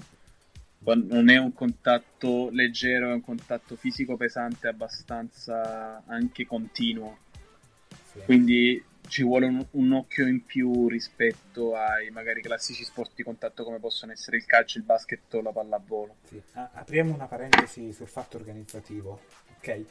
non 0.84 1.30
è 1.30 1.38
un 1.38 1.52
contatto 1.52 2.50
leggero, 2.52 3.10
è 3.10 3.14
un 3.14 3.24
contatto 3.24 3.76
fisico 3.76 4.18
pesante 4.18 4.68
abbastanza 4.68 6.04
anche 6.06 6.46
continuo. 6.46 7.18
Sì. 8.12 8.20
Quindi 8.20 8.84
ci 9.08 9.24
vuole 9.24 9.46
un, 9.46 9.66
un, 9.72 9.92
occhio 9.94 10.28
in 10.28 10.46
più 10.46 10.88
rispetto 10.88 11.76
ai 11.76 12.10
magari 12.10 12.42
classici 12.42 12.84
sport 12.84 13.12
di 13.16 13.24
contatto 13.24 13.64
come 13.64 13.80
possono 13.80 14.12
essere 14.12 14.38
il 14.38 14.46
calcio, 14.46 14.78
il 14.78 14.84
basket 14.84 15.34
o 15.34 15.42
la 15.42 15.52
pallavolo. 15.52 16.16
Sì. 16.28 16.42
Ah, 16.54 16.70
apriamo 16.74 17.14
una 17.14 17.26
parentesi 17.26 17.92
sul 17.94 18.08
fatto 18.08 18.38
organizzativo, 18.38 19.22
ok? 19.58 19.86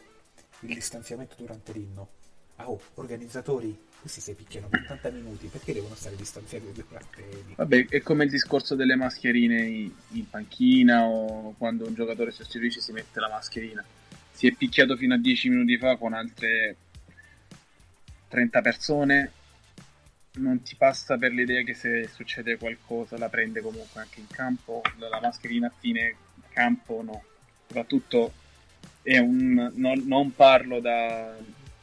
Il 0.61 0.75
distanziamento 0.75 1.35
durante 1.37 1.73
l'inno. 1.73 2.09
Ah, 2.57 2.71
oh, 2.71 2.81
organizzatori, 2.95 3.77
questi 4.01 4.21
si 4.21 4.35
picchiano 4.35 4.69
per 4.69 4.81
80 4.83 5.11
minuti, 5.11 5.47
perché 5.49 5.73
devono 5.73 5.95
stare 5.95 6.17
distanziati 6.17 6.71
durante 6.73 7.21
l'inno? 7.21 7.55
Vabbè, 7.57 7.89
è 7.89 8.01
come 8.01 8.25
il 8.25 8.31
discorso 8.31 8.75
delle 8.75 8.97
mascherine 8.97 9.61
in, 9.63 9.93
in 10.13 10.31
panchina 10.31 11.05
o 11.05 11.55
quando 11.59 11.87
un 11.87 11.95
giocatore 11.95 12.31
sostituisce 12.31 12.81
si 12.81 12.93
mette 12.93 13.21
la 13.21 13.29
mascherina. 13.29 13.85
Si 14.31 14.47
è 14.47 14.53
picchiato 14.53 14.97
fino 14.97 15.15
a 15.15 15.19
10 15.19 15.49
minuti 15.49 15.79
fa 15.79 15.97
con 15.97 16.13
altre 16.13 16.77
30 18.29 18.61
persone, 18.61 19.33
non 20.37 20.63
ti 20.63 20.77
passa 20.77 21.17
per 21.17 21.33
l'idea 21.33 21.63
che 21.63 21.75
se 21.75 22.09
succede 22.09 22.59
qualcosa 22.59 23.17
la 23.19 23.29
prende 23.29 23.61
comunque 23.61 24.01
anche 24.01 24.21
in 24.21 24.27
campo, 24.27 24.83
la 24.99 25.21
mascherina 25.21 25.69
a 25.69 25.73
fine 25.77 26.17
campo 26.51 27.03
no. 27.03 27.23
Soprattutto 27.67 28.33
è 29.03 29.19
un, 29.19 29.73
non, 29.75 30.03
non 30.07 30.35
parlo 30.35 30.81
da, 30.81 31.37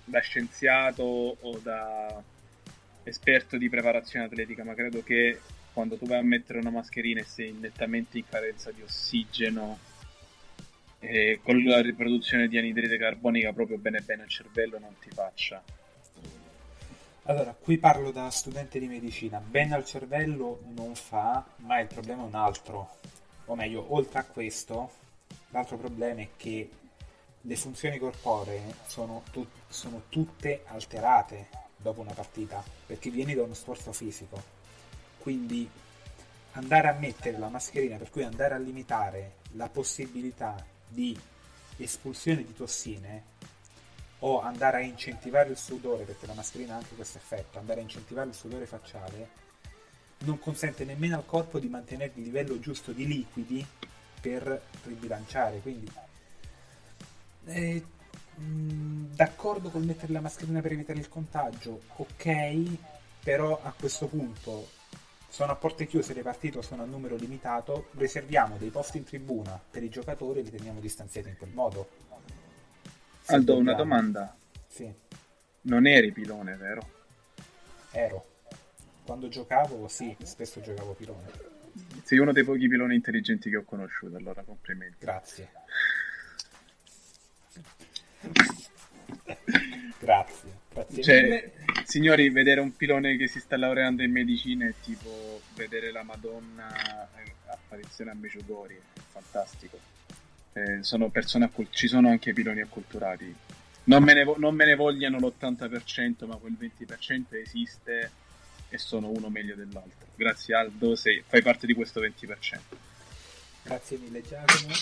da 0.04 0.20
scienziato 0.20 1.04
o 1.04 1.60
da 1.60 2.22
esperto 3.04 3.58
di 3.58 3.70
preparazione 3.70 4.26
atletica, 4.26 4.64
ma 4.64 4.74
credo 4.74 5.04
che 5.04 5.40
quando 5.74 5.98
tu 5.98 6.06
vai 6.06 6.20
a 6.20 6.24
mettere 6.24 6.60
una 6.60 6.70
mascherina 6.70 7.22
e 7.22 7.26
sei 7.26 7.52
nettamente 7.54 8.18
in 8.18 8.26
carenza 8.30 8.72
di 8.72 8.82
ossigeno 8.82 9.80
e 11.00 11.40
con 11.44 11.62
la 11.64 11.82
riproduzione 11.82 12.48
di 12.48 12.58
anidride 12.58 12.98
carbonica 12.98 13.52
proprio 13.52 13.78
bene 13.78 14.00
bene 14.02 14.22
al 14.22 14.30
cervello 14.30 14.80
non 14.80 14.96
ti 15.02 15.10
faccia 15.10 15.62
allora, 17.26 17.54
qui 17.54 17.78
parlo 17.78 18.12
da 18.12 18.30
studente 18.30 18.80
di 18.80 18.88
medicina. 18.88 19.40
Bene 19.40 19.76
al 19.76 19.86
cervello 19.86 20.62
non 20.76 20.94
fa, 20.96 21.46
ma 21.58 21.80
il 21.80 21.88
problema 21.88 22.24
è 22.24 22.26
un 22.26 22.36
altro. 22.36 22.98
O 23.46 23.56
meglio, 23.56 23.94
oltre 23.94 24.20
a 24.20 24.26
questo, 24.26 24.92
l'altro 25.50 25.78
problema 25.78 26.22
è 26.22 26.30
che 26.36 26.70
le 27.40 27.56
funzioni 27.56 27.98
corporee 27.98 28.76
sono, 28.86 29.24
tu- 29.32 29.48
sono 29.68 30.04
tutte 30.10 30.64
alterate 30.68 31.48
dopo 31.78 32.02
una 32.02 32.14
partita, 32.14 32.64
perché 32.86 33.10
vieni 33.10 33.34
da 33.34 33.44
uno 33.44 33.54
sforzo 33.54 33.94
fisico. 33.94 34.42
Quindi 35.20 35.70
andare 36.54 36.88
a 36.90 36.94
mettere 36.94 37.38
la 37.38 37.48
mascherina, 37.48 37.98
per 37.98 38.10
cui 38.10 38.24
andare 38.24 38.54
a 38.54 38.58
limitare 38.58 39.36
la 39.54 39.70
possibilità 39.70 40.62
di 40.88 41.18
espulsione 41.78 42.44
di 42.44 42.54
tossine 42.54 43.24
o 44.26 44.42
andare 44.42 44.78
a 44.78 44.80
incentivare 44.82 45.50
il 45.50 45.58
sudore, 45.58 46.06
perché 46.06 46.28
la 46.28 46.34
mascherina 46.34 46.74
ha 46.74 46.78
anche 46.78 46.96
questo 46.96 47.18
effetto, 47.18 47.60
andare 47.60 47.80
a 47.80 47.84
incentivare 47.84 48.30
il 48.30 48.36
sudore 48.36 48.66
facciale, 48.66 49.42
non 50.20 50.40
consente 50.40 50.86
nemmeno 50.86 51.18
al 51.18 51.26
corpo 51.26 51.60
di 51.60 51.68
mantenere 51.68 52.14
il 52.16 52.24
livello 52.24 52.58
giusto 52.60 52.94
di 52.94 53.06
liquidi 53.06 53.66
per 54.22 54.62
ribilanciare. 54.84 55.60
Quindi, 55.60 55.92
eh, 57.46 57.84
mh, 58.36 59.16
d'accordo 59.16 59.70
col 59.70 59.84
mettere 59.84 60.14
la 60.14 60.22
mascherina 60.22 60.62
per 60.62 60.72
evitare 60.72 61.00
il 61.00 61.10
contagio, 61.10 61.82
ok, 61.98 62.78
però 63.22 63.60
a 63.62 63.74
questo 63.78 64.08
punto 64.08 64.70
sono 65.28 65.52
a 65.52 65.56
porte 65.56 65.86
chiuse 65.86 66.14
le 66.14 66.22
partite 66.22 66.62
sono 66.62 66.84
a 66.84 66.86
numero 66.86 67.16
limitato, 67.16 67.88
riserviamo 67.98 68.56
dei 68.58 68.70
posti 68.70 69.00
in 69.00 69.04
tribuna 69.04 69.60
per 69.70 69.84
i 69.84 69.90
giocatori 69.90 70.40
e 70.40 70.44
li 70.44 70.52
teniamo 70.52 70.80
distanziati 70.80 71.28
in 71.28 71.38
quel 71.38 71.50
modo 71.50 71.90
Aldo, 73.28 73.58
una 73.58 73.74
domanda. 73.74 74.36
Sì. 74.68 74.92
Non 75.62 75.88
eri 75.88 76.12
pilone, 76.12 76.56
vero? 76.56 76.90
Ero. 77.92 78.26
Quando 79.06 79.28
giocavo, 79.30 79.88
sì, 79.88 80.16
spesso 80.24 80.62
giocavo 80.62 80.94
pilone. 80.94 81.52
Sei 82.04 82.20
uno 82.20 82.32
dei 82.32 82.44
pochi 82.44 82.68
piloni 82.68 82.96
intelligenti 82.96 83.50
che 83.50 83.58
ho 83.58 83.64
conosciuto, 83.64 84.18
allora 84.18 84.44
complimenti. 84.44 84.98
Grazie. 85.00 85.50
Grazie. 90.00 90.62
Grazie 90.74 91.04
cioè, 91.04 91.52
signori, 91.86 92.30
vedere 92.30 92.60
un 92.60 92.76
pilone 92.76 93.16
che 93.16 93.28
si 93.28 93.40
sta 93.40 93.58
laureando 93.58 94.04
in 94.04 94.12
medicina 94.12 94.68
è 94.68 94.74
tipo 94.82 95.42
vedere 95.56 95.92
la 95.92 96.04
Madonna 96.04 96.72
apparizione 97.74 98.12
a 98.12 98.16
Meciugori, 98.16 98.76
è 98.76 99.00
fantastico 99.12 99.93
eh, 100.54 100.84
sono 100.84 101.10
persone 101.10 101.46
accult- 101.46 101.74
ci 101.74 101.88
sono 101.88 102.10
anche 102.10 102.34
piloni 102.34 102.62
acculturati. 102.62 103.36
Non 103.86 104.04
me, 104.04 104.14
ne 104.14 104.24
vo- 104.24 104.38
non 104.38 104.56
me 104.56 104.66
ne 104.66 104.76
vogliano 104.76 105.18
l'80%, 105.18 106.26
ma 106.26 106.36
quel 106.38 106.56
20% 106.58 107.36
esiste 107.36 108.12
e 108.70 108.78
sono 108.78 109.10
uno 109.10 109.30
meglio 109.30 109.56
dell'altro. 109.56 110.08
Grazie 110.16 110.56
Aldo, 110.56 110.96
sei, 110.96 111.24
fai 111.26 111.42
parte 111.42 111.68
di 111.68 111.74
questo 111.74 112.00
20%. 112.02 112.60
Grazie 113.64 113.98
mille 113.98 114.22
Giacomo. 114.22 114.74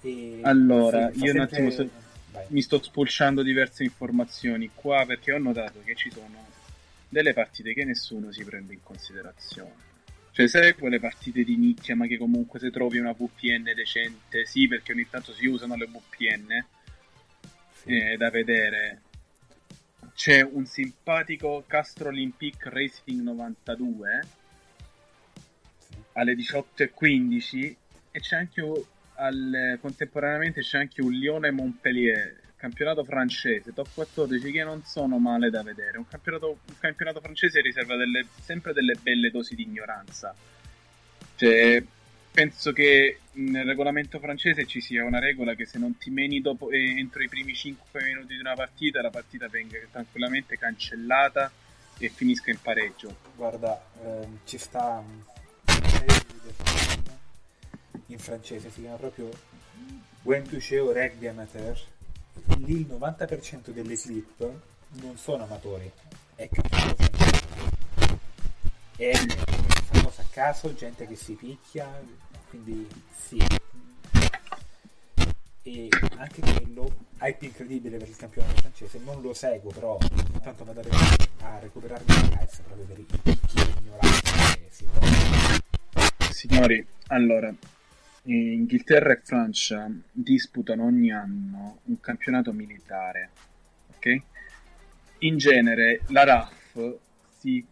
E 0.00 0.40
allora, 0.42 1.10
io 1.14 1.32
un 1.32 1.40
attimo 1.40 1.70
se... 1.70 1.88
mi 2.48 2.60
sto 2.60 2.82
spulciando 2.82 3.42
diverse 3.42 3.84
informazioni 3.84 4.70
qua 4.74 5.04
perché 5.06 5.32
ho 5.32 5.38
notato 5.38 5.80
che 5.84 5.94
ci 5.94 6.10
sono 6.10 6.46
delle 7.08 7.32
partite 7.32 7.72
che 7.72 7.84
nessuno 7.84 8.32
si 8.32 8.44
prende 8.44 8.74
in 8.74 8.82
considerazione. 8.82 9.92
Cioè, 10.34 10.48
sai 10.48 10.74
quelle 10.74 10.98
partite 10.98 11.44
di 11.44 11.56
nicchia, 11.56 11.94
ma 11.94 12.08
che 12.08 12.18
comunque 12.18 12.58
se 12.58 12.72
trovi 12.72 12.98
una 12.98 13.12
VPN 13.12 13.72
decente, 13.72 14.44
sì, 14.46 14.66
perché 14.66 14.90
ogni 14.90 15.08
tanto 15.08 15.32
si 15.32 15.46
usano 15.46 15.76
le 15.76 15.86
VPN, 15.86 16.66
eh, 17.84 18.16
da 18.16 18.30
vedere. 18.30 19.02
C'è 20.12 20.42
un 20.42 20.66
simpatico 20.66 21.62
Castro 21.68 22.08
Olympic 22.08 22.66
Racing 22.66 23.20
92 23.22 24.20
alle 26.14 26.34
18.15 26.34 27.76
e 28.10 28.18
c'è 28.18 28.34
anche 28.34 28.60
un- 28.60 28.82
al- 29.14 29.78
contemporaneamente 29.80 30.62
c'è 30.62 30.78
anche 30.78 31.00
un 31.00 31.12
Lione 31.12 31.52
Montpellier 31.52 32.40
campionato 32.64 33.04
francese 33.04 33.74
top 33.74 33.88
14 33.92 34.50
che 34.50 34.64
non 34.64 34.82
sono 34.84 35.18
male 35.18 35.50
da 35.50 35.62
vedere. 35.62 35.98
Un 35.98 36.08
campionato, 36.08 36.48
un 36.48 36.78
campionato 36.78 37.20
francese 37.20 37.60
riserva 37.60 37.94
delle- 37.94 38.26
sempre 38.40 38.72
delle 38.72 38.94
belle 38.94 39.30
dosi 39.30 39.54
di 39.54 39.64
ignoranza. 39.64 40.34
Cioè 41.36 41.84
penso 42.32 42.72
che 42.72 43.18
nel 43.32 43.66
regolamento 43.66 44.18
francese 44.18 44.64
ci 44.66 44.80
sia 44.80 45.04
una 45.04 45.18
regola 45.18 45.54
che 45.54 45.66
se 45.66 45.78
non 45.78 45.98
ti 45.98 46.08
meni 46.08 46.40
dopo, 46.40 46.70
eh, 46.70 46.98
entro 46.98 47.22
i 47.22 47.28
primi 47.28 47.54
5 47.54 48.02
minuti 48.02 48.34
di 48.34 48.40
una 48.40 48.54
partita 48.54 49.02
la 49.02 49.10
partita 49.10 49.46
venga 49.48 49.78
tranquillamente 49.90 50.56
cancellata 50.56 51.52
e 51.98 52.08
finisca 52.08 52.50
in 52.50 52.60
pareggio. 52.62 53.14
Guarda, 53.36 53.84
ehm, 54.02 54.38
ci 54.44 54.56
sta 54.56 55.04
video 55.66 56.24
in 58.06 58.18
francese, 58.18 58.70
si 58.70 58.80
chiama 58.80 58.96
proprio 58.96 59.28
When 60.22 60.44
tu 60.44 60.56
au 60.78 60.92
rugby 60.92 61.26
amateur. 61.26 61.76
Lì 62.58 62.80
il 62.80 62.86
90% 62.88 63.70
delle 63.70 63.96
slip 63.96 64.50
non 65.00 65.16
sono 65.16 65.44
amatori, 65.44 65.90
è 66.34 66.48
francese. 66.50 67.10
È 68.96 69.12
una 69.92 70.02
cosa 70.02 70.22
a 70.22 70.26
caso, 70.30 70.74
gente 70.74 71.06
che 71.06 71.16
si 71.16 71.34
picchia, 71.34 71.88
quindi 72.48 72.88
sì. 73.16 73.44
E 75.62 75.88
anche 76.16 76.40
quello, 76.40 76.94
hype 77.20 77.46
incredibile 77.46 77.96
per 77.96 78.08
il 78.08 78.16
campionato 78.16 78.60
francese, 78.60 78.98
non 79.02 79.20
lo 79.22 79.32
seguo 79.32 79.70
però, 79.70 79.98
intanto 80.32 80.64
vado 80.64 80.80
a 80.80 81.58
recuperarmi 81.58 82.04
i 82.06 82.18
highlights 82.18 82.60
proprio 82.60 82.84
per 82.84 82.98
i 82.98 83.02
picchi 83.02 83.54
di 83.54 83.74
ignoranza 83.80 84.54
che 84.54 84.68
si 84.70 84.86
trovano. 84.90 85.62
Signori, 86.30 86.86
allora, 87.08 87.54
Inghilterra 88.26 89.12
e 89.12 89.20
Francia 89.22 89.90
disputano 90.10 90.84
ogni 90.84 91.10
anno 91.12 91.80
un 91.84 92.00
campionato 92.00 92.52
militare, 92.52 93.32
ok? 93.86 94.22
In 95.18 95.36
genere 95.36 96.04
la 96.08 96.24
RAF 96.24 96.98
si 97.28 97.66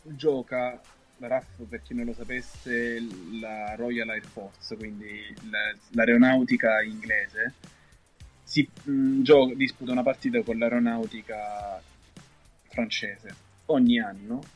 gioca, 0.00 0.82
la 1.16 1.26
RAF 1.26 1.66
per 1.68 1.82
chi 1.82 1.94
non 1.94 2.04
lo 2.06 2.12
sapesse, 2.14 2.98
la 3.40 3.74
Royal 3.74 4.08
Air 4.10 4.26
Force, 4.30 4.76
quindi 4.76 5.36
la- 5.50 5.76
l'aeronautica 5.90 6.82
inglese, 6.82 7.56
si 8.42 8.70
mh, 8.82 9.22
gio- 9.22 9.54
disputa 9.54 9.92
una 9.92 10.02
partita 10.02 10.42
con 10.42 10.58
l'aeronautica 10.58 11.84
francese 12.62 13.38
ogni 13.66 13.98
anno 14.00 14.50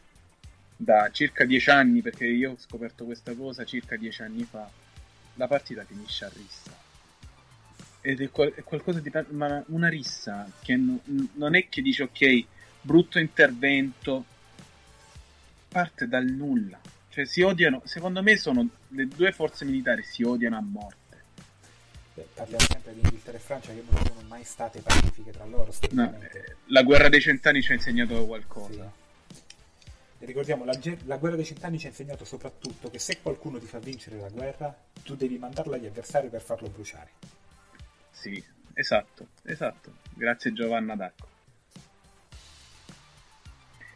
da 0.77 1.11
circa 1.11 1.45
dieci 1.45 1.71
anni, 1.71 2.01
perché 2.03 2.27
io 2.27 2.53
ho 2.53 2.57
scoperto 2.59 3.05
questa 3.05 3.35
cosa 3.35 3.65
circa 3.65 3.97
dieci 3.97 4.23
anni 4.23 4.47
fa, 4.47 4.73
la 5.41 5.49
partita 5.49 5.85
finisce 5.85 6.27
a 6.27 6.31
rissa. 6.35 6.79
Ed 8.03 8.21
è, 8.21 8.31
qual- 8.31 8.53
è 8.53 8.63
qualcosa 8.63 9.01
di... 9.01 9.11
ma 9.31 9.63
una 9.69 9.89
rissa 9.89 10.47
che 10.61 10.77
n- 10.77 10.99
non 11.35 11.55
è 11.55 11.69
che 11.71 11.81
dice 11.81 12.03
ok, 12.03 12.45
brutto 12.83 13.19
intervento, 13.19 14.25
parte 15.69 16.07
dal 16.07 16.27
nulla. 16.27 16.79
Cioè 17.09 17.25
si 17.25 17.41
odiano, 17.41 17.81
secondo 17.87 18.23
me 18.23 18.37
sono 18.37 18.69
le 18.89 19.09
due 19.09 19.33
forze 19.33 19.65
militari 19.65 20.03
si 20.03 20.23
odiano 20.23 20.59
a 20.59 20.61
morte. 20.61 20.99
Beh, 22.15 22.29
Parliamo 22.35 22.65
sempre 22.69 22.93
di 22.93 23.01
Inghilterra 23.01 23.37
e 23.39 23.41
Francia 23.41 23.73
che 23.73 23.83
non 23.89 24.05
sono 24.07 24.21
mai 24.29 24.45
state 24.45 24.81
pacifiche 24.81 25.31
tra 25.31 25.47
loro. 25.47 25.75
No, 25.93 26.21
eh, 26.21 26.57
la 26.67 26.83
guerra 26.83 27.09
dei 27.09 27.21
cent'anni 27.21 27.63
ci 27.63 27.73
ha 27.73 27.75
insegnato 27.75 28.27
qualcosa. 28.27 28.85
E 28.85 29.00
ricordiamo, 30.27 30.65
la, 30.65 30.79
la 31.05 31.17
guerra 31.17 31.37
dei 31.37 31.45
cent'anni 31.45 31.79
ci 31.79 31.87
ha 31.87 31.91
insegnato 31.91 32.25
soprattutto 32.25 32.91
che 32.91 32.99
se 32.99 33.21
qualcuno 33.21 33.59
ti 33.59 33.67
fa 33.67 33.79
vincere 33.79 34.19
la 34.19 34.29
guerra, 34.29 34.77
tu 35.03 35.17
devi 35.17 35.39
mandarla 35.39 35.77
agli 35.77 35.87
avversari 35.87 36.29
per 36.29 36.43
farlo 36.43 36.69
bruciare. 36.69 37.11
Sì, 38.11 38.43
esatto, 38.75 39.29
esatto. 39.45 39.95
Grazie 40.15 40.53
Giovanna 40.53 40.95
D'Arco. 40.95 41.29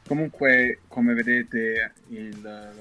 Comunque, 0.06 0.80
come 0.88 1.14
vedete, 1.14 1.92
il, 2.08 2.74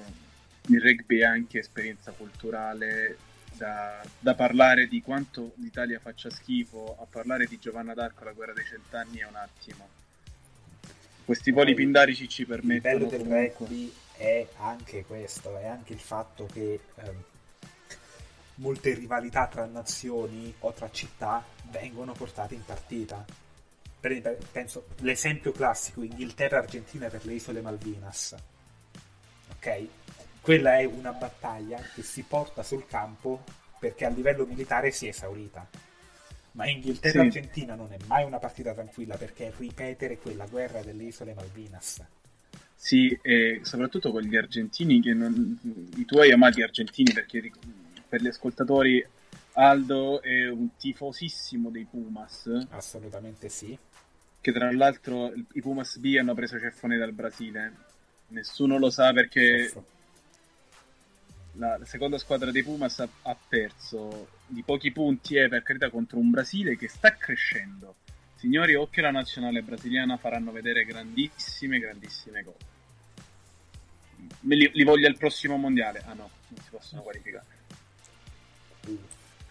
il 0.68 0.82
rugby 0.82 1.20
è 1.20 1.24
anche 1.24 1.60
esperienza 1.60 2.12
culturale 2.12 3.18
da, 3.58 4.04
da 4.20 4.36
parlare 4.36 4.88
di 4.88 5.02
quanto 5.02 5.54
l'Italia 5.56 6.00
faccia 6.00 6.30
schifo 6.30 6.98
a 7.00 7.06
parlare 7.06 7.46
di 7.46 7.60
Giovanna 7.60 7.94
d'Arco 7.94 8.24
la 8.24 8.34
guerra 8.34 8.54
dei 8.54 8.66
cent'anni 8.66 9.20
è 9.20 9.26
un 9.26 9.36
attimo. 9.36 10.03
Questi 11.26 11.52
voli 11.52 11.74
pindarici 11.74 12.28
ci 12.28 12.42
Il 12.42 12.48
permettono 12.48 12.98
bello 12.98 13.10
del 13.10 13.26
rugby 13.26 13.94
è 14.18 14.46
anche 14.58 15.06
questo, 15.06 15.58
è 15.58 15.66
anche 15.66 15.94
il 15.94 16.00
fatto 16.00 16.48
che 16.52 16.80
ehm, 16.96 17.24
molte 18.56 18.94
rivalità 18.94 19.48
tra 19.48 19.66
nazioni 19.66 20.54
o 20.60 20.72
tra 20.74 20.92
città 20.92 21.44
vengono 21.72 22.12
portate 22.12 22.56
in 22.56 22.66
partita. 22.66 23.26
Per- 24.00 24.38
penso 24.52 24.88
l'esempio 24.98 25.54
classico 25.54 26.04
Inghilterra-Argentina 26.04 27.08
per 27.08 27.26
le 27.26 27.34
isole 27.34 27.62
Malvinas. 27.62 28.36
Ok? 29.56 29.88
Quella 30.42 30.78
è 30.78 30.84
una 30.84 31.14
battaglia 31.14 31.80
che 31.96 32.02
si 32.02 32.24
porta 32.24 32.64
sul 32.64 32.86
campo 32.86 33.44
perché 33.80 34.06
a 34.06 34.10
livello 34.10 34.46
militare 34.46 34.92
si 34.92 35.06
è 35.06 35.10
esaurita. 35.10 35.66
Ma 36.54 36.68
Inghilterra-Argentina 36.68 37.76
non 37.76 37.91
è 37.91 37.97
mai 38.08 38.24
una 38.24 38.39
partita 38.39 38.74
tranquilla 38.74 39.18
perché 39.18 39.51
ripetere 39.58 40.18
quella 40.18 40.45
guerra 40.45 40.82
delle 40.82 41.04
isole 41.04 41.34
Malvinas. 41.34 42.04
Sì, 42.76 43.18
e 43.22 43.62
soprattutto 43.64 44.12
con 44.12 44.22
gli 44.22 44.36
argentini, 44.36 45.01
che 45.01 45.14
non, 45.14 45.89
i 45.95 46.06
tuoi 46.06 46.32
amati 46.32 46.62
argentini, 46.62 47.14
perché 47.14 47.51
per 48.08 48.22
gli 48.22 48.28
ascoltatori 48.28 49.04
Aldo 49.54 50.22
è 50.22 50.49
un 50.49 50.76
tifosissimo 50.78 51.70
dei 51.70 51.86
Pumas, 51.89 52.66
Assolutamente 52.70 53.49
sì. 53.49 53.78
che 54.41 54.51
tra 54.51 54.72
l'altro 54.72 55.32
i 55.54 55.62
Pumas 55.62 55.97
B 55.97 56.16
hanno 56.20 56.34
preso 56.34 56.60
ceffone 56.60 56.97
dal 56.97 57.14
Brasile. 57.14 57.74
Nessuno 58.28 58.78
lo 58.78 58.89
sa 58.89 59.14
perché 59.14 59.66
Soffro. 59.66 59.86
La, 61.54 61.78
la 61.78 61.86
seconda 61.86 62.18
squadra 62.18 62.51
dei 62.51 62.64
Pumas 62.64 62.99
ha, 62.99 63.08
ha 63.24 63.38
perso 63.47 64.30
di 64.47 64.64
pochi 64.64 64.91
punti, 64.91 65.36
eh, 65.36 65.47
per 65.47 65.64
carità, 65.64 65.89
contro 65.89 66.20
un 66.20 66.30
Brasile 66.30 66.78
che 66.78 66.88
sta 66.88 67.16
crescendo. 67.16 67.95
Signori, 68.36 68.76
occhio 68.76 69.01
alla 69.01 69.12
nazionale 69.12 69.62
brasiliana, 69.62 70.18
faranno 70.18 70.51
vedere 70.51 70.84
grandissime, 70.84 71.80
grandissime 71.80 72.43
cose. 72.43 72.72
Li, 74.41 74.70
li 74.74 74.84
voglio 74.84 75.08
al 75.08 75.18
prossimo 75.18 75.56
mondiale. 75.56 76.04
Ah 76.06 76.14
no, 76.14 76.30
non 76.49 76.62
si 76.62 76.70
possono 76.70 77.01
qualificare. 77.01 77.45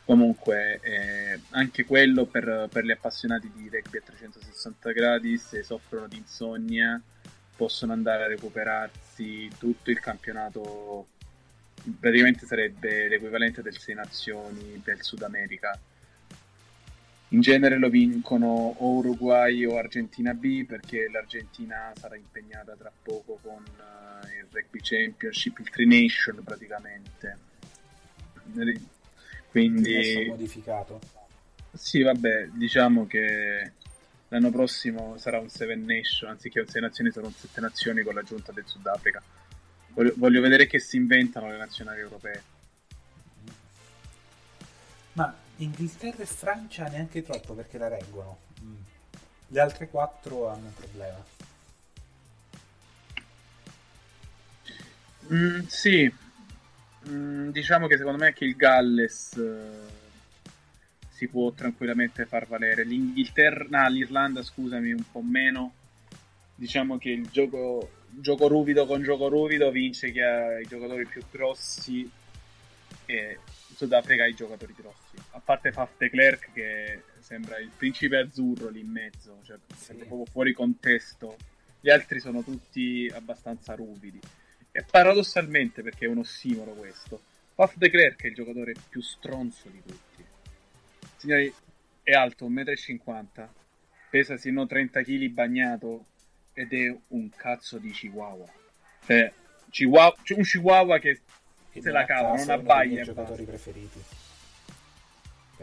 Comunque, 0.04 0.78
eh, 0.82 1.40
anche 1.50 1.84
quello 1.84 2.26
per, 2.26 2.68
per 2.70 2.84
gli 2.84 2.90
appassionati 2.90 3.50
di 3.54 3.70
rugby 3.70 3.98
a 3.98 4.02
360 4.02 4.92
gradi, 4.92 5.38
se 5.38 5.62
soffrono 5.62 6.06
di 6.06 6.18
insonnia, 6.18 7.00
possono 7.56 7.92
andare 7.92 8.24
a 8.24 8.26
recuperarsi 8.26 9.48
tutto 9.58 9.90
il 9.90 10.00
campionato. 10.00 11.06
Praticamente 11.98 12.46
sarebbe 12.46 13.08
l'equivalente 13.08 13.62
del 13.62 13.76
Sei 13.76 13.94
Nazioni 13.94 14.80
del 14.84 15.02
Sud 15.02 15.22
America. 15.22 15.78
In 17.28 17.40
genere 17.40 17.78
lo 17.78 17.88
vincono 17.88 18.46
o 18.46 18.96
Uruguay 18.96 19.64
o 19.64 19.78
Argentina 19.78 20.34
B 20.34 20.66
perché 20.66 21.08
l'Argentina 21.10 21.90
sarà 21.96 22.16
impegnata 22.16 22.74
tra 22.76 22.92
poco 23.02 23.38
con 23.42 23.64
eh, 23.64 24.38
il 24.38 24.46
Rugby 24.50 24.80
Championship, 24.82 25.58
il 25.58 25.70
Tri 25.70 25.86
Nation 25.86 26.42
praticamente. 26.44 27.38
Quindi 29.50 30.26
modificato. 30.28 31.00
sì, 31.72 32.02
vabbè, 32.02 32.48
diciamo 32.52 33.06
che 33.06 33.72
l'anno 34.28 34.50
prossimo 34.50 35.16
sarà 35.18 35.38
un 35.38 35.48
Seven 35.48 35.84
Nation, 35.84 36.30
anziché 36.30 36.60
un 36.60 36.66
Sei 36.66 36.80
Nazioni 36.80 37.10
sarà 37.10 37.26
un 37.26 37.32
Sette 37.32 37.60
Nazioni 37.60 38.02
con 38.02 38.14
l'aggiunta 38.14 38.52
del 38.52 38.64
Sudafrica. 38.66 39.22
Voglio, 39.94 40.12
voglio 40.16 40.40
vedere 40.40 40.66
che 40.66 40.78
si 40.78 40.96
inventano 40.96 41.50
le 41.50 41.56
nazionali 41.56 42.00
europee. 42.00 42.42
Ma 45.14 45.34
Inghilterra 45.56 46.22
e 46.22 46.26
Francia 46.26 46.86
neanche 46.88 47.22
troppo 47.22 47.54
perché 47.54 47.78
la 47.78 47.88
reggono. 47.88 48.38
Mm. 48.62 48.74
Le 49.48 49.60
altre 49.60 49.88
quattro 49.88 50.48
hanno 50.48 50.66
un 50.66 50.74
problema. 50.74 51.24
Mm, 55.32 55.60
sì, 55.66 56.12
Mm, 57.08 57.48
diciamo 57.50 57.88
che 57.88 57.96
secondo 57.96 58.18
me 58.18 58.26
anche 58.26 58.44
il 58.44 58.54
Galles 58.54 59.36
eh, 59.36 60.50
si 61.10 61.26
può 61.28 61.50
tranquillamente 61.52 62.26
far 62.26 62.46
valere. 62.46 62.84
L'Inghilterra, 62.84 63.66
no, 63.68 63.88
l'Irlanda, 63.88 64.42
scusami, 64.42 64.92
un 64.92 65.04
po' 65.10 65.22
meno. 65.22 65.72
diciamo 66.54 66.98
che 66.98 67.10
il 67.10 67.28
gioco, 67.30 68.01
gioco 68.20 68.48
ruvido 68.48 68.86
con 68.86 69.02
gioco 69.02 69.28
ruvido 69.28 69.70
vince 69.70 70.10
chi 70.10 70.20
ha 70.20 70.58
i 70.58 70.66
giocatori 70.66 71.06
più 71.06 71.22
grossi 71.30 72.08
e 73.06 73.38
in 73.68 73.76
Sudafrica 73.76 74.24
ha 74.24 74.26
i 74.26 74.34
giocatori 74.34 74.74
grossi. 74.76 75.16
A 75.30 75.40
parte 75.40 75.72
Faf 75.72 75.96
de 75.96 76.10
Klerk 76.10 76.52
che 76.52 77.02
sembra 77.20 77.58
il 77.58 77.70
principe 77.74 78.18
azzurro 78.18 78.68
lì 78.68 78.80
in 78.80 78.90
mezzo, 78.90 79.38
cioè 79.44 79.56
sembra 79.74 80.06
proprio 80.06 80.26
fuori 80.30 80.52
contesto. 80.52 81.36
Gli 81.80 81.90
altri 81.90 82.20
sono 82.20 82.42
tutti 82.42 83.10
abbastanza 83.12 83.74
ruvidi. 83.74 84.20
E 84.70 84.84
paradossalmente, 84.88 85.82
perché 85.82 86.06
è 86.06 86.08
un 86.08 86.18
ossimoro 86.18 86.72
questo, 86.72 87.20
Faf 87.54 87.76
de 87.76 87.90
Klerk 87.90 88.22
è 88.22 88.28
il 88.28 88.34
giocatore 88.34 88.74
più 88.88 89.00
stronzo 89.00 89.68
di 89.68 89.82
tutti. 89.84 90.24
Signori, 91.16 91.52
è 92.02 92.12
alto 92.12 92.48
1,50 92.48 93.22
m, 93.22 93.48
pesa 94.10 94.36
sino 94.36 94.66
30 94.66 95.02
kg 95.02 95.26
bagnato 95.28 96.06
ed 96.52 96.72
è 96.72 96.96
un 97.08 97.30
cazzo 97.30 97.78
di 97.78 97.90
chihuahua. 97.90 98.46
Cioè, 99.06 99.32
chihuahua, 99.70 100.16
cioè 100.22 100.36
un 100.38 100.44
chihuahua 100.44 100.98
che 100.98 101.20
E 101.72 101.80
se 101.80 101.90
la 101.90 102.04
cava, 102.04 102.34
non 102.34 102.62
miei 102.64 102.98
e 102.98 103.02
giocatori 103.02 103.44
basta. 103.44 103.44
preferiti. 103.44 104.02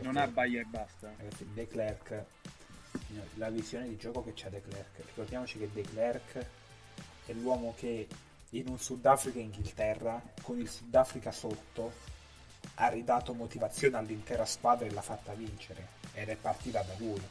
Non 0.02 0.18
abbaia 0.18 0.62
e 0.62 0.66
basta. 0.66 1.14
Ragazzi, 1.18 1.48
De 1.54 1.68
Klerk, 1.68 2.24
la 3.36 3.50
visione 3.50 3.88
di 3.88 3.98
gioco 3.98 4.24
che 4.24 4.32
c'ha 4.34 4.50
De 4.50 4.62
Klerk. 4.62 4.98
Ricordiamoci 5.06 5.60
che 5.60 5.70
De 5.72 5.82
Klerk 5.82 6.46
è 7.26 7.34
l'uomo 7.34 7.76
che 7.78 8.08
in 8.52 8.68
un 8.68 8.80
Sudafrica 8.80 9.38
e 9.38 9.44
Inghilterra, 9.44 10.22
con 10.42 10.60
il 10.60 10.70
Sudafrica 10.70 11.32
sotto, 11.32 11.94
ha 12.76 12.88
ridato 12.88 13.34
motivazione 13.34 13.98
all'intera 13.98 14.46
squadra 14.46 14.88
e 14.88 14.92
l'ha 14.92 15.02
fatta 15.02 15.34
vincere. 15.34 15.98
Ed 16.14 16.30
è 16.30 16.36
partita 16.36 16.82
da 16.82 16.94
lui. 16.98 17.22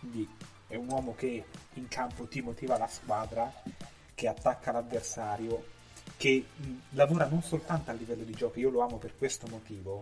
Quindi 0.00 0.28
è 0.70 0.76
un 0.76 0.88
uomo 0.88 1.16
che 1.16 1.44
in 1.74 1.88
campo 1.88 2.26
ti 2.26 2.40
motiva 2.40 2.78
la 2.78 2.86
squadra, 2.86 3.52
che 4.14 4.28
attacca 4.28 4.70
l'avversario, 4.70 5.66
che 6.16 6.46
lavora 6.90 7.26
non 7.26 7.42
soltanto 7.42 7.90
a 7.90 7.92
livello 7.92 8.22
di 8.22 8.32
gioco, 8.32 8.60
io 8.60 8.70
lo 8.70 8.80
amo 8.80 8.98
per 8.98 9.16
questo 9.18 9.48
motivo, 9.48 10.00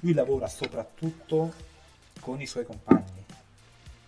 lui 0.00 0.14
lavora 0.14 0.48
soprattutto 0.48 1.52
con 2.18 2.40
i 2.40 2.46
suoi 2.46 2.64
compagni. 2.64 3.24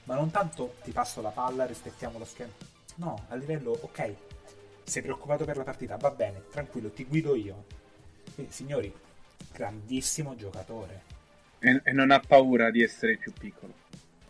Ma 0.05 0.15
non 0.15 0.31
tanto 0.31 0.77
ti 0.83 0.93
passo 0.93 1.21
la 1.21 1.29
palla, 1.29 1.67
rispettiamo 1.67 2.19
lo 2.19 2.25
schema. 2.25 2.53
No, 2.95 3.27
a 3.29 3.35
livello, 3.35 3.77
ok, 3.79 4.15
sei 4.85 5.03
preoccupato 5.03 5.45
per 5.45 5.59
la 5.59 5.65
partita, 5.65 5.97
va 5.97 6.11
bene, 6.11 6.45
tranquillo, 6.51 6.91
ti 6.91 7.05
guido 7.05 7.35
io. 7.35 7.65
Quindi, 8.35 8.51
signori, 8.51 8.91
grandissimo 9.53 10.35
giocatore, 10.37 11.03
E, 11.59 11.93
non 11.93 12.11
ha 12.11 12.19
paura 12.19 12.71
di 12.71 12.83
essere 12.83 13.17
più 13.17 13.31
piccolo. 13.33 13.75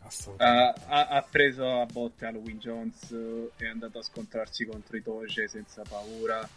Assolutamente. 0.05 0.81
ha- 0.87 1.09
ha 1.09 1.23
preso 1.23 1.81
a 1.81 1.87
botte 1.87 2.27
Halloween 2.27 2.59
Jones, 2.59 3.11
eh, 3.11 3.51
è 3.57 3.67
andato 3.67 3.99
a 3.99 4.03
scontrarsi 4.03 4.65
contro 4.65 4.97
i 4.97 5.03
Toge 5.03 5.49
senza 5.49 5.83
paura. 5.89 6.49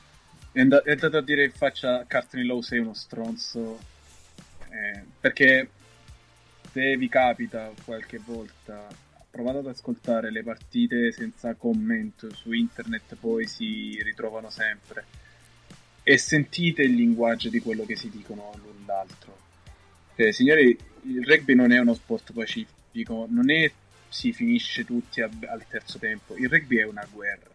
È, 0.51 0.59
and- 0.59 0.81
è 0.83 0.91
andato 0.91 1.17
a 1.17 1.21
dire 1.21 1.45
in 1.45 1.51
faccia 1.51 1.99
a 1.99 2.05
Cartney 2.05 2.45
Lowe 2.45 2.61
sei 2.63 2.79
uno 2.79 2.93
stronzo. 2.93 3.79
Eh, 4.69 5.03
perché 5.19 5.69
se 6.71 6.97
vi 6.97 7.07
capita 7.07 7.71
qualche 7.85 8.17
volta, 8.17 8.87
provate 9.29 9.57
ad 9.59 9.67
ascoltare 9.67 10.31
le 10.31 10.43
partite 10.43 11.11
senza 11.11 11.53
commento 11.55 12.33
su 12.33 12.51
internet, 12.51 13.15
poi 13.15 13.47
si 13.47 13.97
ritrovano 14.01 14.49
sempre. 14.49 15.05
E 16.03 16.17
sentite 16.17 16.83
il 16.83 16.93
linguaggio 16.93 17.49
di 17.49 17.59
quello 17.59 17.85
che 17.85 17.95
si 17.95 18.09
dicono 18.09 18.51
l'un 18.61 18.83
l'altro. 18.85 19.37
Cioè, 20.15 20.31
signori, 20.31 20.77
il 21.03 21.25
rugby 21.25 21.55
non 21.55 21.71
è 21.71 21.79
uno 21.79 21.93
sport 21.93 22.31
pacifico, 22.31 22.71
non 23.03 23.49
è 23.49 23.71
si 24.07 24.31
finisce 24.31 24.85
tutti 24.85 25.21
a- 25.21 25.29
al 25.47 25.67
terzo 25.67 25.99
tempo. 25.99 26.37
Il 26.37 26.47
rugby 26.49 26.77
è 26.77 26.85
una 26.85 27.05
guerra. 27.11 27.49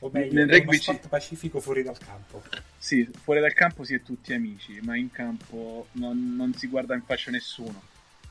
O 0.00 0.10
meglio, 0.12 0.34
nel 0.34 0.48
rugby 0.48 0.78
ci- 0.78 1.00
pacifico 1.08 1.60
fuori 1.60 1.82
dal 1.82 1.98
campo. 1.98 2.42
Sì, 2.78 3.08
fuori 3.22 3.40
dal 3.40 3.54
campo 3.54 3.82
si 3.82 3.94
è 3.94 4.02
tutti 4.02 4.32
amici, 4.34 4.78
ma 4.82 4.96
in 4.96 5.10
campo 5.10 5.88
non, 5.92 6.36
non 6.36 6.54
si 6.54 6.68
guarda 6.68 6.94
in 6.94 7.02
faccia 7.02 7.30
nessuno. 7.30 7.82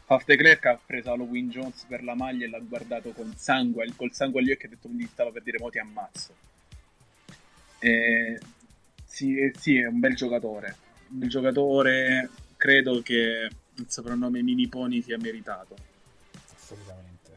Half 0.05 0.25
de 0.25 0.35
Klerk 0.35 0.65
ha 0.65 0.79
preso 0.85 1.11
Halloween 1.11 1.49
Jones 1.49 1.85
per 1.87 2.03
la 2.03 2.13
maglia 2.13 2.45
e 2.45 2.49
l'ha 2.49 2.59
guardato 2.59 3.11
con 3.11 3.33
sangue, 3.35 3.91
col 3.95 4.13
sangue 4.13 4.41
agli 4.41 4.51
occhi 4.51 4.63
e 4.63 4.65
ha 4.67 4.69
detto 4.69 4.87
quindi 4.87 5.07
stava 5.11 5.31
per 5.31 5.41
dire 5.43 5.57
mo 5.59 5.69
ti 5.69 5.79
ammazzo. 5.79 6.35
Eh, 7.79 8.39
sì, 9.05 9.51
sì, 9.57 9.77
è 9.77 9.87
un 9.87 9.99
bel 9.99 10.15
giocatore. 10.15 10.75
Un 11.09 11.19
bel 11.19 11.29
giocatore, 11.29 12.29
credo 12.57 13.01
che 13.01 13.49
il 13.75 13.85
soprannome 13.87 14.41
Mini 14.41 14.67
Pony 14.67 15.01
sia 15.01 15.17
meritato. 15.17 15.75
Assolutamente. 16.73 17.31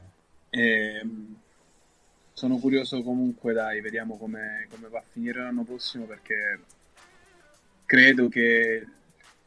Ehm, 0.51 1.37
sono 2.32 2.59
curioso 2.59 3.03
comunque, 3.03 3.53
dai, 3.53 3.80
vediamo 3.80 4.16
come, 4.18 4.66
come 4.70 4.89
va 4.89 4.99
a 4.99 5.05
finire 5.11 5.43
l'anno 5.43 5.62
prossimo 5.62 6.05
perché 6.05 6.61
credo 7.84 8.28
che 8.28 8.87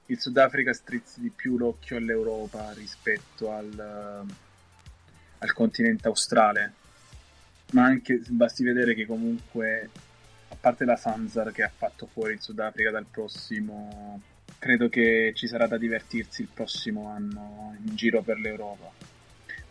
il 0.06 0.20
Sudafrica 0.20 0.74
strizzi 0.74 1.22
di 1.22 1.30
più 1.30 1.58
l'occhio 1.58 1.98
all'Europa 1.98 2.72
rispetto 2.74 3.52
al, 3.52 4.26
al 5.38 5.54
continente 5.54 6.08
australe. 6.08 6.74
Ma 7.74 7.84
anche 7.84 8.22
basti 8.30 8.64
vedere 8.64 8.96
che 8.96 9.06
comunque, 9.06 9.90
a 10.48 10.56
parte 10.60 10.86
la 10.86 10.96
Sanzar 10.96 11.52
che 11.52 11.62
ha 11.62 11.70
fatto 11.70 12.08
fuori 12.08 12.34
il 12.34 12.42
Sudafrica 12.42 12.90
dal 12.90 13.06
prossimo, 13.06 14.20
credo 14.58 14.90
che 14.90 15.34
ci 15.36 15.48
sarà 15.48 15.68
da 15.68 15.78
divertirsi 15.78 16.42
il 16.42 16.50
prossimo 16.52 17.08
anno 17.10 17.76
in 17.86 17.96
giro 17.96 18.24
per 18.24 18.40
l'Europa. 18.40 18.92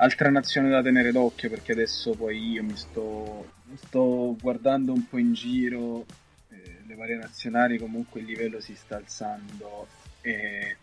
Altra 0.00 0.30
nazione 0.30 0.68
da 0.70 0.80
tenere 0.80 1.10
d'occhio 1.10 1.50
perché 1.50 1.72
adesso 1.72 2.12
poi 2.12 2.52
io 2.52 2.62
mi 2.62 2.76
sto, 2.76 3.52
mi 3.64 3.76
sto 3.76 4.36
guardando 4.40 4.92
un 4.92 5.08
po' 5.08 5.18
in 5.18 5.32
giro, 5.32 6.06
eh, 6.50 6.82
le 6.86 6.94
varie 6.94 7.16
nazionali 7.16 7.78
comunque 7.78 8.20
il 8.20 8.26
livello 8.26 8.60
si 8.60 8.76
sta 8.76 8.94
alzando 8.94 9.88
e 10.20 10.76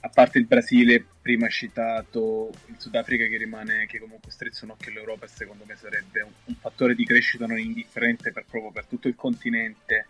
a 0.00 0.08
parte 0.08 0.38
il 0.38 0.46
Brasile 0.46 1.04
prima 1.20 1.46
citato, 1.48 2.50
il 2.66 2.74
Sudafrica 2.78 3.26
che 3.26 3.36
rimane, 3.36 3.86
che 3.86 3.98
comunque 3.98 4.32
strizza 4.32 4.64
un 4.64 4.72
occhio 4.72 4.90
all'Europa 4.90 5.26
e 5.26 5.28
secondo 5.28 5.64
me 5.64 5.76
sarebbe 5.76 6.22
un, 6.22 6.32
un 6.46 6.54
fattore 6.54 6.96
di 6.96 7.04
crescita 7.04 7.46
non 7.46 7.58
indifferente 7.58 8.32
per, 8.32 8.46
proprio 8.50 8.72
per 8.72 8.86
tutto 8.86 9.06
il 9.06 9.14
continente. 9.14 10.06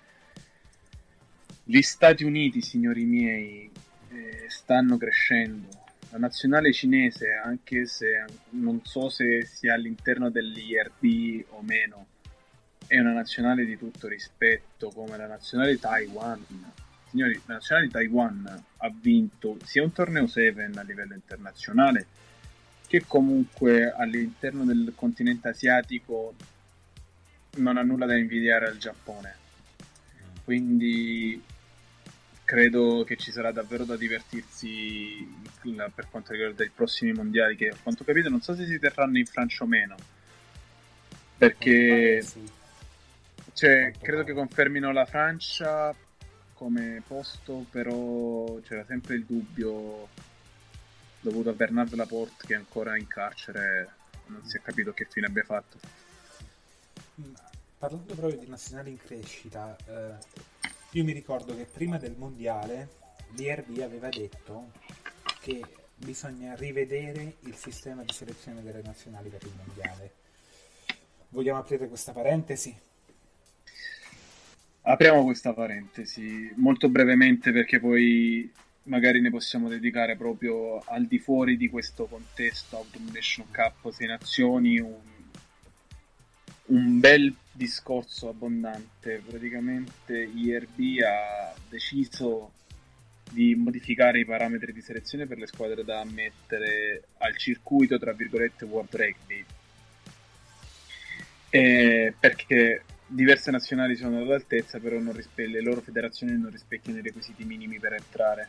Gli 1.64 1.82
Stati 1.82 2.24
Uniti, 2.24 2.62
signori 2.62 3.05
miei, 3.05 3.70
eh, 4.09 4.47
stanno 4.49 4.97
crescendo. 4.97 5.80
La 6.11 6.18
nazionale 6.18 6.72
cinese, 6.72 7.34
anche 7.34 7.86
se 7.86 8.24
non 8.50 8.80
so 8.84 9.08
se 9.08 9.44
sia 9.46 9.74
all'interno 9.74 10.28
dell'IRB 10.28 11.44
o 11.50 11.62
meno, 11.62 12.06
è 12.88 12.98
una 12.98 13.12
nazionale 13.12 13.64
di 13.64 13.78
tutto 13.78 14.08
rispetto, 14.08 14.90
come 14.90 15.16
la 15.16 15.28
nazionale 15.28 15.78
Taiwan. 15.78 16.44
Signori, 17.08 17.40
la 17.46 17.54
nazionale 17.54 17.86
di 17.86 17.92
Taiwan 17.92 18.64
ha 18.78 18.92
vinto 18.92 19.56
sia 19.64 19.84
un 19.84 19.92
torneo 19.92 20.26
7 20.26 20.70
a 20.74 20.82
livello 20.82 21.14
internazionale, 21.14 22.06
che 22.88 23.04
comunque 23.06 23.92
all'interno 23.92 24.64
del 24.64 24.92
continente 24.96 25.48
asiatico 25.48 26.34
non 27.58 27.76
ha 27.76 27.82
nulla 27.82 28.06
da 28.06 28.16
invidiare 28.16 28.66
al 28.66 28.78
Giappone. 28.78 29.34
Quindi 30.42 31.40
credo 32.51 33.05
che 33.05 33.14
ci 33.14 33.30
sarà 33.30 33.53
davvero 33.53 33.84
da 33.84 33.96
divertirsi 33.96 35.24
per 35.94 36.09
quanto 36.11 36.32
riguarda 36.32 36.64
i 36.64 36.70
prossimi 36.70 37.12
mondiali 37.12 37.55
che 37.55 37.68
a 37.68 37.76
quanto 37.80 38.03
ho 38.03 38.05
capito 38.05 38.28
non 38.28 38.40
so 38.40 38.57
se 38.57 38.66
si 38.66 38.76
terranno 38.80 39.18
in 39.18 39.24
Francia 39.24 39.62
o 39.62 39.68
meno. 39.68 39.94
Perché 41.38 42.26
cioè, 43.53 43.92
credo 44.01 44.24
che 44.24 44.32
confermino 44.32 44.90
la 44.90 45.05
Francia 45.05 45.94
come 46.55 47.01
posto 47.07 47.66
però 47.70 48.59
c'era 48.66 48.84
sempre 48.84 49.14
il 49.14 49.24
dubbio 49.24 50.09
dovuto 51.20 51.51
a 51.51 51.53
Bernard 51.53 51.94
Laporte 51.94 52.48
che 52.48 52.55
è 52.55 52.57
ancora 52.57 52.96
in 52.96 53.07
carcere 53.07 53.90
non 54.26 54.44
si 54.44 54.57
è 54.57 54.61
capito 54.61 54.92
che 54.92 55.07
fine 55.09 55.26
abbia 55.26 55.44
fatto. 55.44 55.78
Mm, 57.20 57.32
Parlando 57.78 58.14
proprio 58.14 58.40
di 58.40 58.48
nazionali 58.48 58.90
in 58.90 58.98
crescita, 58.98 59.76
eh, 59.86 60.59
io 60.93 61.05
mi 61.05 61.12
ricordo 61.12 61.55
che 61.55 61.66
prima 61.66 61.99
del 61.99 62.16
mondiale 62.16 62.88
l'IRB 63.36 63.78
aveva 63.78 64.09
detto 64.09 64.72
che 65.41 65.62
bisogna 65.95 66.55
rivedere 66.57 67.36
il 67.41 67.55
sistema 67.55 68.03
di 68.03 68.12
selezione 68.12 68.62
delle 68.62 68.82
nazionali 68.82 69.28
per 69.28 69.43
il 69.45 69.53
mondiale. 69.57 70.12
Vogliamo 71.28 71.61
aprire 71.61 71.86
questa 71.86 72.12
parentesi? 72.12 72.76
Apriamo 74.82 75.22
questa 75.22 75.53
parentesi 75.53 76.53
molto 76.57 76.88
brevemente 76.88 77.53
perché 77.53 77.78
poi 77.78 78.51
magari 78.84 79.20
ne 79.20 79.30
possiamo 79.30 79.68
dedicare 79.68 80.16
proprio 80.16 80.80
al 80.80 81.07
di 81.07 81.18
fuori 81.20 81.57
di 81.57 81.68
questo 81.68 82.07
contesto 82.07 82.78
Autumn 82.78 83.11
Nation 83.12 83.47
Cup 83.53 83.93
6 83.93 84.07
nazioni 84.09 84.80
un, 84.80 84.97
un 86.66 86.99
bel 86.99 87.32
discorso 87.61 88.30
abbondante. 88.30 89.22
Praticamente 89.26 90.16
IRB 90.16 91.02
ha 91.04 91.54
deciso 91.68 92.52
di 93.30 93.54
modificare 93.54 94.20
i 94.20 94.24
parametri 94.24 94.72
di 94.72 94.80
selezione 94.80 95.26
per 95.26 95.36
le 95.36 95.46
squadre 95.46 95.84
da 95.84 96.00
ammettere 96.00 97.02
al 97.18 97.36
circuito 97.36 97.98
tra 97.98 98.12
virgolette 98.12 98.64
World 98.64 98.96
Rugby 98.96 99.44
Eh, 101.50 102.14
perché 102.18 102.84
diverse 103.06 103.50
nazionali 103.50 103.94
sono 103.94 104.18
all'altezza, 104.18 104.78
però 104.78 104.98
rispe- 105.12 105.46
le 105.46 105.61
loro 105.61 105.80
federazioni 105.80 106.38
non 106.38 106.50
rispecchiano 106.50 106.98
i 106.98 107.02
requisiti 107.02 107.44
minimi 107.44 107.78
per 107.78 107.92
entrare. 107.92 108.48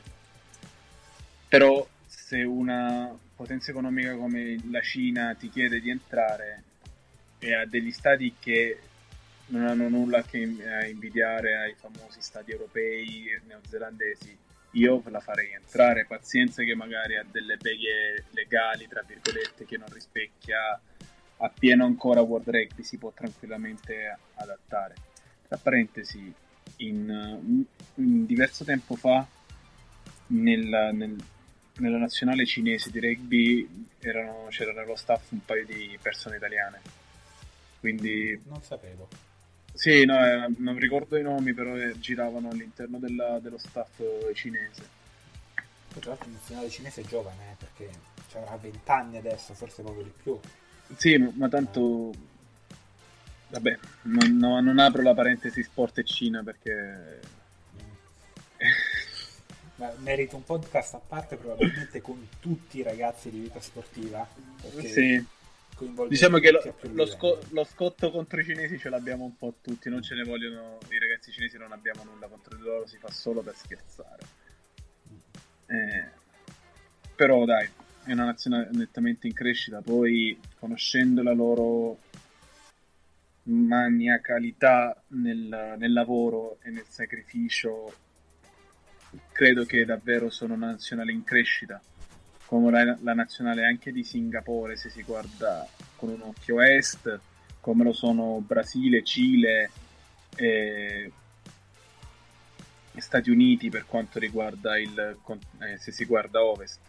Però 1.49 1.86
se 2.05 2.43
una 2.43 3.14
potenza 3.36 3.72
economica 3.72 4.16
come 4.16 4.57
la 4.70 4.82
Cina 4.82 5.36
ti 5.38 5.49
chiede 5.49 5.82
di 5.82 5.89
entrare 5.89 6.64
e 7.39 7.53
ha 7.55 7.66
degli 7.66 7.91
stati 7.91 8.36
che 8.39 8.78
non 9.52 9.68
hanno 9.68 9.89
nulla 9.89 10.24
che 10.24 10.38
invidiare 10.38 11.58
ai 11.58 11.76
famosi 11.76 12.22
stati 12.22 12.52
europei 12.52 13.26
neozelandesi, 13.47 14.38
io 14.72 15.04
la 15.08 15.20
farei 15.20 15.52
entrare. 15.52 16.06
Pazienza 16.06 16.64
che 16.64 16.76
magari 16.76 17.18
ha 17.18 17.26
delle 17.30 17.58
beghe 17.58 18.26
legali, 18.32 18.88
tra 18.88 19.04
virgolette, 19.06 19.66
che 19.66 19.78
non 19.78 19.89
rispecchia 19.91 20.80
appieno 21.38 21.86
ancora 21.86 22.22
World 22.22 22.49
Rugby, 22.49 22.84
si 22.84 22.97
può 22.97 23.12
tranquillamente 23.12 24.18
adattare. 24.36 24.95
Tra 25.47 25.58
parentesi, 25.58 26.34
in, 26.78 27.66
in 27.95 28.26
diverso 28.26 28.64
tempo 28.64 28.95
fa, 28.95 29.28
nel, 30.28 30.91
nel, 30.93 31.16
nella 31.78 31.97
nazionale 31.97 32.45
cinese 32.45 32.89
di 32.89 33.02
rugby 33.02 33.88
erano, 33.99 34.47
c'era 34.49 34.72
nello 34.72 34.95
staff 34.95 35.32
un 35.32 35.43
paio 35.43 35.66
di 35.66 35.97
persone 36.02 36.38
italiane. 36.38 36.80
Quindi... 37.82 38.39
Non 38.45 38.62
sapevo. 38.62 39.10
Sì, 39.74 40.06
no, 40.06 40.24
eh, 40.26 40.54
non 40.58 40.78
ricordo 40.78 41.18
i 41.18 41.24
nomi, 41.24 41.54
però 41.54 41.76
eh, 41.76 41.98
giravano 42.00 42.50
all'interno 42.50 43.00
della, 43.00 43.40
dello 43.40 43.58
staff 43.58 44.02
cinese. 44.34 45.00
Tra 46.00 46.10
l'altro 46.10 46.28
il 46.28 46.34
nazionale 46.34 46.70
cinese 46.70 47.02
è 47.02 47.06
giovane, 47.06 47.52
eh, 47.52 47.56
perché 47.58 47.90
avrà 48.38 48.56
20 48.58 48.80
anni 48.92 49.18
adesso, 49.18 49.54
forse 49.54 49.82
proprio 49.82 50.04
di 50.04 50.14
più. 50.22 50.40
Sì, 50.96 51.18
ma 51.18 51.50
tanto... 51.50 52.12
Vabbè, 53.50 53.78
non, 54.04 54.38
no, 54.38 54.62
non 54.62 54.80
apro 54.80 55.02
la 55.02 55.14
parentesi 55.14 55.64
sport 55.64 55.98
e 55.98 56.04
Cina 56.06 56.42
perché... 56.44 57.20
Ma 59.76 59.92
merita 59.98 60.36
un 60.36 60.44
podcast 60.44 60.94
a 60.94 61.02
parte 61.06 61.36
probabilmente 61.38 62.02
con 62.02 62.28
tutti 62.40 62.78
i 62.78 62.84
ragazzi 62.84 63.32
di 63.32 63.40
vita 63.40 63.60
sportiva. 63.60 64.28
Sì. 64.78 65.26
Diciamo 66.08 66.38
che 66.38 66.52
lo, 66.52 66.62
lo, 66.94 67.06
sco- 67.06 67.40
lo, 67.50 67.64
scotto 67.64 68.12
contro 68.12 68.40
i 68.40 68.44
cinesi 68.44 68.78
ce 68.78 68.90
l'abbiamo 68.90 69.24
un 69.24 69.36
po' 69.36 69.56
tutti, 69.62 69.90
non 69.90 70.04
ce 70.04 70.14
ne 70.14 70.24
vogliono 70.24 70.78
i 70.90 71.00
ragazzi 71.00 71.32
cinesi, 71.32 71.58
non 71.58 71.72
abbiamo 71.72 72.04
nulla 72.04 72.28
contro 72.28 72.56
di 72.56 72.62
loro, 72.62 72.86
si 72.86 72.98
fa 72.98 73.10
solo 73.10 73.42
per 73.42 73.56
scherzare. 73.56 74.24
Eh, 75.66 76.10
però 77.16 77.46
dai, 77.46 77.68
è 78.04 78.12
una 78.12 78.26
nazione 78.26 78.70
nettamente 78.74 79.26
in 79.26 79.34
crescita, 79.34 79.82
poi 79.82 80.40
conoscendo 80.60 81.24
la 81.24 81.34
loro 81.34 82.00
maniacalità 83.44 85.02
nel, 85.08 85.76
nel 85.78 85.94
lavoro 85.94 86.60
e 86.62 86.70
nel 86.70 86.86
sacrificio, 86.88 87.92
credo 89.32 89.66
che 89.66 89.84
davvero 89.84 90.30
sono 90.30 90.54
una 90.54 90.68
nazionale 90.68 91.12
in 91.12 91.24
crescita 91.24 91.82
come 92.52 92.97
la, 92.99 93.14
nazionale 93.14 93.64
anche 93.64 93.93
di 93.93 94.04
Singapore 94.04 94.76
se 94.76 94.89
si 94.89 95.04
guarda 95.04 95.66
con 95.95 96.10
un 96.10 96.22
occhio 96.22 96.60
est, 96.60 97.18
come 97.62 97.86
lo 97.86 97.93
sono 97.93 98.43
Brasile, 98.45 99.06
Cile 99.06 99.72
e 100.36 101.14
Stati 102.97 103.30
Uniti 103.30 103.70
per 103.70 103.86
quanto 103.86 104.20
riguarda 104.20 104.78
il 104.78 105.18
eh, 105.60 105.78
se 105.78 105.93
si 105.93 106.04
guarda 106.04 106.43
ovest. 106.43 106.80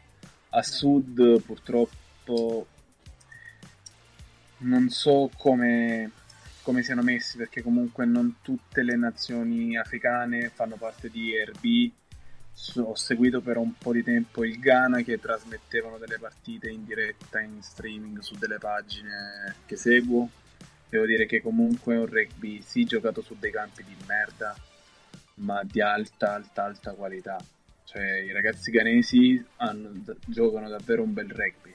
A 0.49 0.65
sud 0.65 1.41
purtroppo 1.43 2.67
non 4.59 4.89
so 4.89 5.31
come, 5.39 6.11
come 6.63 6.83
siano 6.83 7.03
messi 7.03 7.37
perché 7.37 7.63
comunque 7.63 8.05
non 8.05 8.39
tutte 8.43 8.83
le 8.83 8.97
nazioni 8.97 9.77
africane 9.77 10.49
fanno 10.49 10.75
parte 10.75 11.09
di 11.09 11.41
RB 11.41 12.02
ho 12.77 12.95
seguito 12.95 13.41
per 13.41 13.57
un 13.57 13.77
po' 13.77 13.93
di 13.93 14.03
tempo 14.03 14.45
il 14.45 14.59
Ghana 14.59 15.03
che 15.03 15.19
trasmettevano 15.19 15.99
delle 15.99 16.19
partite 16.19 16.69
in 16.69 16.85
diretta 16.85 17.41
in 17.41 17.63
streaming 17.63 18.19
su 18.21 18.37
delle 18.37 18.59
pagine 18.59 19.57
che 19.67 19.77
seguo. 19.77 20.29
Devo 20.89 21.07
dire 21.07 21.27
che 21.27 21.41
comunque 21.41 21.95
è 21.95 21.99
un 21.99 22.07
rugby 22.07 22.61
sì 22.63 22.85
giocato 22.85 23.23
su 23.23 23.37
dei 23.39 23.51
campi 23.51 23.83
di 23.83 23.97
merda, 24.07 24.55
ma 25.37 25.63
di 25.65 25.81
alta, 25.81 26.35
alta, 26.35 26.65
alta 26.65 26.93
qualità. 26.93 27.43
Cioè 27.85 28.21
i 28.21 28.33
ragazzi 28.33 28.71
ghanesi 28.71 29.43
hanno, 29.57 29.91
giocano 30.27 30.69
davvero 30.69 31.03
un 31.03 31.13
bel 31.13 31.31
rugby. 31.31 31.75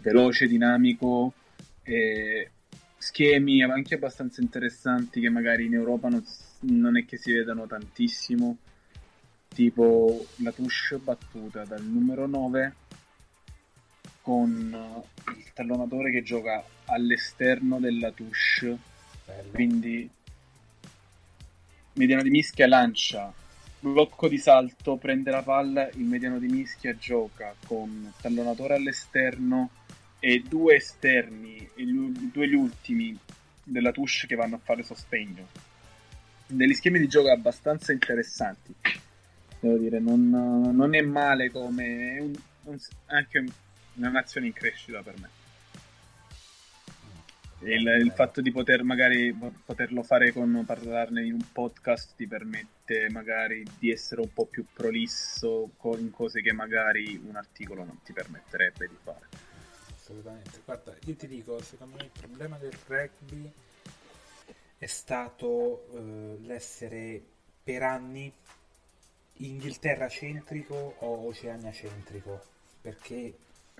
Veloce, 0.00 0.46
dinamico, 0.46 1.34
e 1.82 2.50
schemi 2.96 3.62
anche 3.62 3.94
abbastanza 3.94 4.40
interessanti 4.40 5.20
che 5.20 5.28
magari 5.28 5.66
in 5.66 5.74
Europa 5.74 6.08
non, 6.08 6.24
non 6.60 6.96
è 6.96 7.04
che 7.04 7.18
si 7.18 7.32
vedano 7.32 7.66
tantissimo 7.66 8.58
tipo 9.52 10.26
la 10.36 10.52
touche 10.52 10.96
battuta 10.98 11.64
dal 11.64 11.84
numero 11.84 12.26
9 12.26 12.74
con 14.20 15.02
il 15.36 15.52
tallonatore 15.52 16.10
che 16.10 16.22
gioca 16.22 16.62
all'esterno 16.86 17.78
della 17.78 18.10
touche. 18.12 18.78
Bello. 19.24 19.50
quindi 19.52 20.10
mediano 21.94 22.22
di 22.22 22.30
mischia 22.30 22.66
lancia 22.66 23.32
blocco 23.78 24.28
di 24.28 24.38
salto 24.38 24.96
prende 24.96 25.30
la 25.30 25.42
palla 25.42 25.88
il 25.90 26.04
mediano 26.04 26.38
di 26.38 26.46
mischia 26.46 26.96
gioca 26.96 27.54
con 27.66 28.12
tallonatore 28.20 28.74
all'esterno 28.74 29.70
e 30.20 30.40
due 30.46 30.76
esterni 30.76 31.68
i 31.74 32.30
due 32.30 32.48
gli 32.48 32.54
ultimi 32.54 33.18
della 33.64 33.90
touche 33.90 34.28
che 34.28 34.36
vanno 34.36 34.54
a 34.54 34.60
fare 34.62 34.84
sostegno. 34.84 35.48
Degli 36.46 36.74
schemi 36.74 37.00
di 37.00 37.08
gioco 37.08 37.30
abbastanza 37.30 37.90
interessanti 37.90 38.72
devo 39.62 39.78
dire, 39.78 40.00
non, 40.00 40.28
non 40.28 40.94
è 40.94 41.00
male 41.02 41.50
come 41.50 42.18
un, 42.18 42.32
un, 42.64 42.78
anche 43.06 43.44
una 43.94 44.08
nazione 44.08 44.46
in 44.48 44.52
crescita 44.52 45.02
per 45.02 45.18
me. 45.20 45.40
Il, 47.60 47.86
il, 47.86 48.10
fatto 48.10 48.40
di 48.40 48.50
poter 48.50 48.82
magari 48.82 49.32
poterlo 49.64 50.02
fare 50.02 50.32
con 50.32 50.64
parlarne 50.66 51.22
in 51.22 51.34
un 51.34 51.46
podcast 51.52 52.16
ti 52.16 52.26
permette 52.26 53.08
magari 53.08 53.64
di 53.78 53.92
essere 53.92 54.20
un 54.20 54.32
po' 54.32 54.46
più 54.46 54.66
prolisso 54.72 55.70
in 55.96 56.10
cose 56.10 56.42
che 56.42 56.52
magari 56.52 57.22
un 57.24 57.36
articolo 57.36 57.84
non 57.84 58.00
ti 58.02 58.12
permetterebbe 58.12 58.88
di 58.88 58.96
fare. 59.00 59.28
Assolutamente. 59.94 60.60
Guarda, 60.64 60.96
io 61.04 61.14
ti 61.14 61.28
dico, 61.28 61.62
secondo 61.62 61.98
me 61.98 62.02
il 62.02 62.10
problema 62.18 62.58
del 62.58 62.76
rugby 62.88 63.48
è 64.76 64.86
stato 64.86 65.86
eh, 65.94 66.38
l'essere 66.40 67.22
per 67.62 67.84
anni 67.84 68.32
Inghilterra 69.44 70.08
centrico 70.08 70.94
o 70.98 71.26
Oceania 71.26 71.72
centrico 71.72 72.40
perché 72.80 73.36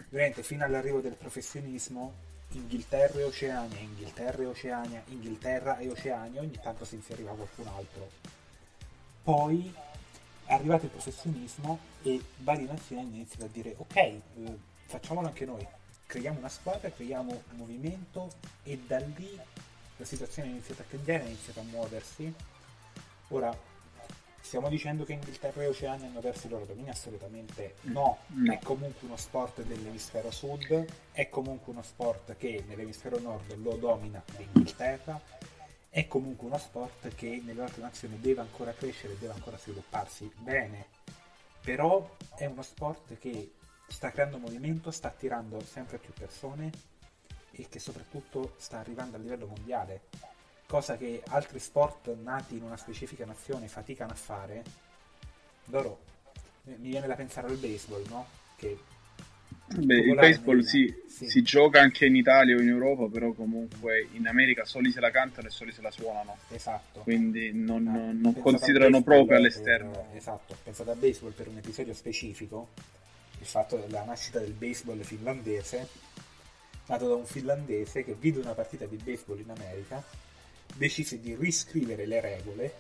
veramente 0.09 0.43
fino 0.43 0.65
all'arrivo 0.65 1.01
del 1.01 1.15
professionismo 1.15 2.31
Inghilterra 2.53 3.19
e 3.19 3.25
Oceania, 3.25 3.79
Inghilterra 3.79 4.43
e 4.43 4.47
Oceania, 4.47 5.03
Inghilterra 5.07 5.79
e 5.79 5.89
Oceania, 5.89 6.41
ogni 6.41 6.59
tanto 6.61 6.85
si 6.85 6.97
inseriva 6.97 7.33
qualcun 7.33 7.67
altro. 7.67 8.11
Poi 9.23 9.73
è 10.45 10.53
arrivato 10.53 10.85
il 10.85 10.91
professionismo 10.91 11.79
e 12.03 12.21
varie 12.39 12.67
nazioni 12.67 13.03
hanno 13.03 13.15
iniziato 13.15 13.45
a 13.45 13.49
dire 13.49 13.75
ok, 13.79 13.97
eh, 13.97 14.23
facciamolo 14.85 15.29
anche 15.29 15.47
noi, 15.47 15.67
creiamo 16.07 16.39
una 16.39 16.49
squadra, 16.49 16.91
creiamo 16.91 17.31
un 17.31 17.57
movimento 17.57 18.31
e 18.65 18.79
da 18.87 18.99
lì 18.99 19.39
la 19.97 20.05
situazione 20.05 20.49
è 20.49 20.53
iniziata 20.53 20.83
a 20.83 20.87
cambiare, 20.87 21.25
è 21.25 21.27
iniziata 21.29 21.61
a 21.61 21.65
muoversi. 21.65 22.35
Ora, 23.29 23.57
Stiamo 24.43 24.69
dicendo 24.69 25.05
che 25.05 25.13
Inghilterra 25.13 25.63
e 25.63 25.67
Oceania 25.69 26.07
hanno 26.07 26.19
perso 26.19 26.49
i 26.49 26.51
loro 26.51 26.67
domini? 26.67 26.91
Assolutamente 26.91 27.77
no. 27.83 28.19
no. 28.27 28.53
È 28.53 28.59
comunque 28.59 29.07
uno 29.07 29.17
sport 29.17 29.63
dell'emisfero 29.63 30.31
sud, 30.33 30.85
è 31.13 31.29
comunque 31.29 31.73
uno 31.73 31.83
sport 31.83 32.37
che 32.37 32.63
nell'emisfero 32.67 33.19
nord 33.21 33.57
lo 33.63 33.77
domina 33.77 34.23
l'Inghilterra, 34.37 35.19
è 35.89 36.07
comunque 36.09 36.49
uno 36.49 36.59
sport 36.59 37.15
che 37.15 37.41
nelle 37.43 37.63
altre 37.63 37.83
nazioni 37.83 38.19
deve 38.21 38.41
ancora 38.41 38.73
crescere, 38.73 39.17
deve 39.17 39.33
ancora 39.33 39.57
svilupparsi 39.57 40.31
bene. 40.37 40.87
Però 41.63 42.17
è 42.35 42.45
uno 42.45 42.63
sport 42.63 43.17
che 43.19 43.53
sta 43.87 44.11
creando 44.11 44.39
movimento, 44.39 44.91
sta 44.91 45.09
attirando 45.09 45.65
sempre 45.65 45.99
più 45.99 46.13
persone 46.13 46.71
e 47.53 47.69
che 47.69 47.79
soprattutto 47.79 48.55
sta 48.59 48.81
arrivando 48.81 49.17
a 49.17 49.21
livello 49.21 49.47
mondiale 49.47 50.09
cosa 50.73 50.97
che 50.97 51.23
altri 51.29 51.59
sport 51.59 52.17
nati 52.23 52.57
in 52.57 52.63
una 52.63 52.79
specifica 52.79 53.27
nazione 53.27 53.69
faticano 53.69 54.13
a 54.13 54.15
fare, 54.15 54.63
loro 55.67 56.01
mi 56.63 56.89
viene 56.89 57.07
da 57.07 57.15
pensare 57.15 57.49
al 57.49 57.59
baseball, 57.59 58.03
no? 58.09 58.27
Che 58.57 58.79
Beh, 59.67 59.99
il 59.99 60.15
baseball 60.15 60.61
si, 60.61 60.91
sì. 61.07 61.29
si, 61.29 61.43
gioca 61.43 61.79
anche 61.79 62.07
in 62.07 62.17
Italia 62.17 62.57
o 62.57 62.61
in 62.63 62.69
Europa, 62.69 63.07
però 63.09 63.33
comunque 63.33 64.09
in 64.13 64.27
America 64.27 64.65
soli 64.65 64.91
se 64.91 65.01
la 65.01 65.11
cantano 65.11 65.49
e 65.49 65.51
soli 65.51 65.73
se 65.73 65.83
la 65.83 65.91
suonano. 65.91 66.39
Esatto. 66.49 67.01
Quindi 67.01 67.53
non, 67.53 67.87
eh, 67.87 68.13
non 68.15 68.41
considerano 68.41 69.03
proprio 69.03 69.37
all'esterno. 69.37 69.91
Per, 69.91 70.17
esatto, 70.17 70.57
pensate 70.63 70.91
a 70.91 70.95
baseball 70.95 71.33
per 71.33 71.49
un 71.49 71.59
episodio 71.59 71.93
specifico, 71.93 72.71
il 73.39 73.47
fatto 73.47 73.77
della 73.77 74.05
nascita 74.05 74.39
del 74.39 74.53
baseball 74.53 75.01
finlandese, 75.01 75.87
nato 76.87 77.09
da 77.09 77.15
un 77.15 77.27
finlandese 77.27 78.05
che 78.05 78.15
vide 78.19 78.41
una 78.41 78.55
partita 78.55 78.87
di 78.87 78.97
baseball 78.97 79.39
in 79.39 79.51
America, 79.51 80.03
decise 80.75 81.21
di 81.21 81.35
riscrivere 81.37 82.07
le 82.07 82.21
regole, 82.21 82.75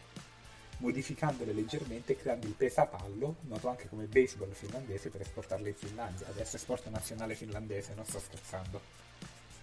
modificandole 0.78 1.52
leggermente 1.52 2.12
e 2.12 2.16
creando 2.16 2.46
il 2.46 2.54
pesapallo, 2.54 3.38
noto 3.42 3.68
anche 3.68 3.88
come 3.88 4.06
baseball 4.06 4.52
finlandese, 4.52 5.10
per 5.10 5.20
esportarle 5.22 5.68
in 5.70 5.74
Finlandia. 5.76 6.28
Adesso 6.28 6.56
è 6.56 6.58
sport 6.58 6.88
nazionale 6.88 7.34
finlandese, 7.34 7.94
non 7.94 8.04
sto 8.06 8.20
scherzando. 8.20 8.82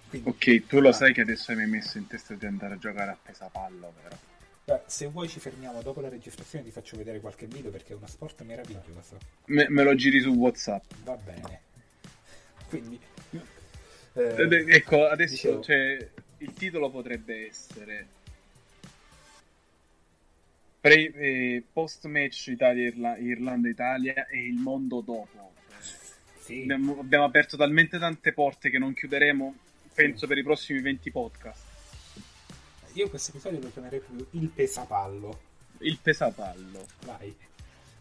Quindi, 0.08 0.34
Ok, 0.34 0.66
tu 0.68 0.80
lo 0.80 0.94
ah, 0.94 0.94
sai 0.94 1.12
che 1.14 1.20
adesso 1.20 1.54
mi 1.54 1.64
hai 1.64 1.68
messo 1.68 1.98
in 1.98 2.08
testa 2.08 2.34
di 2.34 2.46
andare 2.46 2.76
a 2.76 2.78
giocare 2.78 3.12
a 3.12 3.20
pesapallo, 3.22 3.92
vero? 4.02 4.22
beh, 4.64 4.84
Se 4.88 5.08
vuoi 5.08 5.28
ci 5.28 5.40
fermiamo 5.42 5.82
dopo 5.82 6.00
la 6.02 6.08
registrazione 6.10 6.64
ti 6.64 6.72
faccio 6.72 6.96
vedere 6.98 7.20
qualche 7.20 7.46
video 7.48 7.72
perché 7.72 7.92
è 7.94 7.96
uno 7.98 8.08
sport 8.08 8.42
meraviglioso. 8.44 9.22
Me, 9.48 9.66
me 9.70 9.84
lo 9.84 9.96
giri 9.96 10.22
su 10.22 10.30
WhatsApp. 10.30 10.94
Va 11.04 11.18
bene. 11.18 11.64
Quindi... 12.70 13.00
Ed- 14.36 14.54
eh, 14.54 14.66
ecco, 14.76 15.06
adesso 15.08 15.34
dicevo- 15.34 15.60
cioè, 15.60 16.12
il 16.38 16.54
titolo 16.54 16.90
potrebbe 16.90 17.48
essere 17.48 18.19
pre- 20.90 21.14
eh, 21.14 21.64
post-match 21.72 22.48
Italia-Irla- 22.48 23.18
Irlanda-Italia 23.18 24.28
e 24.28 24.46
il 24.48 24.56
mondo 24.56 25.02
dopo. 25.02 25.54
sì. 26.42 26.62
Abbiamo, 26.64 27.00
abbiamo 27.00 27.26
aperto 27.26 27.58
talmente 27.58 28.00
tante 28.00 28.34
porte 28.34 28.70
che 28.70 28.78
non 28.80 28.94
chiuderemo, 28.94 29.56
penso, 29.94 30.28
per 30.28 30.38
i 30.38 30.44
prossimi 30.44 30.82
20 30.82 31.12
podcast. 31.12 31.64
Io 32.94 33.08
questo 33.10 33.32
episodio 33.32 33.60
lo 33.62 33.72
chiamerei 33.72 34.00
proprio 34.00 34.26
il 34.32 34.48
pesapallo. 34.50 35.40
Il 35.80 36.00
pesapallo. 36.02 36.86
Vai. 37.06 37.36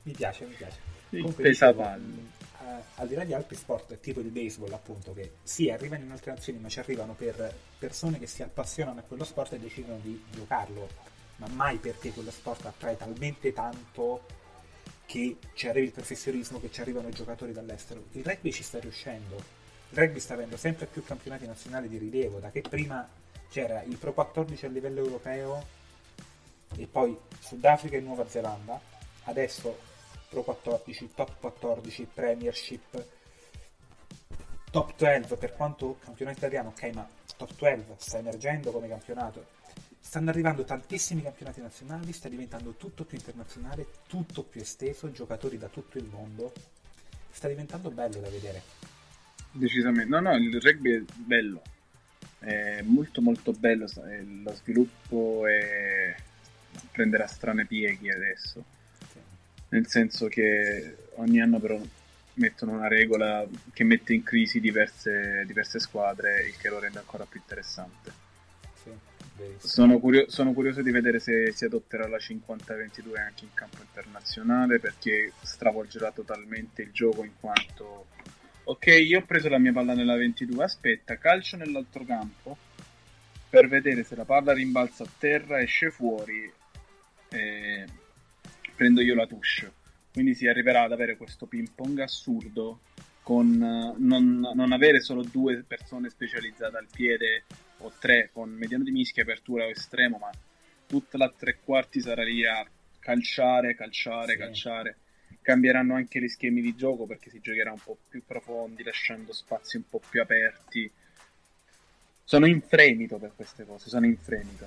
Mi 0.05 0.13
piace, 0.13 0.47
mi 0.47 0.55
piace. 0.55 0.79
Il 1.11 1.21
Comunque, 1.21 1.43
pesapallo. 1.45 2.05
dicevo, 2.05 2.37
eh, 2.63 2.83
al 2.97 3.09
di 3.09 3.15
là 3.15 3.25
di 3.25 3.35
altri 3.35 3.57
sport, 3.57 4.01
tipo 4.01 4.21
il 4.21 4.29
baseball, 4.31 4.73
appunto, 4.73 5.13
che 5.13 5.33
sì, 5.43 5.71
arrivano 5.71 6.05
in 6.05 6.11
altre 6.11 6.33
nazioni, 6.33 6.59
ma 6.59 6.69
ci 6.69 6.79
arrivano 6.79 7.15
per 7.15 7.55
persone 7.79 8.19
che 8.19 8.27
si 8.27 8.43
appassionano 8.43 9.01
a 9.01 9.03
quello 9.03 9.25
sport 9.25 9.53
e 9.53 9.59
decidono 9.59 9.99
di 10.03 10.21
giocarlo, 10.31 10.89
ma 11.39 11.49
mai 11.49 11.79
perché 11.79 12.13
quello 12.13 12.31
sport 12.31 12.67
attrae 12.67 12.97
talmente 12.97 13.53
tanto 13.53 14.23
che 15.07 15.39
ci 15.55 15.69
arrivi 15.69 15.87
il 15.87 15.93
professionismo, 15.93 16.61
che 16.61 16.71
ci 16.71 16.81
arrivano 16.81 17.09
i 17.09 17.13
giocatori 17.13 17.53
dall'estero. 17.53 18.05
Il 18.13 18.25
rugby 18.25 18.53
ci 18.53 18.63
sta 18.63 18.79
riuscendo. 18.79 19.37
Il 19.91 19.97
rugby 19.97 20.21
sta 20.21 20.35
avendo 20.35 20.57
sempre 20.57 20.87
più 20.87 21.03
campionati 21.03 21.47
nazionali 21.47 21.89
di 21.89 21.97
rilievo, 21.97 22.39
da 22.39 22.51
che 22.51 22.61
prima 22.61 23.09
c'era 23.49 23.83
il 23.83 23.97
Pro 23.97 24.13
14 24.13 24.67
a 24.67 24.69
livello 24.69 25.01
europeo 25.01 25.65
e 26.77 26.87
poi 26.87 27.19
Sudafrica 27.41 27.97
e 27.97 28.01
Nuova 28.01 28.29
Zelanda, 28.29 28.79
adesso 29.25 29.79
Pro 30.29 30.43
14, 30.43 31.13
Top 31.15 31.41
14, 31.41 32.09
Premiership, 32.13 33.07
Top 34.71 34.95
12, 34.95 35.37
per 35.37 35.55
quanto 35.55 35.97
campionato 36.01 36.39
italiano, 36.39 36.69
ok, 36.69 36.83
ma 36.95 37.09
Top 37.37 37.51
12 37.57 37.95
sta 37.97 38.19
emergendo 38.19 38.71
come 38.71 38.89
campionato. 38.89 39.57
Stanno 40.09 40.31
arrivando 40.31 40.65
tantissimi 40.65 41.21
campionati 41.23 41.61
nazionali, 41.61 42.15
sta 42.15 42.31
diventando 42.31 42.73
tutto 42.79 43.05
più 43.05 43.19
internazionale, 43.19 43.89
tutto 44.07 44.43
più 44.43 44.63
esteso, 44.63 45.13
giocatori 45.13 45.59
da 45.59 45.69
tutto 45.69 45.99
il 45.99 46.07
mondo. 46.07 46.51
Sta 47.31 47.47
diventando 47.47 47.91
bello 47.91 48.19
da 48.19 48.31
vedere. 48.31 48.63
Decisamente. 49.53 50.09
No, 50.09 50.21
no, 50.21 50.35
il 50.35 50.59
rugby 50.63 50.97
è 50.97 51.03
bello. 51.15 51.61
È 52.39 52.81
molto 52.85 53.21
molto 53.21 53.53
bello. 53.53 53.85
eh, 54.09 54.25
Lo 54.43 54.55
sviluppo 54.55 55.47
è... 55.47 56.17
prenderà 56.91 57.27
strane 57.27 57.67
pieghi 57.67 58.11
adesso. 58.11 58.65
Sì. 59.13 59.19
Nel 59.69 59.89
senso 59.89 60.29
che 60.29 61.09
ogni 61.17 61.43
anno 61.43 61.61
però 61.61 61.79
mettono 62.33 62.73
una 62.73 62.89
regola 62.89 63.47
che 63.75 63.85
mette 63.85 64.15
in 64.15 64.23
crisi 64.23 64.59
diverse, 64.59 65.45
diverse 65.45 65.79
squadre, 65.79 66.47
il 66.47 66.57
che 66.57 66.71
lo 66.71 66.79
rende 66.79 66.99
ancora 66.99 67.27
più 67.27 67.39
interessante. 67.41 68.11
Sì. 68.83 69.17
Sono, 69.59 69.99
curio- 69.99 70.29
sono 70.29 70.53
curioso 70.53 70.83
di 70.83 70.91
vedere 70.91 71.21
se 71.21 71.53
si 71.53 71.65
adotterà 71.65 72.09
la 72.09 72.19
50-22 72.19 73.19
anche 73.19 73.45
in 73.45 73.55
campo 73.55 73.79
internazionale 73.81 74.79
perché 74.79 75.33
stravolgerà 75.41 76.11
totalmente 76.11 76.83
il 76.83 76.91
gioco 76.93 77.25
in 77.25 77.33
quanto 77.39 78.07
ok 78.65 78.87
io 78.87 79.21
ho 79.21 79.25
preso 79.25 79.49
la 79.49 79.59
mia 79.59 79.73
palla 79.73 79.95
nella 79.95 80.17
22 80.17 80.65
aspetta 80.65 81.19
calcio 81.19 81.57
nell'altro 81.57 82.05
campo 82.05 82.57
per 83.49 83.69
vedere 83.69 84.03
se 84.05 84.15
la 84.15 84.25
palla 84.25 84.53
rimbalza 84.53 85.05
a 85.05 85.09
terra 85.19 85.61
esce 85.61 85.91
fuori 85.91 86.53
e 87.31 87.85
prendo 88.75 89.01
io 89.01 89.15
la 89.15 89.27
touche. 89.27 89.73
Quindi 90.13 90.35
si 90.35 90.47
arriverà 90.47 90.83
ad 90.83 90.93
avere 90.93 91.17
questo 91.17 91.47
ping 91.47 91.69
pong 91.75 91.99
assurdo 92.01 92.81
con 93.29 93.63
eh, 93.63 93.93
non, 93.99 94.41
non 94.55 94.73
avere 94.73 95.03
solo 95.03 95.23
due 95.23 95.63
persone 95.63 96.09
specializzate 96.09 96.79
al 96.79 96.87
piede 96.91 97.45
o 97.81 97.93
tre 97.99 98.31
con 98.33 98.49
mediano 98.49 98.85
di 98.85 98.91
mischia, 98.91 99.23
apertura 99.23 99.67
o 99.67 99.69
estremo, 99.69 100.17
ma 100.17 100.31
tutta 100.87 101.19
la 101.19 101.31
tre 101.37 101.59
quarti 101.63 102.01
sarà 102.01 102.23
lì 102.25 102.47
a 102.47 102.67
calciare, 102.99 103.75
calciare, 103.75 104.33
Sì. 104.33 104.39
calciare. 104.39 104.97
Cambieranno 105.43 105.95
anche 105.95 106.23
gli 106.23 106.29
schemi 106.29 106.63
di 106.63 106.75
gioco 106.75 107.05
perché 107.05 107.29
si 107.29 107.39
giocherà 107.43 107.71
un 107.71 107.79
po' 107.85 107.99
più 108.09 108.23
profondi, 108.25 108.83
lasciando 108.83 109.35
spazi 109.35 109.77
un 109.77 109.87
po' 109.91 110.01
più 110.09 110.23
aperti. 110.23 110.91
Sono 112.25 112.47
in 112.47 112.63
fremito 112.63 113.19
per 113.19 113.33
queste 113.37 113.67
cose, 113.67 113.91
sono 113.91 114.07
in 114.07 114.17
fremito. 114.17 114.67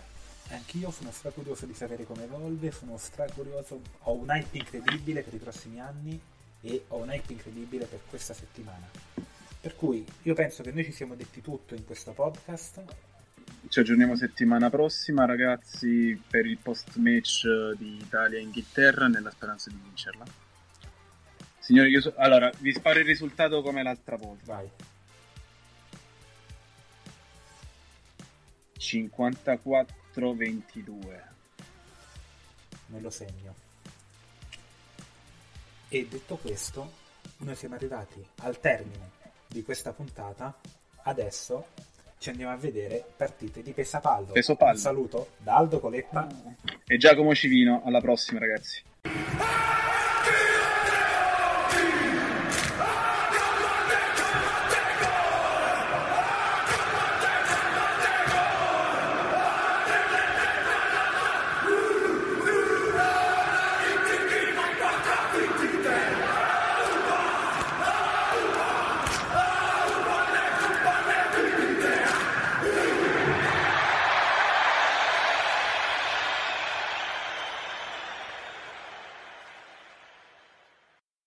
Anch'io 0.50 0.92
sono 0.92 1.10
stracurioso 1.10 1.66
di 1.66 1.74
sapere 1.74 2.04
come 2.04 2.26
evolve, 2.26 2.70
sono 2.72 2.96
stracurioso, 2.98 3.82
ho 4.02 4.14
un 4.14 4.30
hype 4.30 4.56
incredibile 4.56 5.24
per 5.24 5.34
i 5.34 5.38
prossimi 5.38 5.80
anni 5.80 6.22
e 6.62 6.86
ho 6.88 6.98
un 6.98 7.10
hype 7.10 7.34
incredibile 7.34 7.86
per 7.86 8.00
questa 8.08 8.34
settimana. 8.34 8.90
Per 9.60 9.76
cui 9.76 10.06
io 10.24 10.34
penso 10.34 10.64
che 10.64 10.72
noi 10.72 10.84
ci 10.84 10.92
siamo 10.92 11.16
detti 11.16 11.42
tutto 11.42 11.76
in 11.76 11.86
questo 11.86 12.12
podcast. 12.12 12.84
Ci 13.68 13.80
aggiorniamo 13.80 14.16
settimana 14.16 14.70
prossima, 14.70 15.26
ragazzi, 15.26 16.20
per 16.30 16.46
il 16.46 16.58
post-match 16.58 17.74
di 17.78 17.98
Italia-Inghilterra, 17.98 19.08
nella 19.08 19.30
speranza 19.30 19.70
di 19.70 19.80
vincerla. 19.84 20.26
Signori, 21.60 21.90
io 21.90 22.02
so- 22.02 22.14
allora 22.18 22.52
vi 22.58 22.74
sparo 22.74 23.00
il 23.00 23.06
risultato 23.06 23.62
come 23.62 23.84
l'altra 23.84 24.16
volta. 24.16 24.56
Vai. 24.56 24.70
54-22. 28.78 31.30
me 32.88 33.00
lo 33.00 33.10
segno. 33.10 33.71
E 35.94 36.08
detto 36.10 36.38
questo, 36.38 36.90
noi 37.40 37.54
siamo 37.54 37.76
arrivati 37.76 38.26
al 38.44 38.62
termine 38.62 39.10
di 39.46 39.62
questa 39.62 39.92
puntata. 39.92 40.58
Adesso 41.04 41.68
ci 42.18 42.30
andiamo 42.30 42.54
a 42.54 42.56
vedere 42.56 43.04
partite 43.18 43.62
di 43.62 43.74
pesapallo. 43.74 44.32
Pesapallo. 44.32 44.72
Un 44.72 44.78
saluto 44.78 45.32
da 45.40 45.58
Aldo 45.58 45.82
Coletta. 45.82 46.30
E 46.86 46.96
Giacomo 46.96 47.36
Civino, 47.36 47.82
alla 47.84 48.00
prossima, 48.00 48.40
ragazzi. 48.40 48.82
Ah! 49.38 49.81